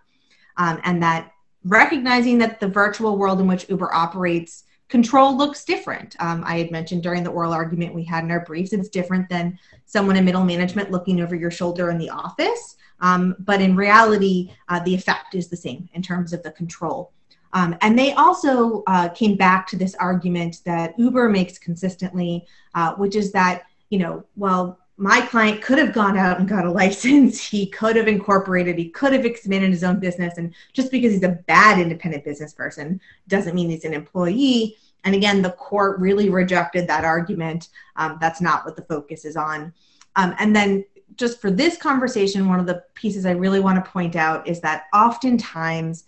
um, 0.57 0.81
and 0.83 1.01
that 1.03 1.33
recognizing 1.65 2.39
that 2.39 2.59
the 2.59 2.67
virtual 2.67 3.17
world 3.17 3.41
in 3.41 3.47
which 3.47 3.69
Uber 3.69 3.95
operates 3.95 4.65
control 4.89 5.37
looks 5.37 5.65
different. 5.65 6.17
Um, 6.19 6.43
I 6.45 6.59
had 6.59 6.71
mentioned 6.71 7.03
during 7.03 7.23
the 7.23 7.31
oral 7.31 7.53
argument 7.53 7.95
we 7.95 8.05
had 8.05 8.25
in 8.25 8.31
our 8.31 8.45
briefs, 8.45 8.73
it's 8.73 8.89
different 8.89 9.29
than 9.29 9.59
someone 9.87 10.17
in 10.17 10.25
middle 10.25 10.45
management 10.45 10.91
looking 10.91 11.21
over 11.21 11.35
your 11.35 11.51
shoulder 11.51 11.91
in 11.91 11.99
the 11.99 12.11
office. 12.11 12.77
Um, 13.01 13.35
but 13.39 13.63
in 13.63 13.75
reality, 13.75 14.53
uh, 14.69 14.81
the 14.81 14.95
effect 14.95 15.35
is 15.35 15.49
the 15.49 15.57
same 15.57 15.89
in 15.95 16.03
terms 16.03 16.33
of 16.33 16.43
the 16.43 16.51
control. 16.51 17.13
Um, 17.53 17.77
and 17.83 17.99
they 17.99 18.13
also 18.15 18.83
uh, 18.87 19.09
came 19.11 19.37
back 19.37 19.67
to 19.69 19.77
this 19.77 19.95
argument 19.97 20.61
that 20.65 20.99
Uber 20.99 21.29
makes 21.29 21.59
consistently, 21.59 22.47
uh, 22.75 22.95
which 22.95 23.15
is 23.15 23.33
that, 23.33 23.65
you 23.91 23.99
know, 23.99 24.25
well, 24.37 24.79
my 24.97 25.21
client 25.21 25.63
could 25.63 25.79
have 25.79 25.93
gone 25.93 26.17
out 26.17 26.39
and 26.39 26.49
got 26.49 26.65
a 26.65 26.71
license. 26.83 27.47
He 27.47 27.67
could 27.67 27.97
have 27.97 28.09
incorporated, 28.09 28.79
he 28.79 28.89
could 28.89 29.13
have 29.13 29.25
expanded 29.25 29.71
his 29.71 29.85
own 29.85 29.99
business. 29.99 30.39
And 30.39 30.55
just 30.73 30.91
because 30.91 31.13
he's 31.13 31.23
a 31.23 31.41
bad 31.47 31.79
independent 31.79 32.25
business 32.25 32.55
person 32.55 33.01
doesn't 33.29 33.55
mean 33.55 33.71
he's 33.71 33.85
an 33.85 33.95
employee. 33.95 34.77
And 35.05 35.15
again, 35.15 35.43
the 35.43 35.51
court 35.51 35.99
really 35.99 36.31
rejected 36.31 36.87
that 36.87 37.05
argument. 37.05 37.69
Um, 37.97 38.19
that's 38.21 38.41
not 38.41 38.65
what 38.65 38.77
the 38.77 38.83
focus 38.83 39.25
is 39.25 39.37
on. 39.37 39.73
Um, 40.17 40.35
and 40.39 40.55
then, 40.55 40.85
just 41.17 41.43
for 41.43 41.51
this 41.51 41.77
conversation, 41.77 42.49
one 42.49 42.59
of 42.59 42.67
the 42.67 42.83
pieces 42.95 43.27
I 43.27 43.33
really 43.33 43.61
want 43.61 43.85
to 43.85 43.91
point 43.91 44.17
out 44.17 44.49
is 44.49 44.61
that 44.61 44.85
oftentimes 44.95 46.05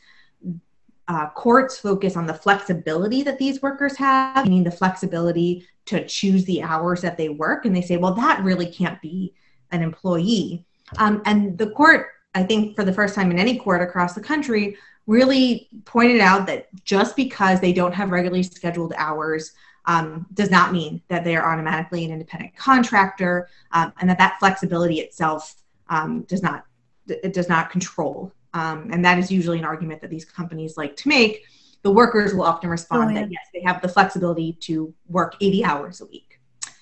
uh, 1.09 1.29
courts 1.31 1.79
focus 1.79 2.17
on 2.17 2.27
the 2.27 2.35
flexibility 2.35 3.23
that 3.23 3.39
these 3.39 3.61
workers 3.61 3.97
have, 3.97 4.45
meaning 4.45 4.65
the 4.65 4.71
flexibility 4.71 5.67
to 5.87 6.07
choose 6.07 6.45
the 6.45 6.63
hours 6.63 7.01
that 7.03 7.19
they 7.19 7.29
work. 7.29 7.67
And 7.67 7.77
they 7.77 7.83
say, 7.83 7.97
well, 7.97 8.15
that 8.15 8.43
really 8.43 8.67
can't 8.67 9.01
be 9.03 9.35
an 9.71 9.83
employee. 9.83 10.65
Um, 10.99 11.23
and 11.27 11.59
the 11.59 11.71
court, 11.71 12.09
I 12.35 12.43
think, 12.43 12.77
for 12.77 12.85
the 12.85 12.93
first 12.93 13.15
time 13.15 13.31
in 13.31 13.39
any 13.39 13.59
court 13.59 13.83
across 13.83 14.15
the 14.15 14.21
country, 14.21 14.77
really 15.07 15.69
pointed 15.85 16.21
out 16.21 16.47
that 16.47 16.69
just 16.85 17.17
because 17.17 17.61
they 17.61 17.73
don't 17.73 17.93
have 17.93 18.11
regularly 18.11 18.43
scheduled 18.43 18.95
hours 18.97 19.53
um, 19.87 20.27
does 20.33 20.51
not 20.51 20.73
mean 20.73 21.03
that 21.09 21.25
they 21.25 21.37
are 21.37 21.53
automatically 21.53 22.05
an 22.05 22.11
independent 22.11 22.57
contractor, 22.57 23.49
um, 23.73 23.93
and 24.01 24.09
that 24.09 24.19
that 24.19 24.39
flexibility 24.39 25.01
itself 25.01 25.57
um, 25.91 26.23
does 26.23 26.43
not 26.43 26.65
it 27.07 27.35
does 27.35 27.51
not 27.51 27.71
control. 27.71 28.33
Um, 28.55 28.89
and 28.93 29.05
that 29.05 29.19
is 29.19 29.31
usually 29.31 29.59
an 29.59 29.65
argument 29.65 30.01
that 30.01 30.11
these 30.11 30.25
companies 30.25 30.77
like 30.77 30.97
to 30.97 31.09
make. 31.09 31.45
The 31.83 31.91
workers 31.91 32.33
will 32.33 32.45
often 32.45 32.71
respond 32.71 33.11
oh, 33.11 33.15
yeah. 33.15 33.21
that 33.21 33.33
yes, 33.33 33.47
they 33.53 33.61
have 33.61 33.83
the 33.83 33.89
flexibility 33.89 34.55
to 34.61 34.95
work 35.09 35.35
80 35.41 35.65
hours 35.65 36.01
a 36.01 36.07
week. 36.07 36.41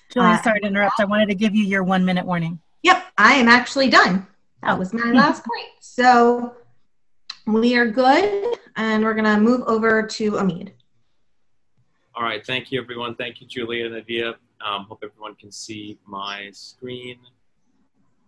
Julie, 0.09 0.27
uh, 0.27 0.41
sorry 0.41 0.61
to 0.61 0.67
interrupt. 0.67 0.99
I 0.99 1.05
wanted 1.05 1.27
to 1.27 1.35
give 1.35 1.55
you 1.55 1.65
your 1.65 1.83
one 1.83 2.05
minute 2.05 2.25
warning. 2.25 2.59
Yep, 2.83 3.03
I 3.17 3.33
am 3.33 3.49
actually 3.49 3.89
done. 3.89 4.25
That 4.61 4.77
was 4.77 4.93
my 4.93 5.11
last 5.11 5.43
point. 5.45 5.67
So 5.81 6.55
we 7.47 7.75
are 7.75 7.87
good, 7.87 8.55
and 8.77 9.03
we're 9.03 9.15
going 9.15 9.25
to 9.25 9.39
move 9.39 9.63
over 9.67 10.03
to 10.03 10.31
Omeed. 10.33 10.71
All 12.15 12.23
right, 12.23 12.45
thank 12.45 12.71
you, 12.71 12.79
everyone. 12.79 13.15
Thank 13.15 13.41
you, 13.41 13.47
Julia 13.47 13.85
and 13.85 13.95
Nadia. 13.95 14.35
Um, 14.63 14.85
hope 14.85 15.03
everyone 15.03 15.35
can 15.35 15.51
see 15.51 15.97
my 16.05 16.49
screen. 16.53 17.17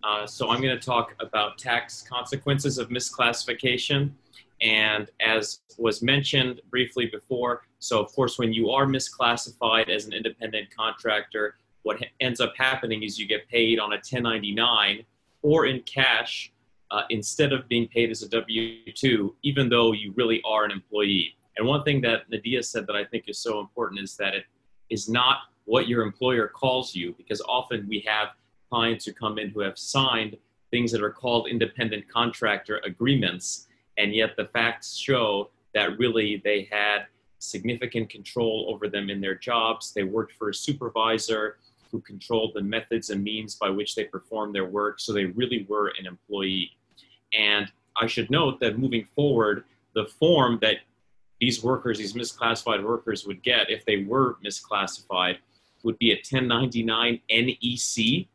Uh, 0.05 0.27
so 0.27 0.49
I'm 0.51 0.61
going 0.61 0.77
to 0.77 0.85
talk 0.85 1.15
about 1.19 1.57
tax 1.57 2.03
consequences 2.03 2.77
of 2.77 2.89
misclassification. 2.89 4.11
And 4.61 5.09
as 5.19 5.61
was 5.79 6.03
mentioned 6.03 6.61
briefly 6.69 7.07
before, 7.07 7.63
so 7.79 7.99
of 8.01 8.13
course, 8.13 8.37
when 8.37 8.53
you 8.53 8.69
are 8.69 8.85
misclassified 8.85 9.89
as 9.89 10.05
an 10.05 10.13
independent 10.13 10.67
contractor, 10.75 11.55
what 11.81 11.97
ends 12.19 12.39
up 12.39 12.53
happening 12.55 13.01
is 13.01 13.17
you 13.17 13.27
get 13.27 13.49
paid 13.49 13.79
on 13.79 13.93
a 13.93 13.95
1099 13.95 15.03
or 15.41 15.65
in 15.65 15.81
cash 15.81 16.51
uh, 16.91 17.01
instead 17.09 17.51
of 17.51 17.67
being 17.67 17.87
paid 17.87 18.11
as 18.11 18.21
a 18.21 18.29
W 18.29 18.91
2, 18.91 19.35
even 19.41 19.69
though 19.69 19.91
you 19.91 20.13
really 20.15 20.39
are 20.45 20.65
an 20.65 20.71
employee. 20.71 21.35
And 21.57 21.67
one 21.67 21.83
thing 21.83 21.99
that 22.01 22.29
Nadia 22.29 22.61
said 22.61 22.85
that 22.87 22.95
I 22.95 23.05
think 23.05 23.25
is 23.27 23.39
so 23.39 23.59
important 23.59 24.01
is 24.01 24.15
that 24.17 24.35
it 24.35 24.45
is 24.91 25.09
not 25.09 25.37
what 25.65 25.87
your 25.87 26.03
employer 26.03 26.47
calls 26.47 26.93
you, 26.93 27.15
because 27.17 27.41
often 27.47 27.87
we 27.89 28.01
have 28.07 28.29
clients 28.75 29.05
who 29.05 29.13
come 29.13 29.37
in 29.37 29.49
who 29.51 29.61
have 29.61 29.77
signed 29.77 30.35
things 30.69 30.91
that 30.91 31.01
are 31.01 31.09
called 31.09 31.47
independent 31.47 32.03
contractor 32.09 32.81
agreements, 32.83 33.67
and 33.97 34.13
yet 34.13 34.35
the 34.35 34.47
facts 34.47 34.97
show 34.97 35.49
that 35.73 35.97
really 35.97 36.41
they 36.43 36.67
had 36.69 37.05
significant 37.39 38.09
control 38.09 38.65
over 38.67 38.89
them 38.89 39.09
in 39.09 39.21
their 39.21 39.35
jobs. 39.35 39.93
They 39.93 40.03
worked 40.03 40.33
for 40.33 40.49
a 40.49 40.53
supervisor 40.53 41.57
who 41.89 42.01
controlled 42.01 42.51
the 42.53 42.61
methods 42.61 43.11
and 43.11 43.23
means 43.23 43.55
by 43.55 43.69
which 43.69 43.95
they 43.95 44.03
performed 44.03 44.53
their 44.53 44.65
work. 44.65 44.99
So 44.99 45.13
they 45.13 45.25
really 45.25 45.65
were 45.69 45.93
an 45.97 46.05
employee. 46.05 46.71
And 47.31 47.71
I 47.95 48.07
should 48.07 48.29
note 48.29 48.59
that 48.59 48.77
moving 48.77 49.07
forward, 49.15 49.63
the 49.93 50.07
form 50.19 50.59
that 50.61 50.79
these 51.39 51.63
workers, 51.63 51.97
these 51.97 52.11
misclassified 52.11 52.83
workers 52.83 53.25
would 53.25 53.41
get 53.41 53.69
if 53.69 53.85
they 53.85 54.03
were 54.03 54.35
misclassified 54.45 55.37
would 55.83 55.97
be 55.97 56.11
a 56.11 56.15
1099 56.15 57.21
NEC. 57.29 58.27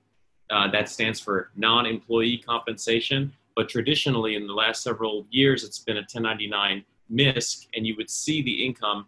Uh, 0.50 0.70
that 0.70 0.88
stands 0.88 1.20
for 1.20 1.50
non 1.56 1.86
employee 1.86 2.38
compensation. 2.38 3.32
But 3.56 3.68
traditionally, 3.68 4.36
in 4.36 4.46
the 4.46 4.52
last 4.52 4.82
several 4.82 5.26
years, 5.30 5.64
it's 5.64 5.78
been 5.78 5.96
a 5.96 6.00
1099 6.00 6.84
MISC, 7.08 7.68
and 7.74 7.86
you 7.86 7.94
would 7.96 8.08
see 8.10 8.42
the 8.42 8.64
income 8.64 9.06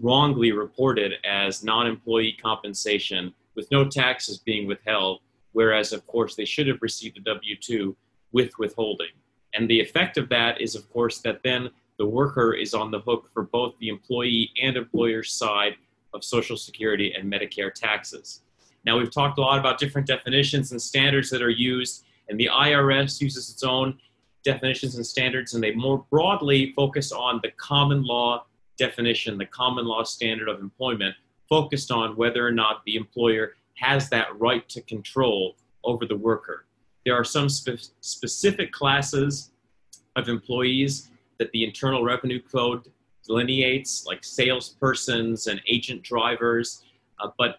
wrongly 0.00 0.52
reported 0.52 1.14
as 1.24 1.62
non 1.62 1.86
employee 1.86 2.36
compensation 2.40 3.34
with 3.56 3.70
no 3.70 3.88
taxes 3.88 4.38
being 4.38 4.66
withheld 4.66 5.20
whereas, 5.52 5.92
of 5.92 6.06
course, 6.06 6.34
they 6.34 6.44
should 6.44 6.66
have 6.66 6.82
received 6.82 7.18
a 7.18 7.20
W 7.20 7.56
2 7.56 7.96
with 8.32 8.58
withholding. 8.58 9.08
And 9.54 9.68
the 9.68 9.80
effect 9.80 10.16
of 10.16 10.28
that 10.28 10.60
is, 10.60 10.74
of 10.74 10.88
course, 10.90 11.18
that 11.18 11.42
then 11.42 11.70
the 11.98 12.06
worker 12.06 12.54
is 12.54 12.72
on 12.72 12.90
the 12.90 13.00
hook 13.00 13.30
for 13.32 13.42
both 13.42 13.74
the 13.78 13.88
employee 13.88 14.50
and 14.62 14.76
employer 14.76 15.22
side 15.22 15.74
of 16.14 16.24
Social 16.24 16.56
Security 16.56 17.12
and 17.12 17.30
Medicare 17.30 17.72
taxes. 17.72 18.42
Now, 18.84 18.98
we've 18.98 19.10
talked 19.10 19.38
a 19.38 19.42
lot 19.42 19.58
about 19.58 19.78
different 19.78 20.06
definitions 20.06 20.72
and 20.72 20.80
standards 20.80 21.30
that 21.30 21.42
are 21.42 21.50
used, 21.50 22.04
and 22.28 22.38
the 22.38 22.48
IRS 22.50 23.20
uses 23.20 23.50
its 23.50 23.62
own 23.62 23.98
definitions 24.44 24.96
and 24.96 25.06
standards, 25.06 25.54
and 25.54 25.62
they 25.62 25.72
more 25.72 26.04
broadly 26.10 26.72
focus 26.74 27.12
on 27.12 27.40
the 27.42 27.50
common 27.52 28.02
law 28.02 28.46
definition, 28.78 29.36
the 29.36 29.46
common 29.46 29.84
law 29.84 30.02
standard 30.02 30.48
of 30.48 30.60
employment, 30.60 31.14
focused 31.48 31.90
on 31.90 32.16
whether 32.16 32.46
or 32.46 32.52
not 32.52 32.82
the 32.84 32.96
employer 32.96 33.54
has 33.74 34.08
that 34.08 34.28
right 34.38 34.66
to 34.68 34.80
control 34.82 35.56
over 35.84 36.06
the 36.06 36.16
worker. 36.16 36.66
There 37.04 37.14
are 37.14 37.24
some 37.24 37.48
spe- 37.48 37.90
specific 38.00 38.72
classes 38.72 39.50
of 40.16 40.28
employees 40.28 41.10
that 41.38 41.50
the 41.52 41.64
Internal 41.64 42.04
Revenue 42.04 42.40
Code 42.40 42.90
delineates, 43.26 44.06
like 44.06 44.22
salespersons 44.22 45.46
and 45.46 45.60
agent 45.66 46.02
drivers, 46.02 46.84
uh, 47.18 47.28
but 47.38 47.58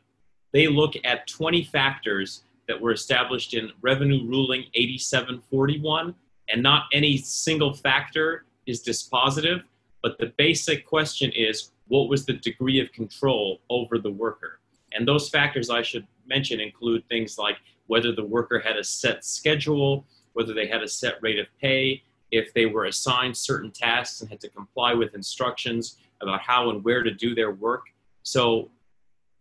they 0.54 0.68
look 0.68 0.94
at 1.04 1.28
20 1.28 1.64
factors 1.66 2.44
that 2.68 2.80
were 2.80 2.92
established 2.92 3.54
in 3.54 3.72
Revenue 3.82 4.26
Ruling 4.26 4.66
8741, 4.74 6.16
and 6.50 6.64
not 6.64 6.86
any 6.94 7.18
single 7.18 7.74
factor 7.74 8.46
is 8.66 8.84
dispositive, 8.84 9.64
but 10.04 10.18
the 10.18 10.34
basic 10.38 10.86
question 10.86 11.32
is 11.36 11.72
what 11.88 12.10
was 12.10 12.26
the 12.26 12.34
degree 12.34 12.80
of 12.80 12.92
control 12.92 13.62
over 13.70 13.98
the 13.98 14.12
worker? 14.12 14.60
And 14.94 15.08
those 15.08 15.30
factors 15.30 15.70
I 15.70 15.82
should 15.82 16.08
mention 16.26 16.60
include 16.60 17.08
things 17.08 17.38
like 17.38 17.58
whether 17.88 18.14
the 18.14 18.24
worker 18.24 18.60
had 18.60 18.78
a 18.78 18.84
set 18.84 19.26
schedule, 19.26 20.06
whether 20.34 20.54
they 20.54 20.68
had 20.68 20.82
a 20.82 20.88
set 20.88 21.16
rate 21.22 21.40
of 21.40 21.48
pay, 21.60 22.04
if 22.32 22.54
they 22.54 22.66
were 22.66 22.86
assigned 22.86 23.36
certain 23.36 23.72
tasks 23.72 24.22
and 24.22 24.30
had 24.30 24.40
to 24.40 24.50
comply 24.50 24.94
with 24.94 25.14
instructions 25.14 25.98
about 26.22 26.42
how 26.42 26.70
and 26.70 26.84
where 26.84 27.04
to 27.04 27.12
do 27.12 27.36
their 27.36 27.52
work. 27.52 27.88
So 28.24 28.70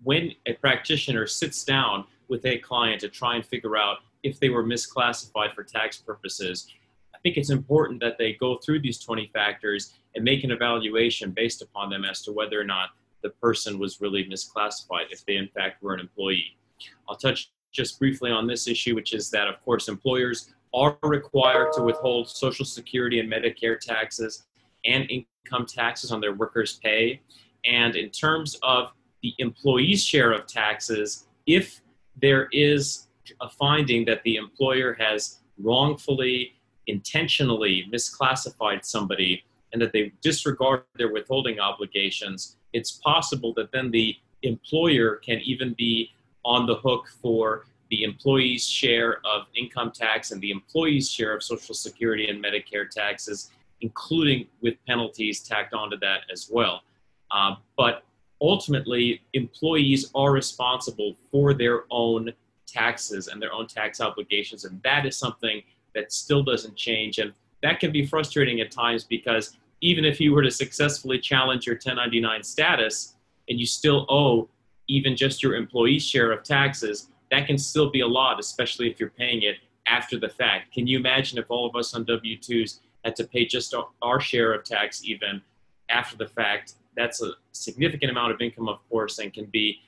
when 0.03 0.33
a 0.47 0.55
practitioner 0.55 1.27
sits 1.27 1.65
down 1.65 2.05
with 2.29 2.45
a 2.47 2.59
client 2.59 3.01
to 3.01 3.09
try 3.09 3.37
and 3.37 3.45
figure 3.45 3.77
out 3.77 3.99
if 4.23 4.39
they 4.39 4.49
were 4.49 4.65
misclassified 4.65 5.55
for 5.55 5.63
tax 5.63 5.99
purposes, 5.99 6.69
I 7.15 7.19
think 7.23 7.37
it's 7.37 7.51
important 7.51 8.01
that 8.01 8.17
they 8.19 8.35
go 8.35 8.59
through 8.59 8.81
these 8.81 8.99
20 8.99 9.31
factors 9.33 9.95
and 10.15 10.25
make 10.25 10.45
an 10.45 10.51
evaluation 10.51 11.33
based 11.33 11.63
upon 11.63 11.91
them 11.91 12.05
as 12.05 12.23
to 12.23 12.33
whether 12.33 12.61
or 12.61 12.65
not 12.65 12.91
the 13.23 13.31
person 13.31 13.79
was 13.79 14.01
really 14.01 14.25
misclassified 14.25 15.11
if 15.11 15.25
they 15.27 15.37
in 15.37 15.49
fact 15.49 15.83
were 15.83 15.95
an 15.95 16.01
employee. 16.01 16.57
I'll 17.09 17.17
touch 17.17 17.53
just 17.73 17.99
briefly 17.99 18.31
on 18.31 18.47
this 18.47 18.67
issue, 18.67 18.95
which 18.95 19.13
is 19.13 19.31
that 19.31 19.49
of 19.49 19.63
course 19.65 19.89
employers 19.89 20.53
are 20.73 20.97
required 21.03 21.73
to 21.75 21.83
withhold 21.83 22.29
Social 22.29 22.65
Security 22.65 23.21
and 23.21 23.31
Medicare 23.31 23.79
taxes 23.79 24.45
and 24.85 25.11
income 25.11 25.67
taxes 25.67 26.11
on 26.13 26.21
their 26.21 26.35
workers' 26.35 26.81
pay. 26.83 27.21
And 27.65 27.97
in 27.97 28.11
terms 28.11 28.57
of 28.63 28.93
the 29.23 29.35
employee's 29.39 30.05
share 30.05 30.33
of 30.33 30.47
taxes, 30.47 31.27
if 31.47 31.81
there 32.21 32.49
is 32.53 33.09
a 33.41 33.49
finding 33.49 34.05
that 34.07 34.23
the 34.25 34.37
employer 34.37 34.95
has 34.95 35.41
wrongfully, 35.63 36.55
intentionally 36.87 37.87
misclassified 37.93 38.85
somebody 38.85 39.45
and 39.73 39.81
that 39.81 39.93
they 39.93 40.13
disregard 40.21 40.83
their 40.97 41.13
withholding 41.13 41.61
obligations, 41.61 42.57
it's 42.73 42.93
possible 42.93 43.53
that 43.55 43.71
then 43.73 43.91
the 43.91 44.17
employer 44.43 45.17
can 45.17 45.39
even 45.41 45.75
be 45.75 46.11
on 46.45 46.67
the 46.67 46.77
hook 46.77 47.09
for 47.21 47.67
the 47.91 48.05
employee's 48.05 48.67
share 48.67 49.19
of 49.27 49.47
income 49.55 49.91
tax 49.91 50.31
and 50.31 50.41
the 50.41 50.51
employee's 50.51 51.11
share 51.11 51.35
of 51.35 51.43
Social 51.43 51.75
Security 51.75 52.29
and 52.29 52.43
Medicare 52.43 52.89
taxes, 52.89 53.51
including 53.81 54.47
with 54.61 54.75
penalties 54.87 55.41
tacked 55.41 55.75
onto 55.75 55.99
that 55.99 56.21
as 56.33 56.49
well. 56.51 56.83
Uh, 57.31 57.57
but 57.77 58.05
ultimately, 58.41 59.23
employees 59.33 60.11
are 60.15 60.33
responsible 60.33 61.17
for 61.31 61.55
their 61.55 61.85
own 61.91 62.33
taxes 62.67 63.29
and 63.29 63.41
their 63.41 63.53
own 63.53 63.67
tax 63.67 64.01
obligations, 64.01 64.65
and 64.65 64.83
that 64.83 65.07
is 65.07 65.17
something 65.17 65.63
that 65.95 66.13
still 66.13 66.43
doesn't 66.43 66.77
change. 66.77 67.19
And 67.19 67.33
that 67.63 67.81
can 67.81 67.93
be 67.93 68.07
frustrating 68.07 68.61
at 68.61 68.71
times 68.71 69.05
because 69.05 69.57
even 69.81 70.05
if 70.05 70.21
you 70.21 70.33
were 70.33 70.43
to 70.43 70.51
successfully 70.51 71.19
challenge 71.19 71.67
your 71.67 71.77
1099 71.77 72.43
status 72.43 73.15
and 73.49 73.59
you 73.59 73.67
still 73.67 74.07
owe 74.09 74.49
even 74.89 75.17
just 75.17 75.43
your 75.43 75.55
employee's 75.55 76.05
share 76.05 76.33
of 76.33 76.43
taxes, 76.43 77.09
that 77.31 77.47
can 77.47 77.59
still 77.59 77.91
be 77.91 78.01
a 78.01 78.07
lot, 78.07 78.39
especially 78.39 78.91
if 78.91 78.99
you're 78.99 79.11
paying 79.11 79.43
it 79.43 79.57
after 79.87 80.19
the 80.19 80.29
fact. 80.29 80.73
Can 80.73 80.87
you 80.87 80.99
imagine 80.99 81.39
if 81.39 81.51
all 81.51 81.67
of 81.69 81.77
us 81.77 81.95
on 81.95 82.05
W 82.05 82.39
2s 82.39 82.81
had 83.05 83.17
to 83.17 83.25
pay 83.25 83.47
just 83.47 83.75
our 84.03 84.21
share 84.21 84.53
of 84.53 84.65
tax 84.65 85.05
even 85.05 85.41
after 85.89 86.17
the 86.17 86.27
fact? 86.27 86.75
That's 86.97 87.23
a 87.23 87.33
significant 87.53 88.11
amount 88.11 88.33
of 88.33 88.41
income, 88.41 88.69
of 88.69 88.79
course, 88.89 89.19
and 89.19 89.33
can 89.33 89.47
be 89.47 89.81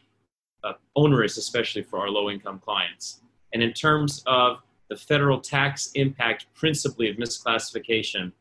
uh, 0.64 0.74
onerous, 0.96 1.36
especially 1.36 1.82
for 1.82 1.98
our 1.98 2.08
low 2.08 2.30
income 2.30 2.60
clients. 2.60 3.20
And 3.52 3.62
in 3.62 3.72
terms 3.72 4.22
of 4.26 4.58
the 4.88 4.96
federal 4.96 5.40
tax 5.40 5.90
impact, 5.94 6.46
principally 6.54 7.08
of 7.10 7.16
misclassification, 7.16 8.32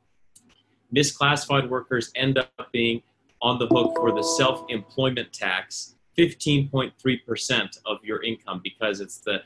misclassified 0.94 1.70
workers 1.70 2.12
end 2.16 2.38
up 2.38 2.52
being 2.72 3.02
on 3.42 3.58
the 3.58 3.68
hook 3.68 3.96
for 3.96 4.12
the 4.12 4.24
self 4.24 4.66
employment 4.70 5.34
tax 5.34 5.96
15.3% 6.18 7.80
of 7.86 8.04
your 8.04 8.22
income 8.24 8.62
because 8.64 9.00
it's 9.00 9.20
the 9.20 9.42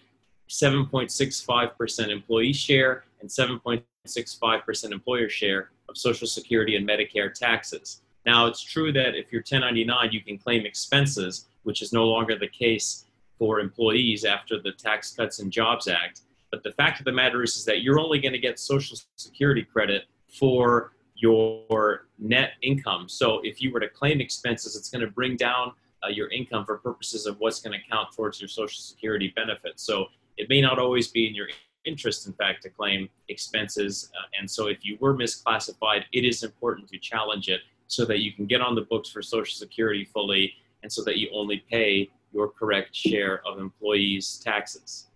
7.65% 0.50 2.10
employee 2.10 2.54
share 2.54 3.06
and 3.22 3.30
7.65% 3.30 4.92
employer 4.92 5.30
share 5.30 5.70
of 5.88 5.98
Social 5.98 6.28
Security 6.28 6.76
and 6.76 6.88
Medicare 6.88 7.34
taxes. 7.34 8.02
Now, 8.26 8.48
it's 8.48 8.62
true 8.62 8.92
that 8.94 9.16
if 9.16 9.32
you're 9.32 9.42
1099, 9.42 10.12
you 10.12 10.22
can 10.22 10.38
claim 10.38 10.66
expenses, 10.66 11.46
which 11.64 11.82
is 11.82 11.94
no 11.94 12.06
longer 12.06 12.38
the 12.38 12.48
case 12.48 13.06
for 13.38 13.60
employees 13.60 14.26
after 14.26 14.60
the 14.60 14.72
Tax 14.72 15.14
Cuts 15.14 15.40
and 15.40 15.52
Jobs 15.52 15.88
Act. 15.88 16.22
But 16.52 16.64
the 16.64 16.72
fact 16.72 17.00
of 17.00 17.06
the 17.06 17.12
matter 17.12 17.44
is, 17.44 17.56
is 17.56 17.66
that 17.66 17.82
you're 17.82 18.00
only 18.00 18.20
going 18.20 18.34
to 18.34 18.40
get 18.40 18.60
Social 18.60 18.98
Security 19.16 19.64
credit 19.64 20.06
for 20.28 20.94
your 21.16 22.08
net 22.18 22.54
income. 22.62 23.08
So 23.10 23.42
if 23.44 23.62
you 23.62 23.72
were 23.72 23.80
to 23.80 23.90
claim 23.90 24.22
expenses, 24.22 24.76
it's 24.76 24.90
going 24.90 25.02
to 25.02 25.12
bring 25.12 25.38
down 25.38 25.74
uh, 26.04 26.10
your 26.10 26.30
income 26.30 26.66
for 26.66 26.78
purposes 26.78 27.26
of 27.26 27.40
what's 27.40 27.62
going 27.62 27.80
to 27.80 27.90
count 27.90 28.10
towards 28.16 28.40
your 28.40 28.48
Social 28.48 28.82
Security 28.82 29.32
benefits. 29.36 29.84
So 29.84 30.08
it 30.38 30.50
may 30.50 30.62
not 30.62 30.80
always 30.80 31.10
be 31.10 31.28
in 31.28 31.36
your 31.36 31.48
interest, 31.86 32.28
in 32.28 32.34
fact, 32.34 32.64
to 32.64 32.70
claim 32.70 33.10
expenses. 33.30 34.12
Uh, 34.18 34.28
and 34.40 34.50
so 34.50 34.68
if 34.68 34.84
you 34.84 34.98
were 35.00 35.16
misclassified, 35.16 36.04
it 36.12 36.26
is 36.26 36.44
important 36.44 36.90
to 36.90 36.98
challenge 36.98 37.50
it 37.50 37.62
so 37.88 38.06
that 38.06 38.20
you 38.20 38.32
can 38.32 38.46
get 38.46 38.62
on 38.62 38.76
the 38.76 38.82
books 38.82 39.10
for 39.10 39.22
Social 39.22 39.56
Security 39.56 40.06
fully 40.06 40.54
and 40.84 40.92
so 40.92 41.04
that 41.04 41.18
you 41.18 41.30
only 41.34 41.64
pay 41.70 42.10
your 42.34 42.50
correct 42.50 42.96
share 42.96 43.42
of 43.48 43.60
employees' 43.60 44.42
taxes. 44.44 45.08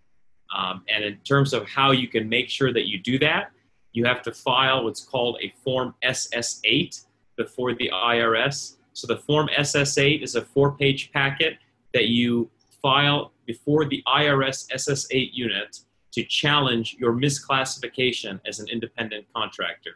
Um, 0.56 0.82
and 0.92 1.04
in 1.04 1.16
terms 1.18 1.52
of 1.52 1.68
how 1.68 1.92
you 1.92 2.08
can 2.08 2.28
make 2.28 2.48
sure 2.48 2.72
that 2.72 2.88
you 2.88 2.98
do 2.98 3.18
that, 3.20 3.52
you 3.92 4.04
have 4.04 4.22
to 4.22 4.32
file 4.32 4.84
what's 4.84 5.04
called 5.04 5.38
a 5.42 5.52
Form 5.62 5.94
SS 6.02 6.60
8 6.64 7.00
before 7.36 7.74
the 7.74 7.90
IRS. 7.92 8.76
So 8.92 9.06
the 9.06 9.18
Form 9.18 9.48
SS8 9.56 10.22
is 10.22 10.34
a 10.34 10.42
four-page 10.42 11.12
packet 11.12 11.58
that 11.94 12.08
you 12.08 12.50
file 12.82 13.32
before 13.46 13.84
the 13.84 14.02
IRS 14.06 14.70
SS8 14.72 15.30
unit 15.32 15.80
to 16.12 16.24
challenge 16.24 16.96
your 16.98 17.12
misclassification 17.12 18.40
as 18.46 18.58
an 18.58 18.68
independent 18.68 19.26
contractor. 19.34 19.92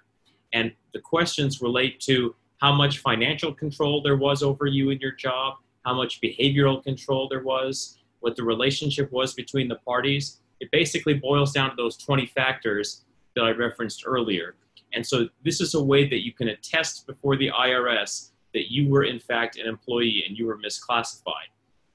And 0.53 0.73
the 0.93 1.01
questions 1.01 1.61
relate 1.61 2.01
to 2.01 2.35
how 2.61 2.73
much 2.73 2.99
financial 2.99 3.53
control 3.53 4.03
there 4.03 4.17
was 4.17 4.43
over 4.43 4.67
you 4.67 4.91
in 4.91 4.99
your 5.01 5.13
job, 5.13 5.57
how 5.85 5.95
much 5.95 6.21
behavioral 6.21 6.83
control 6.83 7.29
there 7.29 7.43
was, 7.43 7.99
what 8.21 8.37
the 8.37 8.43
relationship 8.43 9.11
was 9.13 9.35
between 9.35 9.69
the 9.69 9.77
parties. 9.77 10.41
It 10.61 10.71
basically 10.71 11.15
boils 11.15 11.53
down 11.53 11.71
to 11.71 11.77
those 11.77 11.97
20 11.97 12.27
factors 12.27 13.05
that 13.37 13.43
I 13.43 13.51
referenced 13.51 14.05
earlier. 14.07 14.55
And 14.95 15.05
so 15.05 15.29
this 15.45 15.61
is 15.61 15.75
a 15.75 15.83
way 15.83 16.09
that 16.09 16.25
you 16.25 16.33
can 16.33 16.49
attest 16.49 17.07
before 17.07 17.37
the 17.37 17.51
IRS 17.51 18.31
that 18.55 18.71
you 18.71 18.89
were 18.89 19.05
in 19.05 19.19
fact 19.19 19.59
an 19.59 19.67
employee 19.67 20.25
and 20.27 20.39
you 20.39 20.47
were 20.47 20.59
misclassified. 20.59 21.51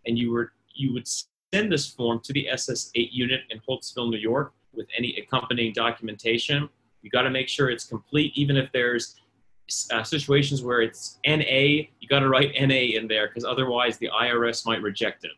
And 0.05 0.17
you 0.19 0.31
were 0.31 0.53
you 0.75 0.93
would 0.93 1.07
send 1.07 1.71
this 1.71 1.89
form 1.89 2.21
to 2.23 2.33
the 2.33 2.47
SS8 2.51 3.09
unit 3.11 3.41
in 3.49 3.59
Holtsville, 3.67 4.09
New 4.09 4.17
York 4.17 4.53
with 4.73 4.87
any 4.97 5.15
accompanying 5.17 5.73
documentation. 5.73 6.69
You 7.01 7.09
got 7.09 7.23
to 7.23 7.29
make 7.29 7.49
sure 7.49 7.69
it's 7.69 7.85
complete, 7.85 8.33
even 8.35 8.55
if 8.55 8.71
there's 8.71 9.15
uh, 9.91 10.03
situations 10.03 10.61
where 10.61 10.81
it's 10.81 11.19
NA, 11.25 11.87
you 11.99 12.07
got 12.09 12.19
to 12.19 12.29
write 12.29 12.53
NA 12.59 12.97
in 12.97 13.07
there 13.07 13.27
because 13.27 13.45
otherwise 13.45 13.97
the 13.97 14.09
IRS 14.09 14.65
might 14.65 14.81
reject 14.81 15.23
it. 15.23 15.31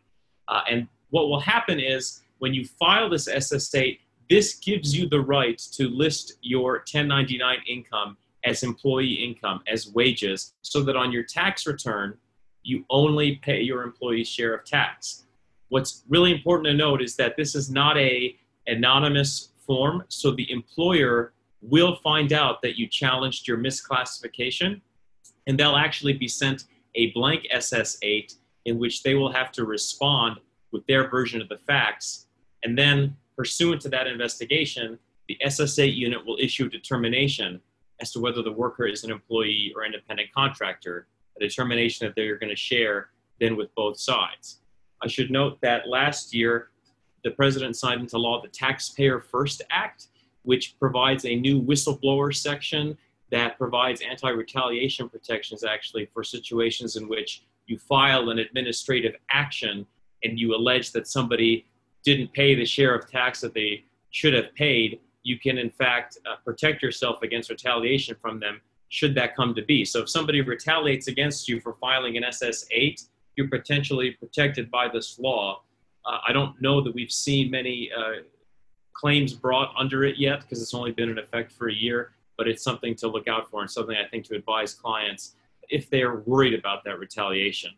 Uh, 0.47 0.61
and 0.69 0.87
what 1.09 1.29
will 1.29 1.39
happen 1.39 1.79
is 1.79 2.21
when 2.39 2.53
you 2.53 2.65
file 2.65 3.09
this 3.09 3.29
SS8, 3.29 3.99
this 4.29 4.55
gives 4.55 4.95
you 4.95 5.07
the 5.07 5.19
right 5.19 5.57
to 5.73 5.89
list 5.89 6.33
your 6.41 6.77
1099 6.91 7.57
income 7.67 8.17
as 8.43 8.63
employee 8.63 9.13
income, 9.13 9.61
as 9.67 9.91
wages, 9.91 10.53
so 10.61 10.81
that 10.81 10.95
on 10.95 11.11
your 11.11 11.23
tax 11.23 11.67
return, 11.67 12.17
you 12.63 12.85
only 12.89 13.35
pay 13.37 13.61
your 13.61 13.83
employee's 13.83 14.27
share 14.27 14.53
of 14.53 14.65
tax. 14.65 15.25
What's 15.69 16.03
really 16.09 16.31
important 16.31 16.67
to 16.67 16.73
note 16.73 17.01
is 17.01 17.15
that 17.17 17.37
this 17.37 17.55
is 17.55 17.69
not 17.69 17.97
a 17.97 18.35
anonymous 18.67 19.49
form, 19.65 20.03
so 20.07 20.31
the 20.31 20.49
employer 20.51 21.33
will 21.61 21.95
find 21.97 22.33
out 22.33 22.61
that 22.61 22.77
you 22.77 22.87
challenged 22.87 23.47
your 23.47 23.57
misclassification, 23.57 24.81
and 25.47 25.59
they'll 25.59 25.75
actually 25.75 26.13
be 26.13 26.27
sent 26.27 26.65
a 26.95 27.11
blank 27.11 27.47
SS8 27.53 28.35
in 28.65 28.77
which 28.77 29.03
they 29.03 29.15
will 29.15 29.31
have 29.31 29.51
to 29.53 29.65
respond 29.65 30.39
with 30.71 30.85
their 30.87 31.09
version 31.09 31.41
of 31.41 31.49
the 31.49 31.57
facts. 31.57 32.27
And 32.63 32.77
then, 32.77 33.15
pursuant 33.35 33.81
to 33.81 33.89
that 33.89 34.07
investigation, 34.07 34.99
the 35.27 35.37
SS8 35.45 35.95
unit 35.95 36.25
will 36.25 36.37
issue 36.39 36.65
a 36.65 36.69
determination 36.69 37.61
as 38.01 38.11
to 38.11 38.19
whether 38.19 38.41
the 38.41 38.51
worker 38.51 38.85
is 38.85 39.03
an 39.03 39.11
employee 39.11 39.71
or 39.75 39.85
independent 39.85 40.31
contractor, 40.33 41.07
a 41.37 41.39
determination 41.39 42.07
that 42.07 42.15
they're 42.15 42.37
going 42.37 42.49
to 42.49 42.55
share 42.55 43.09
then 43.39 43.55
with 43.55 43.73
both 43.75 43.99
sides. 43.99 44.59
I 45.03 45.07
should 45.07 45.31
note 45.31 45.59
that 45.61 45.87
last 45.87 46.33
year, 46.33 46.69
the 47.23 47.31
president 47.31 47.75
signed 47.75 48.01
into 48.01 48.17
law 48.17 48.41
the 48.41 48.47
Taxpayer 48.47 49.19
First 49.19 49.61
Act, 49.69 50.07
which 50.43 50.77
provides 50.79 51.25
a 51.25 51.35
new 51.35 51.61
whistleblower 51.61 52.35
section 52.35 52.97
that 53.31 53.57
provides 53.57 54.01
anti 54.01 54.29
retaliation 54.29 55.07
protections 55.09 55.63
actually 55.63 56.05
for 56.13 56.23
situations 56.23 56.95
in 56.95 57.07
which 57.07 57.43
you 57.67 57.77
file 57.77 58.29
an 58.29 58.39
administrative 58.39 59.15
action 59.29 59.85
and 60.23 60.39
you 60.39 60.55
allege 60.55 60.91
that 60.91 61.07
somebody 61.07 61.65
didn't 62.03 62.31
pay 62.33 62.55
the 62.55 62.65
share 62.65 62.93
of 62.93 63.09
tax 63.09 63.41
that 63.41 63.53
they 63.53 63.85
should 64.09 64.33
have 64.33 64.53
paid, 64.55 64.99
you 65.23 65.39
can 65.39 65.57
in 65.57 65.69
fact 65.69 66.17
uh, 66.29 66.35
protect 66.43 66.81
yourself 66.81 67.21
against 67.21 67.49
retaliation 67.49 68.15
from 68.21 68.39
them 68.39 68.59
should 68.89 69.15
that 69.15 69.35
come 69.35 69.55
to 69.55 69.63
be. 69.63 69.85
So 69.85 70.01
if 70.01 70.09
somebody 70.09 70.41
retaliates 70.41 71.07
against 71.07 71.47
you 71.47 71.61
for 71.61 71.75
filing 71.79 72.17
an 72.17 72.23
SS8, 72.23 73.07
you're 73.37 73.47
potentially 73.47 74.11
protected 74.11 74.69
by 74.69 74.89
this 74.89 75.17
law. 75.17 75.61
Uh, 76.05 76.17
I 76.27 76.33
don't 76.33 76.61
know 76.61 76.81
that 76.81 76.93
we've 76.93 77.11
seen 77.11 77.49
many 77.49 77.89
uh, 77.97 78.23
claims 78.93 79.33
brought 79.33 79.73
under 79.77 80.03
it 80.03 80.17
yet 80.17 80.41
because 80.41 80.61
it's 80.61 80.73
only 80.73 80.91
been 80.91 81.09
in 81.09 81.17
effect 81.17 81.51
for 81.51 81.69
a 81.69 81.73
year, 81.73 82.11
but 82.37 82.47
it's 82.47 82.63
something 82.63 82.95
to 82.95 83.07
look 83.07 83.27
out 83.27 83.49
for 83.49 83.61
and 83.61 83.69
something 83.69 83.95
I 83.95 84.07
think 84.07 84.25
to 84.25 84.35
advise 84.35 84.73
clients 84.73 85.35
if 85.69 85.89
they're 85.89 86.17
worried 86.17 86.53
about 86.53 86.83
that 86.83 86.99
retaliation. 86.99 87.71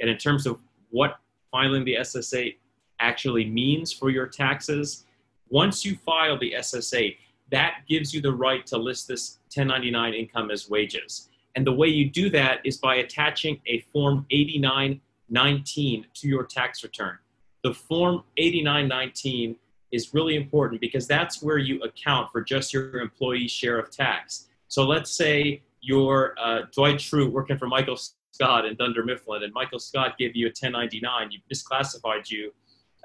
And 0.00 0.10
in 0.10 0.16
terms 0.16 0.46
of 0.46 0.60
what 0.90 1.18
filing 1.50 1.84
the 1.84 1.96
SS8 2.00 2.56
actually 3.00 3.44
means 3.44 3.92
for 3.92 4.10
your 4.10 4.26
taxes, 4.26 5.04
once 5.48 5.84
you 5.84 5.96
file 5.96 6.38
the 6.38 6.54
SS8, 6.58 7.16
that 7.50 7.82
gives 7.88 8.14
you 8.14 8.20
the 8.20 8.32
right 8.32 8.66
to 8.66 8.78
list 8.78 9.06
this 9.08 9.38
1099 9.54 10.14
income 10.14 10.50
as 10.50 10.68
wages. 10.68 11.28
And 11.54 11.66
the 11.66 11.72
way 11.72 11.88
you 11.88 12.10
do 12.10 12.30
that 12.30 12.58
is 12.64 12.78
by 12.78 12.96
attaching 12.96 13.60
a 13.66 13.80
Form 13.92 14.26
8919 14.30 16.06
to 16.14 16.28
your 16.28 16.44
tax 16.44 16.82
return. 16.82 17.18
The 17.62 17.74
Form 17.74 18.24
8919 18.36 19.56
is 19.94 20.12
really 20.12 20.34
important 20.34 20.80
because 20.80 21.06
that's 21.06 21.42
where 21.42 21.58
you 21.58 21.80
account 21.82 22.30
for 22.32 22.40
just 22.40 22.72
your 22.72 23.00
employee 23.00 23.48
share 23.48 23.78
of 23.78 23.90
tax. 23.90 24.48
So 24.68 24.84
let's 24.84 25.10
say 25.10 25.62
you're 25.80 26.34
uh, 26.42 26.62
Dwight 26.74 26.96
Schrute 26.96 27.30
working 27.30 27.58
for 27.58 27.66
Michael 27.66 27.96
Scott 28.32 28.64
in 28.64 28.74
Dunder 28.74 29.04
Mifflin, 29.04 29.44
and 29.44 29.52
Michael 29.52 29.78
Scott 29.78 30.18
gave 30.18 30.34
you 30.34 30.46
a 30.46 30.48
1099. 30.48 31.30
You 31.30 31.38
misclassified 31.52 32.30
you, 32.30 32.52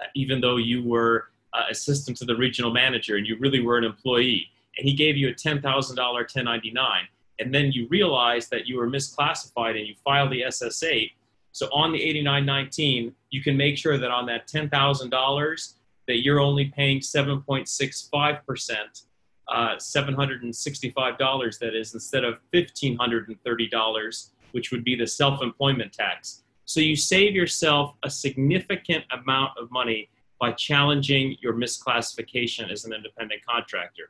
uh, 0.02 0.06
even 0.16 0.42
though 0.42 0.58
you 0.58 0.84
were 0.84 1.26
uh, 1.54 1.64
assistant 1.70 2.18
to 2.18 2.26
the 2.26 2.36
regional 2.36 2.72
manager 2.72 3.16
and 3.18 3.26
you 3.26 3.38
really 3.40 3.60
were 3.60 3.78
an 3.78 3.84
employee. 3.84 4.48
And 4.78 4.88
he 4.88 4.94
gave 4.94 5.18
you 5.18 5.30
a 5.30 5.34
$10,000 5.34 5.62
1099. 5.64 7.08
And 7.40 7.54
then 7.54 7.72
you 7.72 7.88
realize 7.90 8.50
that 8.50 8.68
you 8.68 8.78
were 8.78 8.90
misclassified 8.90 9.78
and 9.78 9.88
you 9.88 9.96
filed 10.04 10.32
the 10.32 10.42
SS8. 10.42 11.12
So 11.52 11.68
on 11.74 11.92
the 11.92 12.02
8919, 12.02 13.16
you 13.30 13.42
can 13.42 13.58
make 13.58 13.78
sure 13.78 13.98
that 13.98 14.12
on 14.12 14.26
that 14.28 14.48
$10,000 14.48 15.74
that 16.10 16.24
you're 16.24 16.40
only 16.40 16.66
paying 16.66 17.00
7.65%, 17.00 19.04
uh, 19.48 19.76
$765 19.76 21.60
that 21.60 21.76
is, 21.76 21.94
instead 21.94 22.24
of 22.24 22.40
$1,530, 22.52 24.30
which 24.52 24.72
would 24.72 24.84
be 24.84 24.96
the 24.96 25.06
self-employment 25.06 25.94
tax. 25.94 26.42
So 26.66 26.80
you 26.80 26.96
save 26.96 27.36
yourself 27.36 27.94
a 28.02 28.10
significant 28.10 29.06
amount 29.12 29.52
of 29.60 29.70
money 29.70 30.10
by 30.42 30.52
challenging 30.54 31.38
your 31.42 31.54
misclassification 31.54 32.72
as 32.72 32.86
an 32.86 32.94
independent 32.94 33.46
contractor. 33.48 34.10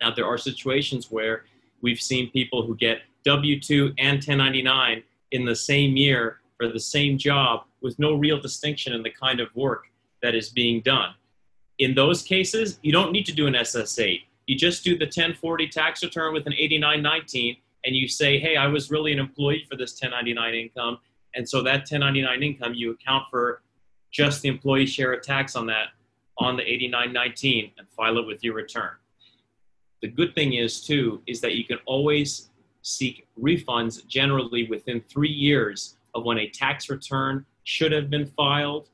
Now, 0.00 0.14
there 0.14 0.24
are 0.24 0.38
situations 0.38 1.10
where 1.10 1.44
we've 1.82 2.00
seen 2.00 2.30
people 2.30 2.66
who 2.66 2.74
get 2.74 3.02
W 3.26 3.60
2 3.60 3.92
and 3.98 4.14
1099 4.14 5.02
in 5.32 5.44
the 5.44 5.54
same 5.54 5.94
year 5.94 6.40
for 6.56 6.68
the 6.68 6.80
same 6.80 7.18
job 7.18 7.64
with 7.82 7.98
no 7.98 8.14
real 8.14 8.40
distinction 8.40 8.94
in 8.94 9.02
the 9.02 9.10
kind 9.10 9.40
of 9.40 9.54
work 9.54 9.88
that 10.22 10.34
is 10.34 10.50
being 10.50 10.80
done. 10.82 11.14
In 11.78 11.94
those 11.94 12.22
cases, 12.22 12.78
you 12.82 12.92
don't 12.92 13.12
need 13.12 13.26
to 13.26 13.32
do 13.32 13.46
an 13.46 13.54
SS8. 13.54 14.22
You 14.46 14.56
just 14.56 14.82
do 14.82 14.96
the 14.96 15.04
1040 15.04 15.68
tax 15.68 16.02
return 16.02 16.32
with 16.32 16.46
an 16.46 16.54
8919 16.54 17.56
and 17.84 17.94
you 17.94 18.08
say, 18.08 18.38
hey, 18.38 18.56
I 18.56 18.66
was 18.66 18.90
really 18.90 19.12
an 19.12 19.18
employee 19.18 19.64
for 19.70 19.76
this 19.76 19.92
1099 20.00 20.54
income. 20.54 20.98
And 21.34 21.48
so 21.48 21.62
that 21.62 21.80
1099 21.90 22.42
income, 22.42 22.74
you 22.74 22.92
account 22.92 23.24
for 23.30 23.62
just 24.10 24.42
the 24.42 24.48
employee 24.48 24.86
share 24.86 25.12
of 25.12 25.22
tax 25.22 25.54
on 25.54 25.66
that 25.66 25.88
on 26.38 26.56
the 26.56 26.62
8919 26.62 27.72
and 27.78 27.88
file 27.90 28.18
it 28.18 28.26
with 28.26 28.42
your 28.42 28.54
return. 28.54 28.90
The 30.02 30.08
good 30.08 30.34
thing 30.34 30.54
is 30.54 30.80
too 30.80 31.22
is 31.26 31.40
that 31.40 31.54
you 31.54 31.64
can 31.64 31.78
always 31.84 32.50
seek 32.82 33.26
refunds 33.40 34.06
generally 34.06 34.68
within 34.68 35.00
three 35.08 35.30
years 35.30 35.96
of 36.14 36.24
when 36.24 36.38
a 36.38 36.48
tax 36.48 36.88
return 36.88 37.44
should 37.64 37.92
have 37.92 38.08
been 38.08 38.26
filed 38.26 38.88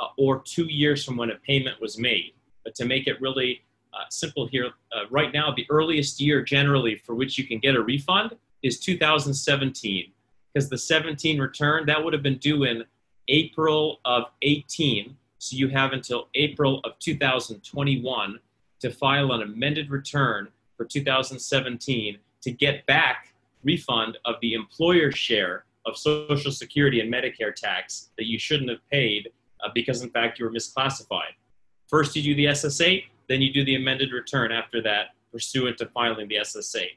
uh, 0.00 0.08
or 0.16 0.40
two 0.40 0.64
years 0.64 1.04
from 1.04 1.16
when 1.16 1.30
a 1.30 1.36
payment 1.36 1.80
was 1.80 1.98
made. 1.98 2.32
But 2.64 2.74
to 2.76 2.84
make 2.84 3.06
it 3.06 3.20
really 3.20 3.62
uh, 3.92 4.04
simple 4.10 4.46
here, 4.46 4.70
uh, 4.94 5.08
right 5.10 5.32
now, 5.32 5.52
the 5.54 5.66
earliest 5.68 6.20
year 6.20 6.42
generally 6.42 6.96
for 6.96 7.14
which 7.14 7.36
you 7.38 7.46
can 7.46 7.58
get 7.58 7.74
a 7.74 7.82
refund 7.82 8.36
is 8.62 8.80
2017 8.80 10.12
because 10.52 10.68
the 10.68 10.78
17 10.78 11.38
return 11.38 11.86
that 11.86 12.02
would 12.02 12.12
have 12.12 12.22
been 12.22 12.38
due 12.38 12.64
in 12.64 12.84
April 13.28 14.00
of 14.04 14.24
18. 14.42 15.16
So 15.38 15.56
you 15.56 15.68
have 15.68 15.92
until 15.92 16.28
April 16.34 16.80
of 16.84 16.98
2021 16.98 18.38
to 18.80 18.90
file 18.90 19.32
an 19.32 19.42
amended 19.42 19.90
return 19.90 20.48
for 20.76 20.84
2017 20.84 22.18
to 22.42 22.50
get 22.50 22.86
back 22.86 23.34
refund 23.62 24.18
of 24.24 24.36
the 24.40 24.54
employer's 24.54 25.16
share 25.16 25.64
of 25.86 25.96
Social 25.96 26.50
Security 26.50 27.00
and 27.00 27.12
Medicare 27.12 27.54
tax 27.54 28.10
that 28.16 28.26
you 28.26 28.38
shouldn't 28.38 28.70
have 28.70 28.86
paid 28.90 29.30
uh, 29.64 29.68
because, 29.74 30.02
in 30.02 30.10
fact, 30.10 30.38
you 30.38 30.44
were 30.44 30.50
misclassified. 30.50 31.34
First, 31.88 32.14
you 32.14 32.22
do 32.22 32.34
the 32.34 32.46
SS8, 32.46 33.04
then 33.28 33.40
you 33.40 33.52
do 33.52 33.64
the 33.64 33.76
amended 33.76 34.12
return 34.12 34.52
after 34.52 34.82
that, 34.82 35.08
pursuant 35.32 35.78
to 35.78 35.86
filing 35.86 36.28
the 36.28 36.36
SS8. 36.36 36.88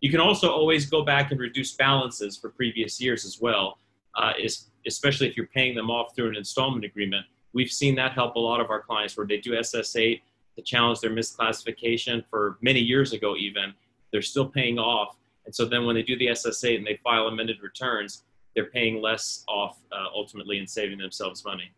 You 0.00 0.10
can 0.10 0.20
also 0.20 0.50
always 0.50 0.86
go 0.86 1.04
back 1.04 1.32
and 1.32 1.40
reduce 1.40 1.72
balances 1.72 2.36
for 2.36 2.50
previous 2.50 3.00
years 3.00 3.24
as 3.24 3.40
well, 3.40 3.78
uh, 4.14 4.32
is, 4.38 4.66
especially 4.86 5.28
if 5.28 5.36
you're 5.36 5.46
paying 5.46 5.74
them 5.74 5.90
off 5.90 6.14
through 6.14 6.28
an 6.28 6.36
installment 6.36 6.84
agreement. 6.84 7.26
We've 7.52 7.70
seen 7.70 7.94
that 7.96 8.12
help 8.12 8.36
a 8.36 8.38
lot 8.38 8.60
of 8.60 8.70
our 8.70 8.80
clients 8.80 9.16
where 9.16 9.26
they 9.26 9.38
do 9.38 9.52
SS8 9.52 10.20
to 10.56 10.62
challenge 10.62 11.00
their 11.00 11.10
misclassification 11.10 12.24
for 12.30 12.58
many 12.60 12.80
years 12.80 13.12
ago, 13.12 13.36
even. 13.36 13.74
They're 14.12 14.22
still 14.22 14.48
paying 14.48 14.78
off. 14.78 15.16
And 15.46 15.54
so 15.54 15.64
then 15.64 15.84
when 15.86 15.94
they 15.94 16.02
do 16.02 16.16
the 16.16 16.26
SS8 16.26 16.76
and 16.76 16.86
they 16.86 17.00
file 17.02 17.26
amended 17.26 17.60
returns, 17.62 18.22
they're 18.54 18.66
paying 18.66 19.00
less 19.00 19.44
off 19.48 19.78
uh, 19.92 20.06
ultimately 20.14 20.58
and 20.58 20.68
saving 20.68 20.98
themselves 20.98 21.44
money. 21.44 21.70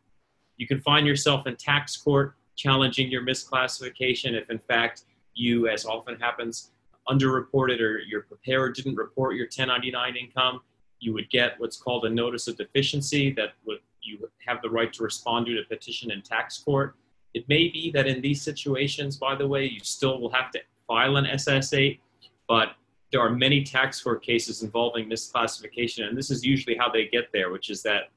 You 0.60 0.66
can 0.66 0.78
find 0.82 1.06
yourself 1.06 1.46
in 1.46 1.56
tax 1.56 1.96
court 1.96 2.34
challenging 2.54 3.10
your 3.10 3.22
misclassification 3.22 4.34
if, 4.34 4.50
in 4.50 4.58
fact, 4.58 5.04
you, 5.32 5.68
as 5.68 5.86
often 5.86 6.20
happens, 6.20 6.72
underreported 7.08 7.80
or 7.80 8.00
your 8.00 8.24
preparer 8.24 8.70
didn't 8.70 8.96
report 8.96 9.36
your 9.36 9.46
1099 9.46 10.16
income. 10.16 10.60
You 10.98 11.14
would 11.14 11.30
get 11.30 11.58
what's 11.58 11.78
called 11.78 12.04
a 12.04 12.10
notice 12.10 12.46
of 12.46 12.58
deficiency 12.58 13.32
that 13.32 13.54
would 13.64 13.78
you 14.02 14.28
have 14.46 14.60
the 14.60 14.68
right 14.68 14.92
to 14.92 15.02
respond 15.02 15.46
to 15.46 15.58
a 15.58 15.64
petition 15.64 16.10
in 16.10 16.20
tax 16.20 16.58
court. 16.58 16.94
It 17.32 17.48
may 17.48 17.68
be 17.68 17.90
that 17.92 18.06
in 18.06 18.20
these 18.20 18.42
situations, 18.42 19.16
by 19.16 19.36
the 19.36 19.48
way, 19.48 19.64
you 19.64 19.80
still 19.82 20.20
will 20.20 20.32
have 20.32 20.50
to 20.50 20.60
file 20.86 21.16
an 21.16 21.24
SS8, 21.24 22.00
but 22.46 22.72
there 23.12 23.22
are 23.22 23.30
many 23.30 23.64
tax 23.64 24.02
court 24.02 24.22
cases 24.22 24.62
involving 24.62 25.08
misclassification, 25.08 26.06
and 26.06 26.18
this 26.18 26.30
is 26.30 26.44
usually 26.44 26.76
how 26.76 26.90
they 26.90 27.06
get 27.06 27.32
there, 27.32 27.50
which 27.50 27.70
is 27.70 27.82
that 27.84 28.10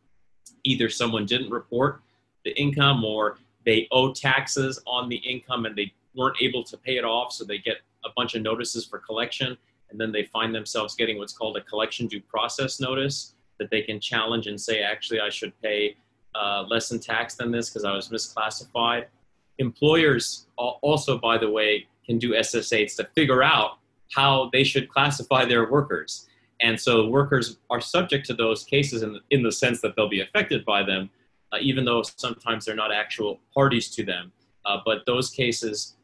either 0.65 0.89
someone 0.89 1.25
didn't 1.25 1.49
report 1.49 2.01
the 2.45 2.51
income 2.51 3.03
or 3.03 3.37
they 3.65 3.87
owe 3.91 4.13
taxes 4.13 4.81
on 4.85 5.09
the 5.09 5.17
income 5.17 5.65
and 5.65 5.75
they 5.75 5.93
weren't 6.15 6.37
able 6.41 6.63
to 6.63 6.77
pay 6.77 6.97
it 6.97 7.05
off, 7.05 7.31
so 7.31 7.43
they 7.43 7.57
get 7.57 7.77
a 8.05 8.09
bunch 8.15 8.35
of 8.35 8.41
notices 8.41 8.85
for 8.85 8.99
collection, 8.99 9.57
and 9.89 9.99
then 9.99 10.11
they 10.11 10.23
find 10.25 10.53
themselves 10.53 10.95
getting 10.95 11.17
what's 11.17 11.33
called 11.33 11.57
a 11.57 11.61
collection 11.61 12.07
due 12.07 12.21
process 12.21 12.79
notice 12.79 13.35
that 13.59 13.69
they 13.69 13.81
can 13.81 13.99
challenge 13.99 14.47
and 14.47 14.59
say, 14.59 14.81
actually, 14.81 15.19
I 15.19 15.29
should 15.29 15.53
pay 15.61 15.95
uh, 16.35 16.65
less 16.67 16.91
in 16.91 16.99
tax 16.99 17.35
than 17.35 17.51
this 17.51 17.69
because 17.69 17.85
I 17.85 17.93
was 17.95 18.09
misclassified. 18.09 19.05
Employers 19.59 20.47
also, 20.57 21.17
by 21.17 21.37
the 21.37 21.49
way, 21.49 21.87
can 22.05 22.17
do 22.17 22.31
SS8s 22.31 22.95
to 22.97 23.07
figure 23.15 23.43
out 23.43 23.77
how 24.11 24.49
they 24.51 24.63
should 24.63 24.89
classify 24.89 25.45
their 25.45 25.69
workers. 25.69 26.27
And 26.59 26.79
so 26.79 27.07
workers 27.07 27.57
are 27.69 27.81
subject 27.81 28.25
to 28.27 28.33
those 28.33 28.63
cases 28.63 29.03
in, 29.03 29.19
in 29.29 29.43
the 29.43 29.51
sense 29.51 29.81
that 29.81 29.95
they'll 29.95 30.09
be 30.09 30.21
affected 30.21 30.65
by 30.65 30.83
them, 30.83 31.09
uh, 31.53 31.57
even 31.61 31.85
though 31.85 32.01
sometimes 32.01 32.65
they're 32.65 32.75
not 32.75 32.91
actual 32.91 33.39
parties 33.53 33.89
to 33.91 34.03
them. 34.03 34.31
Uh, 34.65 34.79
but 34.85 35.05
those 35.05 35.29
cases 35.29 35.95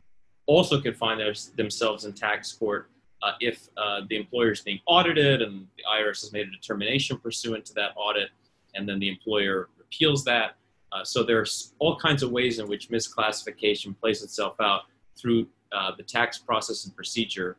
also 0.46 0.80
could 0.80 0.96
find 0.96 1.20
their, 1.20 1.34
themselves 1.56 2.06
in 2.06 2.14
tax 2.14 2.52
court 2.54 2.90
uh, 3.22 3.34
if 3.40 3.68
uh, 3.78 4.02
the 4.10 4.16
employer 4.16 4.52
is 4.52 4.62
being 4.62 4.80
audited 4.86 5.42
and 5.42 5.68
the 5.78 5.84
IRS 5.92 6.22
has 6.22 6.32
made 6.32 6.48
a 6.48 6.52
determination 6.52 7.18
pursuant 7.18 7.66
to 7.66 7.74
that 7.74 7.92
audit, 7.96 8.30
and 8.76 8.88
then 8.88 9.00
the 9.00 9.10
employer 9.10 9.70
appeals 9.80 10.24
that. 10.24 10.56
Uh, 10.92 11.04
so 11.04 11.24
there's 11.24 11.74
all 11.80 11.96
kinds 11.98 12.24
of 12.24 12.32
ways 12.32 12.60
in 12.60 12.68
which 12.68 12.90
misclassification 12.90 13.98
plays 14.00 14.24
itself 14.24 14.56
out 14.60 14.84
through 15.18 15.48
uh, 15.72 15.92
the 15.98 16.04
tax 16.04 16.38
process 16.38 16.86
and 16.86 16.96
procedure. 16.96 17.58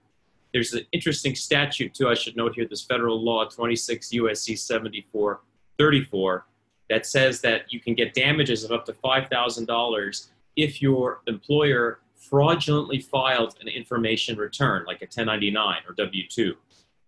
There's 0.52 0.72
an 0.72 0.84
interesting 0.92 1.34
statute 1.36 1.94
too. 1.94 2.08
I 2.08 2.14
should 2.14 2.36
note 2.36 2.54
here: 2.54 2.66
this 2.68 2.82
federal 2.82 3.22
law, 3.22 3.44
26 3.44 4.08
USC 4.08 4.58
7434, 4.58 6.46
that 6.90 7.06
says 7.06 7.40
that 7.40 7.72
you 7.72 7.80
can 7.80 7.94
get 7.94 8.12
damages 8.12 8.64
of 8.64 8.72
up 8.72 8.84
to 8.84 8.92
$5,000 8.92 10.26
if 10.56 10.82
your 10.82 11.22
employer 11.26 12.00
fraudulently 12.16 13.00
filed 13.00 13.56
an 13.62 13.68
information 13.68 14.36
return, 14.36 14.84
like 14.86 15.00
a 15.00 15.06
1099 15.06 15.76
or 15.88 15.94
W 15.94 16.28
2. 16.28 16.54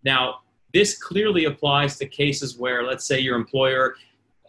Now, 0.04 0.38
this 0.72 0.96
clearly 0.96 1.44
applies 1.44 1.98
to 1.98 2.06
cases 2.06 2.56
where, 2.56 2.84
let's 2.84 3.04
say, 3.04 3.18
your 3.18 3.36
employer 3.36 3.96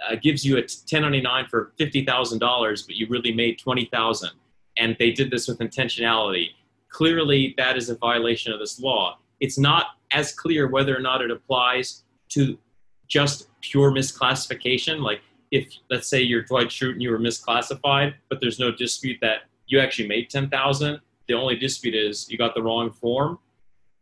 uh, 0.07 0.15
gives 0.15 0.45
you 0.45 0.53
a 0.55 0.61
1099 0.61 1.47
for 1.49 1.73
$50,000, 1.79 2.85
but 2.85 2.95
you 2.95 3.07
really 3.09 3.33
made 3.33 3.59
20,000, 3.59 4.29
and 4.77 4.95
they 4.99 5.11
did 5.11 5.31
this 5.31 5.47
with 5.47 5.59
intentionality. 5.59 6.49
Clearly, 6.89 7.55
that 7.57 7.75
is 7.75 7.89
a 7.89 7.95
violation 7.95 8.53
of 8.53 8.59
this 8.59 8.79
law. 8.79 9.17
It's 9.39 9.57
not 9.57 9.87
as 10.11 10.31
clear 10.31 10.67
whether 10.67 10.95
or 10.95 11.01
not 11.01 11.21
it 11.21 11.31
applies 11.31 12.03
to 12.29 12.57
just 13.13 13.47
pure 13.61 13.91
misclassification. 13.91 15.01
Like 15.01 15.21
if, 15.51 15.71
let's 15.91 16.07
say, 16.07 16.21
you're 16.21 16.41
Dwight 16.41 16.67
Schrute 16.67 16.93
and 16.93 17.01
you 17.01 17.11
were 17.11 17.19
misclassified, 17.19 18.15
but 18.27 18.41
there's 18.41 18.59
no 18.59 18.71
dispute 18.71 19.19
that 19.21 19.43
you 19.67 19.79
actually 19.79 20.07
made 20.07 20.31
10,000. 20.31 20.99
The 21.27 21.33
only 21.35 21.55
dispute 21.55 21.93
is 21.93 22.27
you 22.29 22.39
got 22.39 22.55
the 22.55 22.63
wrong 22.63 22.91
form. 22.91 23.37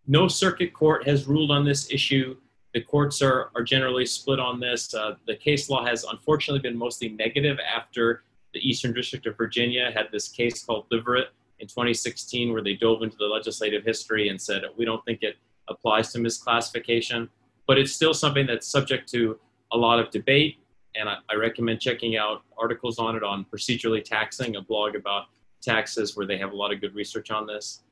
No 0.07 0.30
circuit 0.30 0.74
court 0.74 1.05
has 1.05 1.28
ruled 1.28 1.51
on 1.51 1.66
this 1.66 1.91
issue. 1.91 2.38
The 2.74 2.82
courts 2.82 3.22
are, 3.22 3.51
are 3.53 3.64
generally 3.64 4.05
split 4.05 4.39
on 4.39 4.62
this. 4.62 4.93
Uh, 4.93 5.16
the 5.28 5.36
case 5.36 5.70
law 5.70 5.86
has 5.86 6.05
unfortunately 6.05 6.62
been 6.62 6.78
mostly 6.78 7.09
negative 7.09 7.57
after 7.59 8.24
the 8.53 8.59
Eastern 8.68 8.93
District 8.93 9.26
of 9.28 9.36
Virginia 9.36 9.91
had 9.93 10.07
this 10.12 10.30
case 10.30 10.64
called 10.64 10.86
Liverett 10.89 11.28
in 11.59 11.68
2016 11.68 12.51
where 12.53 12.64
they 12.64 12.74
dove 12.74 13.03
into 13.03 13.18
the 13.18 13.26
legislative 13.26 13.84
history 13.84 14.30
and 14.30 14.41
said, 14.41 14.64
we 14.78 14.86
don't 14.86 15.03
think 15.05 15.20
it 15.22 15.36
applies 15.70 16.12
to 16.14 16.20
misclassification. 16.20 17.30
But 17.72 17.80
it's 17.80 17.93
still 17.93 18.13
something 18.13 18.45
that's 18.45 18.67
subject 18.67 19.09
to 19.13 19.39
a 19.72 19.78
lot 19.78 19.97
of 19.97 20.11
debate. 20.11 20.57
And 20.97 21.07
I, 21.07 21.19
I 21.32 21.36
recommend 21.36 21.80
checking 21.80 22.17
out 22.17 22.43
articles 22.57 22.99
on 22.99 23.15
it 23.15 23.24
on 23.24 23.45
procedurally 23.45 24.03
taxing, 24.03 24.57
a 24.57 24.61
blog 24.61 24.97
about 24.97 25.28
taxes 25.61 26.17
where 26.17 26.28
they 26.28 26.38
have 26.38 26.51
a 26.51 26.53
lot 26.53 26.74
of 26.74 26.82
good 26.82 26.93
research 26.93 27.32
on 27.32 27.47
this. 27.47 27.84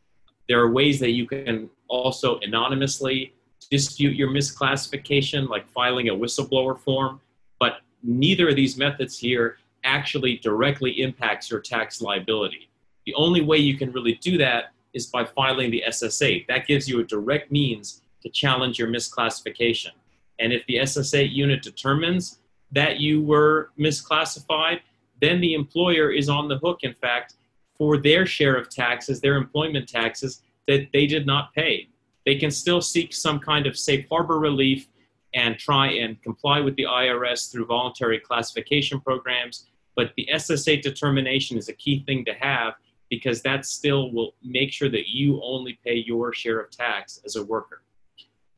There 0.49 0.59
are 0.59 0.69
ways 0.69 0.99
that 0.99 1.11
you 1.11 1.25
can 1.25 1.69
also 1.87 2.39
anonymously 2.39 3.33
dispute 3.71 4.17
your 4.17 4.27
misclassification, 4.31 5.47
like 5.47 5.65
filing 5.69 6.09
a 6.09 6.13
whistleblower 6.13 6.77
form, 6.77 7.21
but 7.57 7.75
neither 8.03 8.49
of 8.49 8.57
these 8.57 8.75
methods 8.75 9.17
here 9.17 9.59
actually 9.85 10.39
directly 10.39 11.01
impacts 11.01 11.49
your 11.49 11.61
tax 11.61 12.01
liability. 12.01 12.69
The 13.05 13.13
only 13.13 13.39
way 13.39 13.59
you 13.59 13.77
can 13.77 13.93
really 13.93 14.15
do 14.15 14.37
that 14.39 14.73
is 14.93 15.07
by 15.07 15.23
filing 15.23 15.71
the 15.71 15.85
SS8. 15.87 16.47
That 16.47 16.67
gives 16.67 16.89
you 16.89 16.99
a 16.99 17.03
direct 17.05 17.49
means 17.49 18.01
to 18.21 18.29
challenge 18.29 18.77
your 18.77 18.87
misclassification. 18.87 19.91
And 20.39 20.53
if 20.53 20.65
the 20.67 20.75
SS8 20.77 21.31
unit 21.31 21.61
determines 21.61 22.39
that 22.71 22.99
you 22.99 23.21
were 23.21 23.71
misclassified, 23.77 24.79
then 25.21 25.41
the 25.41 25.53
employer 25.53 26.11
is 26.11 26.29
on 26.29 26.47
the 26.47 26.57
hook, 26.59 26.79
in 26.83 26.93
fact, 26.93 27.35
for 27.77 27.97
their 27.97 28.25
share 28.25 28.55
of 28.55 28.69
taxes, 28.69 29.21
their 29.21 29.35
employment 29.35 29.87
taxes 29.87 30.41
that 30.67 30.87
they 30.93 31.07
did 31.07 31.25
not 31.25 31.53
pay. 31.53 31.87
They 32.25 32.35
can 32.35 32.51
still 32.51 32.81
seek 32.81 33.13
some 33.13 33.39
kind 33.39 33.65
of 33.65 33.77
safe 33.77 34.05
harbor 34.09 34.39
relief 34.39 34.87
and 35.33 35.57
try 35.57 35.87
and 35.87 36.21
comply 36.21 36.59
with 36.59 36.75
the 36.75 36.83
IRS 36.83 37.51
through 37.51 37.65
voluntary 37.65 38.19
classification 38.19 38.99
programs. 38.99 39.67
But 39.95 40.13
the 40.15 40.27
SS8 40.31 40.81
determination 40.81 41.57
is 41.57 41.69
a 41.69 41.73
key 41.73 42.03
thing 42.05 42.25
to 42.25 42.33
have 42.33 42.75
because 43.09 43.41
that 43.41 43.65
still 43.65 44.11
will 44.11 44.35
make 44.43 44.71
sure 44.71 44.89
that 44.89 45.09
you 45.09 45.41
only 45.43 45.79
pay 45.83 45.95
your 45.95 46.31
share 46.33 46.59
of 46.59 46.69
tax 46.69 47.21
as 47.25 47.35
a 47.35 47.43
worker. 47.43 47.81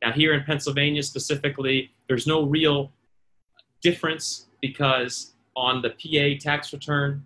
Now, 0.02 0.10
here 0.10 0.34
in 0.34 0.42
Pennsylvania 0.42 1.02
specifically, 1.02 1.92
there's 2.08 2.26
no 2.26 2.42
real 2.42 2.90
difference 3.82 4.46
because 4.60 5.34
on 5.54 5.80
the 5.80 5.90
PA 5.90 6.42
tax 6.42 6.72
return, 6.72 7.24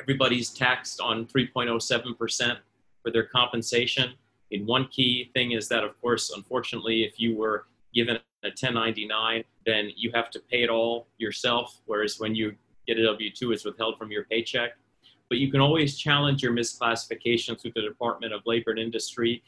everybody's 0.00 0.50
taxed 0.50 1.00
on 1.00 1.26
3.07% 1.26 2.56
for 3.02 3.10
their 3.10 3.24
compensation. 3.24 4.14
And 4.50 4.66
one 4.66 4.88
key 4.88 5.30
thing 5.34 5.52
is 5.52 5.68
that, 5.68 5.84
of 5.84 6.00
course, 6.00 6.32
unfortunately, 6.34 7.04
if 7.04 7.20
you 7.20 7.36
were 7.36 7.66
given 7.94 8.16
a 8.16 8.48
1099, 8.48 9.44
then 9.66 9.90
you 9.94 10.10
have 10.14 10.30
to 10.30 10.40
pay 10.40 10.62
it 10.62 10.70
all 10.70 11.08
yourself, 11.18 11.80
whereas 11.84 12.18
when 12.18 12.34
you 12.34 12.54
get 12.86 12.98
a 12.98 13.04
W 13.04 13.30
2, 13.30 13.52
it's 13.52 13.64
withheld 13.64 13.98
from 13.98 14.10
your 14.10 14.24
paycheck. 14.24 14.72
But 15.28 15.38
you 15.38 15.50
can 15.50 15.60
always 15.60 15.98
challenge 15.98 16.42
your 16.42 16.52
misclassification 16.52 17.60
through 17.60 17.72
the 17.74 17.82
Department 17.82 18.32
of 18.32 18.42
Labor 18.46 18.70
and 18.70 18.78
Industry. 18.78 19.42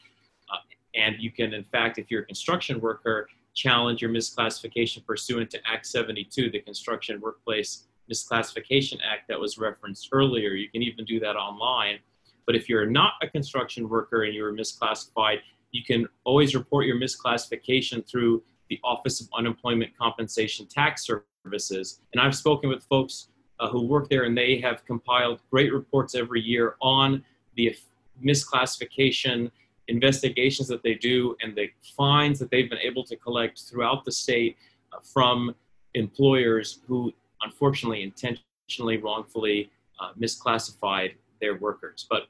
Uh, 0.51 0.57
and 0.95 1.15
you 1.19 1.31
can, 1.31 1.53
in 1.53 1.63
fact, 1.63 1.97
if 1.97 2.09
you're 2.09 2.21
a 2.23 2.25
construction 2.25 2.79
worker, 2.79 3.27
challenge 3.53 4.01
your 4.01 4.11
misclassification 4.11 5.05
pursuant 5.05 5.49
to 5.51 5.59
Act 5.65 5.85
72, 5.85 6.49
the 6.49 6.59
Construction 6.59 7.19
Workplace 7.19 7.87
Misclassification 8.11 8.97
Act 9.05 9.27
that 9.27 9.39
was 9.39 9.57
referenced 9.57 10.09
earlier. 10.11 10.51
You 10.51 10.69
can 10.69 10.81
even 10.81 11.05
do 11.05 11.19
that 11.19 11.35
online. 11.35 11.99
But 12.45 12.55
if 12.55 12.67
you're 12.67 12.87
not 12.87 13.13
a 13.21 13.27
construction 13.27 13.87
worker 13.87 14.23
and 14.23 14.33
you're 14.33 14.53
misclassified, 14.53 15.39
you 15.71 15.83
can 15.83 16.07
always 16.23 16.55
report 16.55 16.85
your 16.85 16.99
misclassification 16.99 18.07
through 18.09 18.43
the 18.69 18.79
Office 18.83 19.21
of 19.21 19.27
Unemployment 19.37 19.95
Compensation 19.97 20.65
Tax 20.65 21.05
Services. 21.05 22.01
And 22.13 22.21
I've 22.21 22.35
spoken 22.35 22.69
with 22.69 22.83
folks 22.83 23.27
uh, 23.59 23.69
who 23.69 23.85
work 23.85 24.09
there, 24.09 24.23
and 24.23 24.37
they 24.37 24.59
have 24.61 24.85
compiled 24.85 25.41
great 25.51 25.73
reports 25.73 26.15
every 26.15 26.41
year 26.41 26.75
on 26.81 27.23
the 27.55 27.75
misclassification 28.23 29.51
investigations 29.89 30.67
that 30.67 30.83
they 30.83 30.93
do 30.93 31.35
and 31.41 31.55
the 31.55 31.69
fines 31.97 32.39
that 32.39 32.49
they've 32.51 32.69
been 32.69 32.79
able 32.79 33.03
to 33.03 33.15
collect 33.15 33.61
throughout 33.69 34.05
the 34.05 34.11
state 34.11 34.55
uh, 34.93 34.99
from 35.01 35.53
employers 35.95 36.79
who 36.87 37.11
unfortunately 37.41 38.03
intentionally 38.03 38.97
wrongfully 38.97 39.69
uh, 39.99 40.11
misclassified 40.19 41.13
their 41.41 41.57
workers. 41.57 42.05
But 42.09 42.23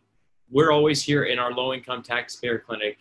we're 0.49 0.72
always 0.72 1.03
here 1.03 1.26
in 1.26 1.38
our 1.38 1.51
low 1.51 1.74
income 1.74 2.01
taxpayer 2.01 2.60
clinic 2.60 2.97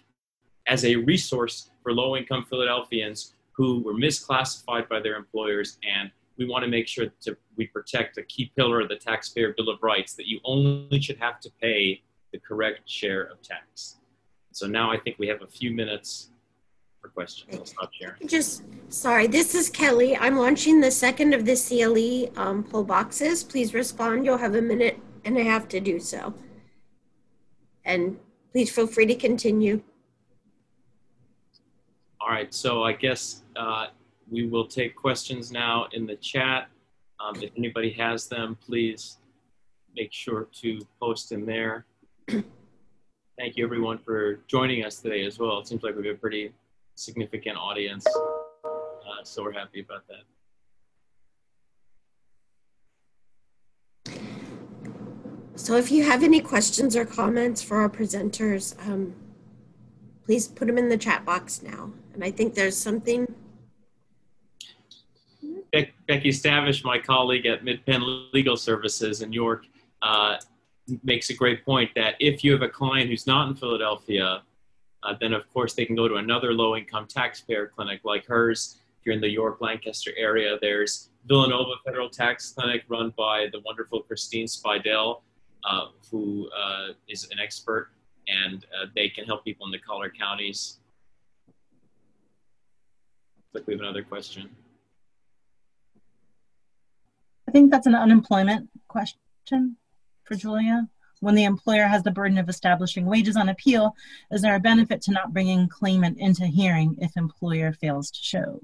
as 0.67 0.85
a 0.85 0.97
resource 0.97 1.71
for 1.83 1.93
low 1.93 2.17
income 2.17 2.45
Philadelphians 2.49 3.35
who 3.53 3.81
were 3.83 3.95
misclassified 3.95 4.89
by 4.89 5.01
their 5.01 5.17
employers. 5.17 5.79
And 5.83 6.11
we 6.37 6.47
want 6.47 6.65
to 6.65 6.71
make 6.71 6.87
sure 6.87 7.07
that 7.07 7.37
we 7.57 7.67
protect 7.67 8.19
a 8.19 8.23
key 8.23 8.53
pillar 8.57 8.81
of 8.81 8.89
the 8.89 8.97
Taxpayer 8.97 9.55
Bill 9.57 9.71
of 9.71 9.83
Rights 9.83 10.15
that 10.15 10.29
you 10.29 10.41
only 10.45 11.01
should 11.01 11.19
have 11.19 11.41
to 11.41 11.51
pay 11.61 12.03
the 12.33 12.39
correct 12.39 12.89
share 12.89 13.23
of 13.25 13.41
tax. 13.43 13.98
So 14.59 14.67
now 14.67 14.91
I 14.91 14.99
think 14.99 15.21
we 15.21 15.29
have 15.29 15.41
a 15.43 15.47
few 15.47 15.71
minutes 15.71 16.31
for 17.01 17.11
questions. 17.11 17.55
I'll 17.55 17.65
stop 17.65 17.91
sharing. 17.93 18.27
Just, 18.27 18.65
sorry, 18.89 19.29
this 19.29 19.55
is 19.55 19.71
Kelly. 19.71 20.17
I'm 20.17 20.37
launching 20.37 20.81
the 20.81 20.91
second 20.91 21.33
of 21.33 21.45
the 21.45 21.55
CLE 21.55 22.37
um, 22.37 22.65
poll 22.65 22.83
boxes. 22.83 23.45
Please 23.45 23.73
respond. 23.73 24.25
You'll 24.25 24.39
have 24.39 24.57
a 24.57 24.61
minute 24.61 24.99
and 25.25 25.39
a 25.39 25.45
half 25.45 25.69
to 25.69 25.79
do 25.79 26.01
so. 26.01 26.35
And 27.85 28.19
please 28.51 28.69
feel 28.69 28.89
free 28.89 29.07
to 29.07 29.15
continue. 29.15 29.81
All 32.21 32.31
right, 32.31 32.53
so 32.53 32.83
I 32.83 32.95
guess 32.95 33.45
uh, 33.55 33.87
we 34.29 34.49
will 34.49 34.67
take 34.67 34.97
questions 34.97 35.53
now 35.53 35.87
in 35.93 36.05
the 36.05 36.17
chat. 36.17 36.69
Um, 37.21 37.41
if 37.41 37.53
anybody 37.57 37.93
has 37.93 38.27
them, 38.27 38.59
please 38.61 39.19
make 39.95 40.13
sure 40.13 40.49
to 40.63 40.81
post 41.01 41.31
in 41.31 41.47
there. 41.47 41.87
Thank 43.39 43.57
you 43.57 43.65
everyone 43.65 43.99
for 43.99 44.41
joining 44.49 44.85
us 44.85 44.97
today 44.97 45.25
as 45.25 45.39
well. 45.39 45.61
It 45.61 45.69
seems 45.69 45.85
like 45.85 45.95
we 45.95 46.09
have 46.09 46.17
a 46.17 46.19
pretty 46.19 46.53
significant 46.97 47.57
audience. 47.57 48.05
Uh, 48.65 49.23
so 49.23 49.45
we're 49.45 49.53
happy 49.53 49.79
about 49.79 50.03
that. 50.09 50.25
So 55.55 55.77
if 55.77 55.93
you 55.93 56.03
have 56.03 56.25
any 56.25 56.41
questions 56.41 56.97
or 56.97 57.05
comments 57.05 57.63
for 57.63 57.77
our 57.77 57.89
presenters, 57.89 58.77
um, 58.89 59.15
please 60.25 60.49
put 60.49 60.67
them 60.67 60.77
in 60.77 60.89
the 60.89 60.97
chat 60.97 61.25
box 61.25 61.63
now. 61.63 61.93
And 62.15 62.25
I 62.25 62.33
think 62.33 62.55
there's 62.55 62.77
something. 62.77 63.33
Be 65.71 65.93
Becky 66.09 66.31
Stavish, 66.31 66.83
my 66.83 66.99
colleague 66.99 67.47
at 67.47 67.65
MidPenn 67.65 68.33
Legal 68.33 68.57
Services 68.57 69.23
in 69.23 69.33
York, 69.33 69.65
uh, 70.03 70.39
makes 71.03 71.31
a 71.31 71.35
great 71.35 71.65
point 71.65 71.91
that 71.95 72.15
if 72.21 72.43
you 72.43 72.53
have 72.53 72.63
a 72.63 72.69
client 72.69 73.09
who's 73.11 73.27
not 73.27 73.49
in 73.49 73.55
Philadelphia, 73.55 74.43
uh, 75.03 75.15
then 75.21 75.33
of 75.33 75.51
course 75.53 75.75
they 75.75 75.85
can 75.85 75.97
go 75.97 76.09
to 76.09 76.17
another 76.17 76.53
low 76.53 76.77
income 76.77 77.07
taxpayer 77.07 77.67
clinic 77.67 78.01
like 78.05 78.27
hers. 78.27 78.79
If 78.99 79.07
you're 79.07 79.15
in 79.15 79.21
the 79.21 79.31
York 79.31 79.61
Lancaster 79.61 80.13
area, 80.17 80.59
there's 80.61 81.11
Villanova 81.27 81.75
Federal 81.85 82.09
Tax 82.09 82.53
Clinic 82.53 82.85
run 82.89 83.13
by 83.17 83.49
the 83.53 83.61
wonderful 83.65 84.01
Christine 84.01 84.47
Speidel, 84.47 85.21
uh, 85.65 85.87
who 86.11 86.49
uh, 86.51 86.89
is 87.09 87.29
an 87.31 87.39
expert, 87.39 87.91
and 88.29 88.65
uh, 88.65 88.87
they 88.95 89.09
can 89.09 89.25
help 89.27 89.45
people 89.45 89.67
in 89.67 89.73
the 89.73 89.79
collar 89.79 90.11
counties. 90.11 90.79
Looks 93.55 93.55
like 93.55 93.67
we 93.67 93.75
have 93.75 93.81
another 93.81 94.03
question. 94.03 94.49
I 97.47 97.51
think 97.51 97.71
that's 97.71 97.87
an 97.87 97.95
unemployment 97.95 98.69
question 98.89 99.77
for 100.29 100.37
Julia. 100.37 100.87
When 101.21 101.35
the 101.35 101.45
employer 101.45 101.89
has 101.89 102.05
the 102.05 102.13
burden 102.13 102.39
of 102.39 102.49
establishing 102.49 103.05
wages 103.05 103.37
on 103.37 103.49
appeal, 103.49 103.97
is 104.31 104.43
there 104.43 104.55
a 104.55 104.61
benefit 104.61 105.03
to 105.03 105.11
not 105.11 105.33
bringing 105.33 105.67
claimant 105.67 106.19
into 106.19 106.47
hearing 106.47 106.97
if 107.01 107.17
employer 107.17 107.73
fails 107.73 108.13
to 108.13 108.21
show? 108.23 108.61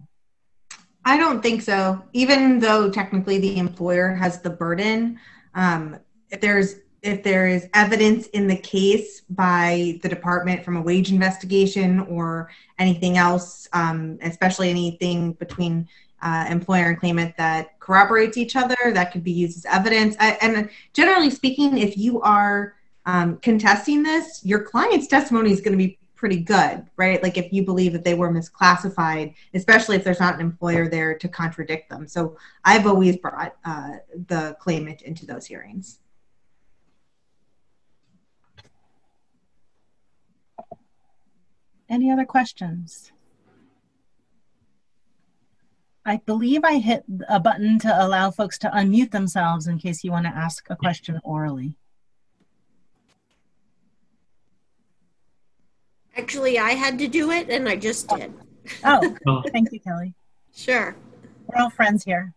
I 1.05 1.17
don't 1.19 1.43
think 1.43 1.62
so. 1.62 2.01
Even 2.12 2.61
though 2.61 2.91
technically 2.91 3.39
the 3.39 3.57
employer 3.57 4.15
has 4.15 4.41
the 4.41 4.51
burden, 4.51 5.19
um, 5.55 5.99
if 6.31 6.41
there's 6.41 6.77
if 7.03 7.23
there 7.23 7.47
is 7.47 7.69
evidence 7.75 8.29
in 8.29 8.47
the 8.47 8.57
case 8.57 9.21
by 9.29 9.99
the 10.03 10.09
department 10.09 10.65
from 10.65 10.79
a 10.79 10.81
wage 10.81 11.12
investigation 11.12 12.01
or 12.01 12.51
anything 12.79 13.19
else, 13.19 13.69
um, 13.75 14.17
especially 14.23 14.71
anything 14.71 15.35
between 15.35 15.87
uh, 16.25 16.47
employer 16.49 16.89
and 16.89 16.99
claimant 16.99 17.37
that 17.37 17.79
corroborates 17.79 18.37
each 18.37 18.57
other, 18.57 18.77
that 18.93 19.12
could 19.12 19.22
be 19.22 19.31
used 19.31 19.59
as 19.59 19.66
evidence. 19.66 20.16
I, 20.18 20.33
and 20.41 20.70
generally 20.95 21.31
speaking, 21.31 21.79
if 21.79 21.97
you 21.97 22.20
are 22.22 22.75
um, 23.07 23.37
contesting 23.39 24.03
this, 24.03 24.41
your 24.45 24.62
client's 24.62 25.07
testimony 25.07 25.53
is 25.53 25.61
going 25.61 25.79
to 25.79 25.85
be 25.85 25.99
pretty 26.16 26.41
good, 26.41 26.87
right? 26.97 27.22
Like 27.22 27.37
if 27.37 27.53
you 27.53 27.62
believe 27.62 27.93
that 27.93 28.03
they 28.03 28.14
were 28.14 28.33
misclassified, 28.33 29.35
especially 29.53 29.97
if 29.97 30.05
there's 30.05 30.20
not 30.20 30.35
an 30.35 30.41
employer 30.41 30.89
there 30.89 31.18
to 31.18 31.29
contradict 31.29 31.91
them. 31.91 32.09
So 32.09 32.39
I've 32.64 32.87
always 32.87 33.18
brought 33.18 33.57
uh, 33.66 33.97
the 34.29 34.57
claimant 34.59 35.03
into 35.03 35.27
those 35.27 35.45
hearings. 35.45 36.01
Any 41.91 42.11
other 42.11 42.25
questions? 42.25 43.12
I 46.07 46.18
believe 46.18 46.64
I 46.64 46.78
hit 46.78 47.05
a 47.28 47.40
button 47.40 47.78
to 47.80 48.05
allow 48.05 48.30
folks 48.30 48.59
to 48.59 48.70
unmute 48.70 49.11
themselves 49.11 49.66
in 49.66 49.78
case 49.78 50.05
you 50.05 50.11
want 50.11 50.26
to 50.26 50.32
ask 50.32 50.66
a 50.68 50.76
question 50.76 51.18
orally. 51.24 51.74
Actually, 56.16 56.59
I 56.59 56.72
had 56.72 56.98
to 56.98 57.09
do 57.09 57.30
it 57.30 57.48
and 57.48 57.68
I 57.68 57.76
just 57.76 58.09
did. 58.09 58.32
Oh, 58.82 59.42
thank 59.52 59.72
you, 59.72 59.80
Kelly. 59.80 60.14
Sure. 60.55 60.96
We're 61.46 61.62
all 61.62 61.68
friends 61.68 62.02
here. 62.02 62.32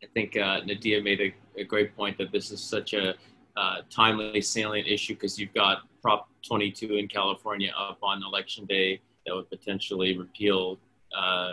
I 0.00 0.06
think 0.14 0.36
uh, 0.36 0.60
Nadia 0.64 1.02
made 1.02 1.20
a, 1.20 1.34
a, 1.60 1.64
great 1.64 1.96
point 1.96 2.18
that 2.18 2.30
this 2.30 2.52
is 2.52 2.62
such 2.62 2.94
a 2.94 3.14
uh, 3.56 3.82
timely, 3.90 4.40
salient 4.40 4.88
issue 4.88 5.14
because 5.14 5.38
you've 5.38 5.54
got 5.54 5.82
Prop 6.00 6.28
22 6.46 6.96
in 6.96 7.08
California 7.08 7.72
up 7.78 7.98
on 8.02 8.22
election 8.22 8.64
day 8.66 9.00
that 9.26 9.34
would 9.34 9.48
potentially 9.50 10.16
repeal 10.16 10.78
uh, 11.16 11.52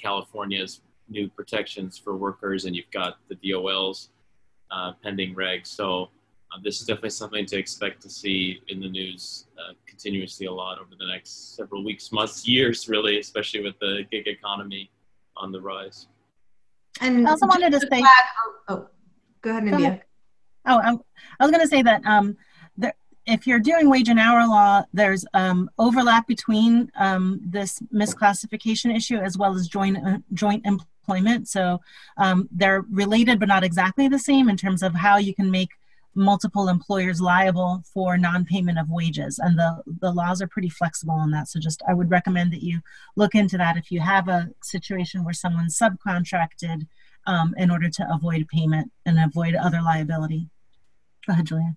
California's 0.00 0.80
new 1.08 1.28
protections 1.28 1.96
for 1.96 2.16
workers, 2.16 2.64
and 2.64 2.74
you've 2.74 2.90
got 2.90 3.18
the 3.28 3.36
DOL's 3.36 4.10
uh, 4.70 4.92
pending 5.02 5.34
regs. 5.34 5.68
So 5.68 6.10
uh, 6.52 6.58
this 6.62 6.80
is 6.80 6.86
definitely 6.86 7.10
something 7.10 7.46
to 7.46 7.56
expect 7.56 8.02
to 8.02 8.10
see 8.10 8.60
in 8.68 8.80
the 8.80 8.88
news 8.88 9.46
uh, 9.58 9.72
continuously 9.86 10.46
a 10.46 10.52
lot 10.52 10.78
over 10.78 10.90
the 10.98 11.06
next 11.06 11.56
several 11.56 11.84
weeks, 11.84 12.12
months, 12.12 12.46
years, 12.48 12.88
really, 12.88 13.18
especially 13.18 13.62
with 13.62 13.78
the 13.78 14.04
gig 14.10 14.26
economy 14.26 14.90
on 15.36 15.52
the 15.52 15.60
rise. 15.60 16.08
And 17.00 17.26
I 17.26 17.30
also 17.32 17.46
wanted 17.46 17.72
to 17.72 17.80
say, 17.80 18.02
oh, 18.02 18.52
oh, 18.68 18.88
go 19.42 19.50
ahead, 19.50 19.64
Nadia. 19.64 20.02
Oh, 20.66 20.80
I'm, 20.80 20.98
i 21.38 21.44
was 21.44 21.50
going 21.50 21.62
to 21.62 21.68
say 21.68 21.82
that 21.82 22.04
um, 22.04 22.36
there, 22.76 22.94
if 23.26 23.46
you're 23.46 23.60
doing 23.60 23.88
wage 23.88 24.08
and 24.08 24.20
hour 24.20 24.46
law, 24.46 24.82
there's 24.92 25.24
um, 25.34 25.70
overlap 25.78 26.26
between 26.26 26.90
um, 26.96 27.40
this 27.42 27.80
misclassification 27.94 28.94
issue 28.94 29.16
as 29.16 29.36
well 29.36 29.54
as 29.54 29.68
joint 29.68 29.98
uh, 30.04 30.18
joint 30.32 30.64
employment. 30.66 31.48
So 31.48 31.80
um, 32.16 32.48
they're 32.50 32.84
related, 32.90 33.38
but 33.38 33.48
not 33.48 33.64
exactly 33.64 34.08
the 34.08 34.18
same 34.18 34.48
in 34.48 34.56
terms 34.56 34.82
of 34.82 34.94
how 34.94 35.16
you 35.16 35.34
can 35.34 35.50
make 35.50 35.70
multiple 36.18 36.68
employers 36.68 37.20
liable 37.20 37.82
for 37.92 38.16
non-payment 38.16 38.78
of 38.78 38.88
wages. 38.90 39.38
And 39.38 39.58
the 39.58 39.82
the 40.00 40.12
laws 40.12 40.40
are 40.40 40.48
pretty 40.48 40.70
flexible 40.70 41.14
on 41.14 41.30
that. 41.32 41.48
So 41.48 41.60
just 41.60 41.82
i 41.88 41.94
would 41.94 42.10
recommend 42.10 42.52
that 42.52 42.62
you 42.62 42.80
look 43.16 43.34
into 43.34 43.58
that 43.58 43.76
if 43.76 43.90
you 43.90 44.00
have 44.00 44.28
a 44.28 44.50
situation 44.62 45.24
where 45.24 45.34
someone's 45.34 45.78
subcontracted 45.78 46.86
um, 47.26 47.54
in 47.56 47.70
order 47.70 47.88
to 47.90 48.06
avoid 48.12 48.46
payment 48.48 48.92
and 49.04 49.18
avoid 49.18 49.54
other 49.54 49.82
liability 49.82 50.48
go 51.26 51.32
ahead 51.32 51.44
julia 51.44 51.76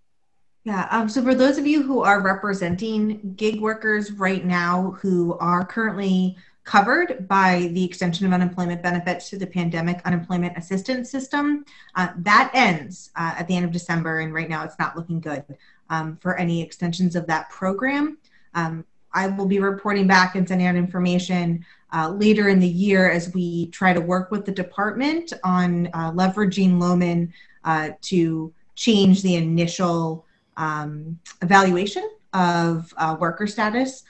yeah 0.63 0.87
um, 0.91 1.09
so 1.09 1.21
for 1.23 1.35
those 1.35 1.57
of 1.57 1.65
you 1.65 1.81
who 1.81 2.01
are 2.01 2.21
representing 2.21 3.33
gig 3.35 3.59
workers 3.61 4.11
right 4.11 4.45
now 4.45 4.91
who 5.01 5.37
are 5.39 5.65
currently 5.65 6.37
covered 6.69 7.27
by 7.27 7.67
the 7.73 7.83
extension 7.83 8.27
of 8.27 8.31
unemployment 8.31 8.83
benefits 8.83 9.27
to 9.27 9.39
the 9.39 9.47
pandemic 9.47 9.99
unemployment 10.05 10.55
assistance 10.55 11.09
system. 11.09 11.65
Uh, 11.95 12.09
that 12.17 12.51
ends 12.53 13.09
uh, 13.15 13.33
at 13.39 13.47
the 13.47 13.55
end 13.55 13.65
of 13.65 13.71
December, 13.71 14.19
and 14.19 14.35
right 14.35 14.47
now 14.47 14.63
it's 14.63 14.77
not 14.77 14.95
looking 14.95 15.19
good 15.19 15.43
um, 15.89 16.15
for 16.17 16.37
any 16.37 16.61
extensions 16.61 17.15
of 17.15 17.25
that 17.25 17.49
program. 17.49 18.19
Um, 18.53 18.85
I 19.13 19.29
will 19.29 19.47
be 19.47 19.57
reporting 19.59 20.05
back 20.05 20.35
and 20.35 20.47
sending 20.47 20.67
out 20.67 20.75
information 20.75 21.65
uh, 21.91 22.09
later 22.09 22.49
in 22.49 22.59
the 22.59 22.67
year 22.67 23.09
as 23.09 23.33
we 23.33 23.67
try 23.71 23.91
to 23.91 23.99
work 23.99 24.29
with 24.29 24.45
the 24.45 24.51
department 24.51 25.33
on 25.43 25.87
uh, 25.87 26.11
leveraging 26.11 26.79
Lowman 26.79 27.33
uh, 27.63 27.89
to 28.01 28.53
change 28.79 29.21
the 29.21 29.35
initial 29.35 30.25
um, 30.57 31.19
evaluation 31.41 32.09
of 32.33 32.93
uh, 32.97 33.15
worker 33.19 33.47
status 33.47 34.03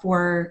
for 0.00 0.50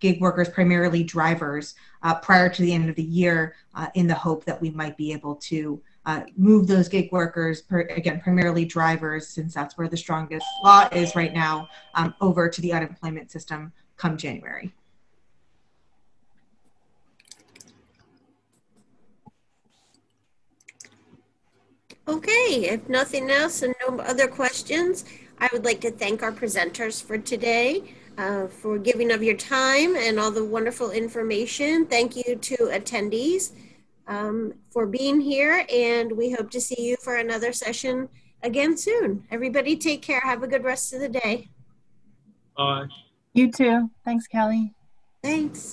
gig 0.00 0.20
workers, 0.20 0.48
primarily 0.48 1.02
drivers, 1.02 1.74
uh, 2.02 2.14
prior 2.14 2.48
to 2.48 2.62
the 2.62 2.72
end 2.72 2.88
of 2.88 2.96
the 2.96 3.02
year 3.02 3.56
uh, 3.74 3.88
in 3.94 4.06
the 4.06 4.14
hope 4.14 4.44
that 4.44 4.60
we 4.60 4.70
might 4.70 4.96
be 4.96 5.12
able 5.12 5.34
to 5.34 5.80
uh, 6.06 6.22
move 6.36 6.66
those 6.66 6.88
gig 6.88 7.10
workers, 7.12 7.60
per, 7.60 7.80
again, 7.80 8.20
primarily 8.20 8.64
drivers, 8.64 9.28
since 9.28 9.52
that's 9.52 9.76
where 9.76 9.88
the 9.88 9.96
strongest 9.96 10.46
law 10.64 10.88
is 10.92 11.14
right 11.14 11.34
now, 11.34 11.68
um, 11.94 12.14
over 12.20 12.48
to 12.48 12.60
the 12.60 12.72
unemployment 12.72 13.30
system 13.30 13.72
come 13.96 14.16
January. 14.16 14.72
Okay, 22.08 22.70
if 22.70 22.88
nothing 22.88 23.30
else 23.30 23.60
and 23.60 23.74
no 23.86 23.98
other 23.98 24.26
questions, 24.26 25.04
I 25.38 25.48
would 25.52 25.66
like 25.66 25.82
to 25.82 25.90
thank 25.90 26.22
our 26.22 26.32
presenters 26.32 27.02
for 27.04 27.18
today 27.18 27.94
uh, 28.16 28.46
for 28.46 28.78
giving 28.78 29.12
of 29.12 29.22
your 29.22 29.36
time 29.36 29.94
and 29.94 30.18
all 30.18 30.30
the 30.30 30.42
wonderful 30.42 30.90
information. 30.90 31.84
Thank 31.84 32.16
you 32.16 32.36
to 32.36 32.56
attendees 32.56 33.52
um, 34.06 34.54
for 34.70 34.86
being 34.86 35.20
here, 35.20 35.66
and 35.70 36.10
we 36.10 36.30
hope 36.30 36.50
to 36.52 36.62
see 36.62 36.80
you 36.80 36.96
for 37.02 37.16
another 37.16 37.52
session 37.52 38.08
again 38.42 38.78
soon. 38.78 39.24
Everybody 39.30 39.76
take 39.76 40.00
care. 40.00 40.20
Have 40.20 40.42
a 40.42 40.48
good 40.48 40.64
rest 40.64 40.94
of 40.94 41.00
the 41.00 41.10
day. 41.10 41.50
Bye. 42.56 42.86
You 43.34 43.52
too. 43.52 43.90
Thanks, 44.06 44.26
Kelly. 44.26 44.72
Thanks. 45.22 45.66